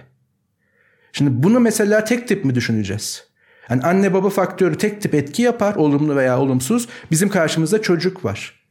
Şimdi 1.11 1.43
bunu 1.43 1.59
mesela 1.59 2.03
tek 2.03 2.27
tip 2.27 2.45
mi 2.45 2.55
düşüneceğiz? 2.55 3.23
Yani 3.69 3.81
anne 3.81 4.13
baba 4.13 4.29
faktörü 4.29 4.77
tek 4.77 5.01
tip 5.01 5.15
etki 5.15 5.41
yapar 5.41 5.75
olumlu 5.75 6.15
veya 6.15 6.39
olumsuz. 6.39 6.87
Bizim 7.11 7.29
karşımızda 7.29 7.81
çocuk 7.81 8.25
var. 8.25 8.65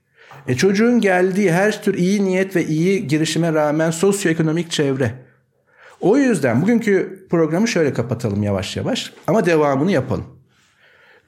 E 0.48 0.54
çocuğun 0.54 1.00
geldiği 1.00 1.52
her 1.52 1.82
tür 1.82 1.94
iyi 1.94 2.24
niyet 2.24 2.56
ve 2.56 2.66
iyi 2.66 3.06
girişime 3.06 3.52
rağmen 3.52 3.90
sosyoekonomik 3.90 4.70
çevre. 4.70 5.23
O 6.04 6.16
yüzden 6.16 6.62
bugünkü 6.62 7.26
programı 7.30 7.68
şöyle 7.68 7.92
kapatalım 7.92 8.42
yavaş 8.42 8.76
yavaş 8.76 9.12
ama 9.26 9.46
devamını 9.46 9.92
yapalım. 9.92 10.24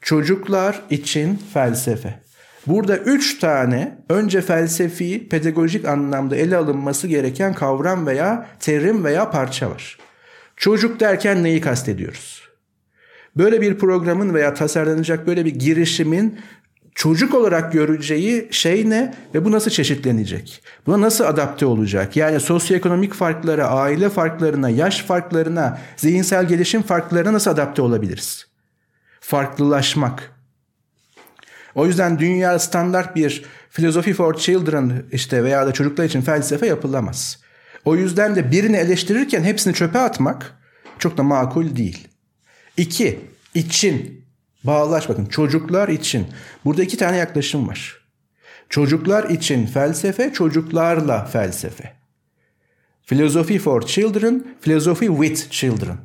Çocuklar 0.01 0.83
için 0.91 1.41
felsefe. 1.55 2.21
Burada 2.67 2.97
üç 2.97 3.39
tane 3.39 3.99
önce 4.09 4.41
felsefi, 4.41 5.29
pedagojik 5.29 5.85
anlamda 5.85 6.37
ele 6.37 6.57
alınması 6.57 7.09
gereken 7.09 7.55
kavram 7.55 8.07
veya 8.07 8.47
terim 8.61 9.05
veya 9.05 9.31
parça 9.31 9.71
var. 9.71 9.99
Çocuk 10.57 11.01
derken 11.01 11.45
neyi 11.45 11.61
kastediyoruz? 11.61 12.43
Böyle 13.37 13.61
bir 13.61 13.79
programın 13.79 14.35
veya 14.35 14.55
tasarlanacak 14.55 15.27
böyle 15.27 15.45
bir 15.45 15.55
girişimin 15.55 16.41
çocuk 16.97 17.35
olarak 17.35 17.73
göreceği 17.73 18.49
şey 18.51 18.91
ne 18.91 19.15
ve 19.35 19.45
bu 19.45 19.53
nasıl 19.53 19.71
çeşitlenecek? 19.71 20.63
Buna 20.87 21.01
nasıl 21.01 21.25
adapte 21.25 21.67
olacak? 21.67 22.17
Yani 22.17 22.41
sosyoekonomik 22.41 23.15
farklara, 23.15 23.69
aile 23.69 24.11
farklarına, 24.11 24.71
yaş 24.71 25.03
farklarına, 25.03 25.81
zihinsel 25.97 26.49
gelişim 26.49 26.83
farklarına 26.83 27.33
nasıl 27.33 27.51
adapte 27.51 27.83
olabiliriz? 27.83 28.47
Farklılaşmak. 29.21 30.33
O 31.75 31.87
yüzden 31.87 32.19
dünya 32.19 32.59
standart 32.59 33.17
bir 33.17 33.45
philosophy 33.71 34.13
for 34.13 34.35
children 34.35 35.03
işte 35.13 35.45
veya 35.45 35.67
da 35.67 35.73
çocuklar 35.73 36.05
için 36.05 36.21
felsefe 36.21 36.67
yapılamaz. 36.67 37.41
O 37.85 37.97
yüzden 37.97 38.37
de 38.37 38.51
birini 38.51 38.77
eleştirirken 38.77 39.43
hepsini 39.43 39.75
çöpe 39.75 39.99
atmak 39.99 40.59
çok 40.99 41.17
da 41.17 41.23
makul 41.23 41.77
değil. 41.77 42.09
İki, 42.77 43.21
için. 43.55 44.26
Bağlaş 44.65 45.09
bakın 45.09 45.27
çocuklar 45.27 45.89
için. 45.89 46.27
Burada 46.65 46.83
iki 46.83 46.97
tane 46.97 47.17
yaklaşım 47.17 47.69
var. 47.69 48.07
Çocuklar 48.69 49.31
için 49.31 49.67
felsefe, 49.67 50.33
çocuklarla 50.33 51.25
felsefe. 51.25 51.93
Philosophy 53.07 53.59
for 53.59 53.83
children, 53.83 54.45
philosophy 54.63 55.07
with 55.07 55.51
children. 55.51 55.97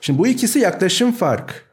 Şimdi 0.00 0.18
bu 0.18 0.26
ikisi 0.26 0.58
yaklaşım 0.58 1.12
fark. 1.12 1.72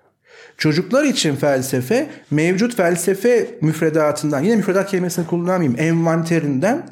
Çocuklar 0.57 1.03
için 1.03 1.35
felsefe 1.35 2.09
mevcut 2.31 2.75
felsefe 2.75 3.57
müfredatından 3.61 4.43
yine 4.43 4.55
müfredat 4.55 4.91
kelimesini 4.91 5.27
kullanmayayım 5.27 5.79
envanterinden 5.79 6.89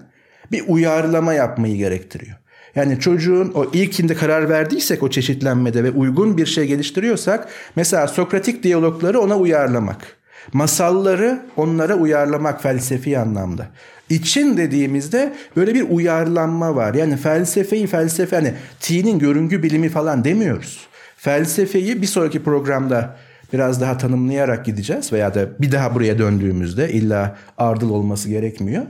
bir 0.52 0.64
uyarlama 0.68 1.34
yapmayı 1.34 1.78
gerektiriyor. 1.78 2.38
Yani 2.76 3.00
çocuğun 3.00 3.52
o 3.56 3.66
ilkinde 3.74 4.16
karar 4.16 4.50
verdiysek 4.50 5.04
o 5.04 5.10
çeşitlenmede 5.10 5.84
ve 5.84 5.92
uygun 5.92 6.38
bir 6.38 6.46
şey 6.46 6.66
geliştiriyorsak 6.66 7.50
mesela 7.76 8.08
Sokratik 8.08 8.64
diyalogları 8.64 9.20
ona 9.20 9.38
uyarlamak. 9.38 10.18
Masalları 10.54 11.42
onlara 11.58 11.96
uyarlamak 11.96 12.64
felsefi 12.64 13.20
anlamda. 13.20 13.68
İçin 14.10 14.58
dediğimizde 14.58 15.34
böyle 15.56 15.76
bir 15.76 15.90
uyarlanma 15.90 16.76
var. 16.76 16.94
Yani 16.94 17.18
felsefeyi 17.18 17.88
felsefe 17.88 18.36
hani 18.36 18.54
T'nin 18.80 19.20
görüngü 19.20 19.64
bilimi 19.64 19.90
falan 19.90 20.24
demiyoruz. 20.24 20.88
Felsefeyi 21.18 22.02
bir 22.02 22.08
sonraki 22.08 22.44
programda 22.44 23.18
biraz 23.54 23.82
daha 23.82 23.98
tanımlayarak 23.98 24.66
gideceğiz 24.66 25.14
veya 25.14 25.36
da 25.36 25.62
bir 25.62 25.72
daha 25.72 25.96
buraya 25.96 26.20
döndüğümüzde 26.20 26.92
illa 26.92 27.38
ardıl 27.58 27.90
olması 27.90 28.30
gerekmiyor. 28.30 28.84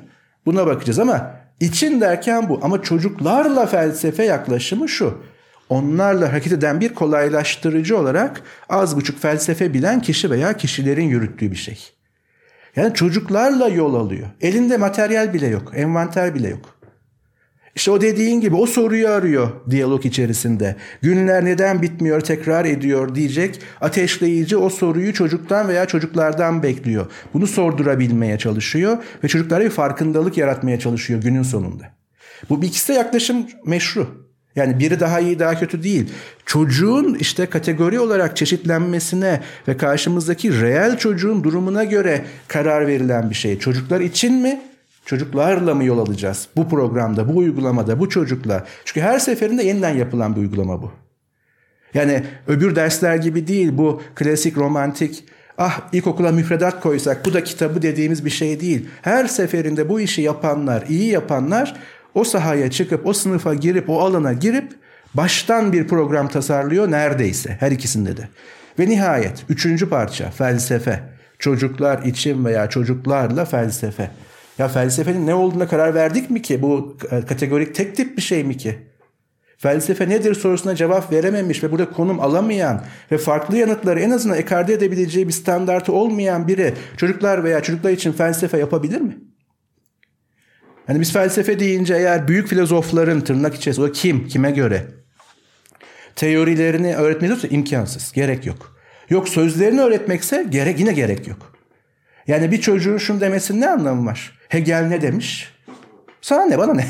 Buna 0.45 0.67
bakacağız 0.67 0.99
ama 0.99 1.31
için 1.59 2.01
derken 2.01 2.49
bu 2.49 2.59
ama 2.63 2.81
çocuklarla 2.81 3.65
felsefe 3.65 4.23
yaklaşımı 4.23 4.89
şu. 4.89 5.17
Onlarla 5.69 6.31
hareket 6.31 6.53
eden 6.53 6.81
bir 6.81 6.93
kolaylaştırıcı 6.93 7.97
olarak 7.97 8.41
az 8.69 8.95
buçuk 8.95 9.21
felsefe 9.21 9.73
bilen 9.73 10.01
kişi 10.01 10.31
veya 10.31 10.57
kişilerin 10.57 11.05
yürüttüğü 11.05 11.51
bir 11.51 11.55
şey. 11.55 11.79
Yani 12.75 12.93
çocuklarla 12.93 13.67
yol 13.67 13.95
alıyor. 13.95 14.27
Elinde 14.41 14.77
materyal 14.77 15.33
bile 15.33 15.47
yok, 15.47 15.71
envanter 15.75 16.35
bile 16.35 16.49
yok. 16.49 16.76
İşte 17.77 17.91
o 17.91 18.01
dediğin 18.01 18.41
gibi 18.41 18.55
o 18.55 18.65
soruyu 18.65 19.09
arıyor 19.09 19.49
diyalog 19.69 20.05
içerisinde. 20.05 20.75
Günler 21.01 21.45
neden 21.45 21.81
bitmiyor 21.81 22.21
tekrar 22.21 22.65
ediyor 22.65 23.15
diyecek 23.15 23.59
ateşleyici 23.81 24.57
o 24.57 24.69
soruyu 24.69 25.13
çocuktan 25.13 25.67
veya 25.67 25.85
çocuklardan 25.85 26.63
bekliyor. 26.63 27.11
Bunu 27.33 27.47
sordurabilmeye 27.47 28.37
çalışıyor 28.37 28.97
ve 29.23 29.27
çocuklara 29.27 29.65
bir 29.65 29.69
farkındalık 29.69 30.37
yaratmaya 30.37 30.79
çalışıyor 30.79 31.21
günün 31.21 31.43
sonunda. 31.43 31.83
Bu 32.49 32.63
ikisi 32.63 32.87
de 32.87 32.93
yaklaşım 32.93 33.47
meşru. 33.65 34.07
Yani 34.55 34.79
biri 34.79 34.99
daha 34.99 35.19
iyi 35.19 35.39
daha 35.39 35.59
kötü 35.59 35.83
değil. 35.83 36.09
Çocuğun 36.45 37.15
işte 37.19 37.45
kategori 37.45 37.99
olarak 37.99 38.37
çeşitlenmesine 38.37 39.41
ve 39.67 39.77
karşımızdaki 39.77 40.61
reel 40.61 40.97
çocuğun 40.97 41.43
durumuna 41.43 41.83
göre 41.83 42.25
karar 42.47 42.87
verilen 42.87 43.29
bir 43.29 43.35
şey. 43.35 43.59
Çocuklar 43.59 44.01
için 44.01 44.33
mi 44.33 44.61
Çocuklarla 45.07 45.75
mı 45.75 45.83
yol 45.83 45.99
alacağız? 45.99 46.47
Bu 46.55 46.69
programda, 46.69 47.33
bu 47.33 47.37
uygulamada, 47.37 47.99
bu 47.99 48.09
çocukla. 48.09 48.65
Çünkü 48.85 49.01
her 49.01 49.19
seferinde 49.19 49.63
yeniden 49.63 49.95
yapılan 49.95 50.35
bir 50.35 50.41
uygulama 50.41 50.81
bu. 50.81 50.91
Yani 51.93 52.23
öbür 52.47 52.75
dersler 52.75 53.15
gibi 53.15 53.47
değil 53.47 53.77
bu 53.77 54.01
klasik 54.15 54.57
romantik 54.57 55.23
ah 55.57 55.81
ilkokula 55.93 56.31
müfredat 56.31 56.81
koysak 56.81 57.25
bu 57.25 57.33
da 57.33 57.43
kitabı 57.43 57.81
dediğimiz 57.81 58.25
bir 58.25 58.29
şey 58.29 58.59
değil. 58.59 58.89
Her 59.01 59.25
seferinde 59.25 59.89
bu 59.89 59.99
işi 59.99 60.21
yapanlar, 60.21 60.83
iyi 60.89 61.11
yapanlar 61.11 61.75
o 62.15 62.23
sahaya 62.23 62.71
çıkıp 62.71 63.05
o 63.05 63.13
sınıfa 63.13 63.53
girip 63.53 63.89
o 63.89 63.99
alana 63.99 64.33
girip 64.33 64.75
baştan 65.13 65.73
bir 65.73 65.87
program 65.87 66.27
tasarlıyor 66.27 66.91
neredeyse 66.91 67.57
her 67.59 67.71
ikisinde 67.71 68.17
de. 68.17 68.27
Ve 68.79 68.89
nihayet 68.89 69.45
üçüncü 69.49 69.89
parça 69.89 70.31
felsefe. 70.31 70.99
Çocuklar 71.39 72.03
için 72.03 72.45
veya 72.45 72.69
çocuklarla 72.69 73.45
felsefe. 73.45 74.09
Ya 74.57 74.67
felsefenin 74.67 75.27
ne 75.27 75.33
olduğuna 75.33 75.67
karar 75.67 75.93
verdik 75.93 76.29
mi 76.29 76.41
ki? 76.41 76.61
Bu 76.61 76.97
kategorik 77.27 77.75
tek 77.75 77.95
tip 77.95 78.17
bir 78.17 78.21
şey 78.21 78.43
mi 78.43 78.57
ki? 78.57 78.77
Felsefe 79.57 80.09
nedir 80.09 80.35
sorusuna 80.35 80.75
cevap 80.75 81.11
verememiş 81.11 81.63
ve 81.63 81.71
burada 81.71 81.89
konum 81.89 82.19
alamayan 82.19 82.83
ve 83.11 83.17
farklı 83.17 83.57
yanıtları 83.57 83.99
en 83.99 84.11
azından 84.11 84.37
ekarte 84.37 84.73
edebileceği 84.73 85.27
bir 85.27 85.33
standartı 85.33 85.93
olmayan 85.93 86.47
biri 86.47 86.73
çocuklar 86.97 87.43
veya 87.43 87.63
çocuklar 87.63 87.91
için 87.91 88.11
felsefe 88.11 88.57
yapabilir 88.57 89.01
mi? 89.01 89.17
Hani 90.87 90.99
biz 90.99 91.13
felsefe 91.13 91.59
deyince 91.59 91.95
eğer 91.95 92.27
büyük 92.27 92.47
filozofların 92.47 93.21
tırnak 93.21 93.55
içerisinde 93.55 93.87
o 93.87 93.91
kim, 93.91 94.27
kime 94.27 94.51
göre 94.51 94.87
teorilerini 96.15 96.95
öğretmek 96.95 97.51
imkansız, 97.51 98.11
gerek 98.11 98.45
yok. 98.45 98.77
Yok 99.09 99.29
sözlerini 99.29 99.81
öğretmekse 99.81 100.45
gerek 100.49 100.79
yine 100.79 100.93
gerek 100.93 101.27
yok. 101.27 101.56
Yani 102.27 102.51
bir 102.51 102.61
çocuğun 102.61 102.97
şunu 102.97 103.21
demesinin 103.21 103.61
ne 103.61 103.69
anlamı 103.69 104.05
var? 104.05 104.39
Hegel 104.49 104.87
ne 104.87 105.01
demiş? 105.01 105.53
Sana 106.21 106.45
ne 106.45 106.57
bana 106.57 106.73
ne? 106.73 106.85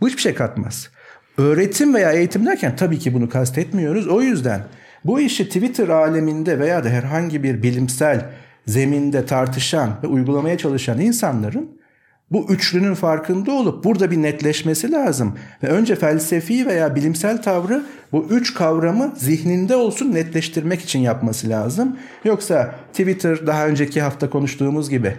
Bu 0.00 0.08
hiçbir 0.08 0.22
şey 0.22 0.34
katmaz. 0.34 0.90
Öğretim 1.38 1.94
veya 1.94 2.12
eğitim 2.12 2.46
derken 2.46 2.76
tabii 2.76 2.98
ki 2.98 3.14
bunu 3.14 3.28
kastetmiyoruz. 3.28 4.08
O 4.08 4.22
yüzden 4.22 4.60
bu 5.04 5.20
işi 5.20 5.46
Twitter 5.46 5.88
aleminde 5.88 6.58
veya 6.58 6.84
da 6.84 6.88
herhangi 6.88 7.42
bir 7.42 7.62
bilimsel 7.62 8.30
zeminde 8.66 9.26
tartışan 9.26 9.98
ve 10.02 10.06
uygulamaya 10.06 10.58
çalışan 10.58 11.00
insanların 11.00 11.78
bu 12.30 12.46
üçlünün 12.48 12.94
farkında 12.94 13.52
olup 13.52 13.84
burada 13.84 14.10
bir 14.10 14.22
netleşmesi 14.22 14.92
lazım. 14.92 15.34
Ve 15.62 15.66
önce 15.66 15.96
felsefi 15.96 16.66
veya 16.66 16.94
bilimsel 16.94 17.42
tavrı 17.42 17.82
bu 18.12 18.26
üç 18.30 18.54
kavramı 18.54 19.12
zihninde 19.16 19.76
olsun 19.76 20.14
netleştirmek 20.14 20.80
için 20.80 20.98
yapması 20.98 21.48
lazım. 21.48 21.96
Yoksa 22.24 22.74
Twitter 22.90 23.46
daha 23.46 23.66
önceki 23.66 24.00
hafta 24.02 24.30
konuştuğumuz 24.30 24.90
gibi 24.90 25.16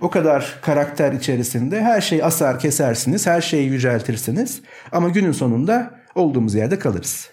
o 0.00 0.10
kadar 0.10 0.58
karakter 0.62 1.12
içerisinde 1.12 1.80
her 1.80 2.00
şeyi 2.00 2.24
asar 2.24 2.58
kesersiniz, 2.58 3.26
her 3.26 3.40
şeyi 3.40 3.68
yüceltirsiniz 3.70 4.62
ama 4.92 5.08
günün 5.08 5.32
sonunda 5.32 6.00
olduğumuz 6.14 6.54
yerde 6.54 6.78
kalırız. 6.78 7.30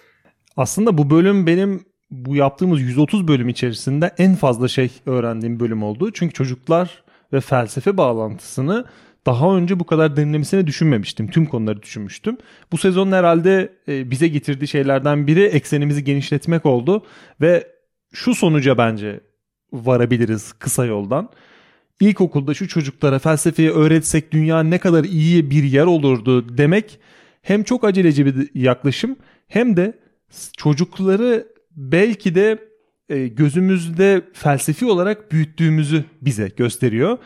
Aslında 0.57 0.97
bu 0.97 1.09
bölüm 1.09 1.47
benim 1.47 1.85
bu 2.11 2.35
yaptığımız 2.35 2.81
130 2.81 3.27
bölüm 3.27 3.49
içerisinde 3.49 4.13
en 4.17 4.35
fazla 4.35 4.67
şey 4.67 4.91
öğrendiğim 5.05 5.59
bölüm 5.59 5.83
oldu. 5.83 6.11
Çünkü 6.13 6.33
çocuklar 6.33 7.03
ve 7.33 7.41
felsefe 7.41 7.97
bağlantısını 7.97 8.85
daha 9.27 9.55
önce 9.57 9.79
bu 9.79 9.83
kadar 9.83 10.15
derinlemesine 10.17 10.67
düşünmemiştim. 10.67 11.27
Tüm 11.27 11.45
konuları 11.45 11.81
düşünmüştüm. 11.81 12.37
Bu 12.71 12.77
sezonun 12.77 13.11
herhalde 13.11 13.69
e, 13.87 14.11
bize 14.11 14.27
getirdiği 14.27 14.67
şeylerden 14.67 15.27
biri 15.27 15.43
eksenimizi 15.43 16.03
genişletmek 16.03 16.65
oldu 16.65 17.05
ve 17.41 17.67
şu 18.13 18.35
sonuca 18.35 18.77
bence 18.77 19.19
varabiliriz 19.73 20.53
kısa 20.53 20.85
yoldan. 20.85 21.29
İlkokulda 21.99 22.53
şu 22.53 22.67
çocuklara 22.67 23.19
felsefeyi 23.19 23.71
öğretsek 23.71 24.31
dünya 24.31 24.63
ne 24.63 24.77
kadar 24.77 25.03
iyi 25.03 25.51
bir 25.51 25.63
yer 25.63 25.85
olurdu 25.85 26.57
demek 26.57 26.99
hem 27.41 27.63
çok 27.63 27.83
aceleci 27.83 28.25
bir 28.25 28.49
yaklaşım 28.53 29.15
hem 29.47 29.77
de 29.77 29.93
çocukları 30.57 31.47
belki 31.75 32.35
de 32.35 32.59
e, 33.09 33.27
gözümüzde 33.27 34.21
felsefi 34.33 34.85
olarak 34.85 35.31
büyüttüğümüzü 35.31 36.03
bize 36.21 36.51
gösteriyor. 36.57 37.17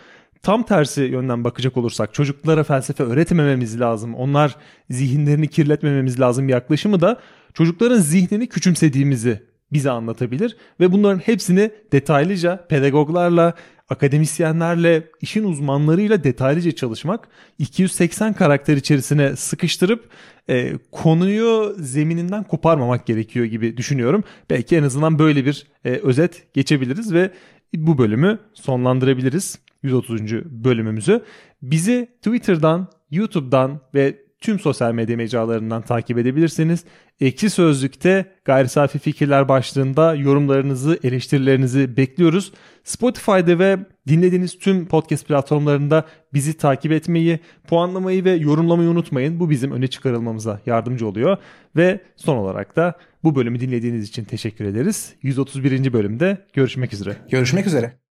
Tam 0.44 0.64
tersi 0.64 1.02
yönden 1.02 1.44
bakacak 1.44 1.78
olursak 1.78 2.14
çocuklara 2.14 2.64
felsefe 2.64 3.04
öğretmememiz 3.04 3.80
lazım. 3.80 4.16
Onlar 4.16 4.56
zihinlerini 4.89 5.48
kirletmememiz 5.48 6.20
lazım 6.20 6.50
yaklaşımı 6.50 7.02
da 7.02 7.20
çocukların 7.54 8.00
zihnini 8.00 8.48
küçümsediğimizi 8.48 9.44
bize 9.74 9.92
anlatabilir 9.92 10.58
ve 10.80 10.92
bunların 10.92 11.20
hepsini 11.20 11.72
detaylıca 11.92 12.68
pedagoglarla, 12.68 13.54
akademisyenlerle, 13.89 15.08
işin 15.22 15.44
uzmanlarıyla 15.44 16.24
detaylıca 16.24 16.72
çalışmak 16.72 17.28
280 17.60 18.34
karakter 18.34 18.78
içerisine 18.78 19.36
sıkıştırıp 19.36 20.10
e, 20.50 20.74
konuyu 20.92 21.76
zemininden 21.80 22.44
koparmamak 22.44 23.06
gerekiyor 23.06 23.46
gibi 23.46 23.78
düşünüyorum. 23.78 24.24
Belki 24.50 24.78
en 24.78 24.84
azından 24.84 25.20
böyle 25.20 25.46
bir 25.46 25.68
e, 25.86 25.89
özet 25.89 26.54
geçebiliriz 26.54 27.14
ve 27.14 27.32
bu 27.74 27.98
bölümü 27.98 28.39
sonlandırabiliriz. 28.54 29.60
130. 29.84 30.32
bölümümüzü. 30.46 31.24
Bizi 31.62 32.10
Twitter'dan, 32.22 32.88
YouTube'dan 33.12 33.82
ve 33.96 34.18
tüm 34.42 34.60
sosyal 34.60 34.94
medya 34.94 35.18
mecralarından 35.18 35.82
takip 35.82 36.18
edebilirsiniz. 36.18 36.84
Ekşi 37.20 37.50
Sözlük'te 37.50 38.26
gayri 38.46 38.70
safi 38.70 39.00
fikirler 39.00 39.48
başlığında 39.48 40.16
yorumlarınızı, 40.16 41.00
eleştirilerinizi 41.04 41.98
bekliyoruz. 41.98 42.54
Spotify'da 42.84 43.60
ve 43.60 43.78
dinlediğiniz 44.08 44.60
tüm 44.60 44.88
podcast 44.88 45.28
platformlarında 45.28 46.06
bizi 46.34 46.58
takip 46.58 46.92
etmeyi, 46.92 47.40
puanlamayı 47.68 48.26
ve 48.26 48.32
yorumlamayı 48.32 48.90
unutmayın. 48.90 49.40
Bu 49.40 49.50
bizim 49.50 49.72
öne 49.72 49.88
çıkarılmamıza 49.88 50.62
yardımcı 50.66 51.08
oluyor. 51.08 51.38
Ve 51.76 52.00
son 52.16 52.38
olarak 52.38 52.76
da 52.76 52.94
bu 53.24 53.36
bölümü 53.36 53.60
dinlediğiniz 53.60 54.10
için 54.10 54.24
teşekkür 54.24 54.66
ederiz. 54.66 55.14
131. 55.22 55.94
bölümde 55.94 56.46
görüşmek 56.54 56.94
üzere. 56.94 57.18
Görüşmek 57.30 57.68
üzere. 57.68 58.11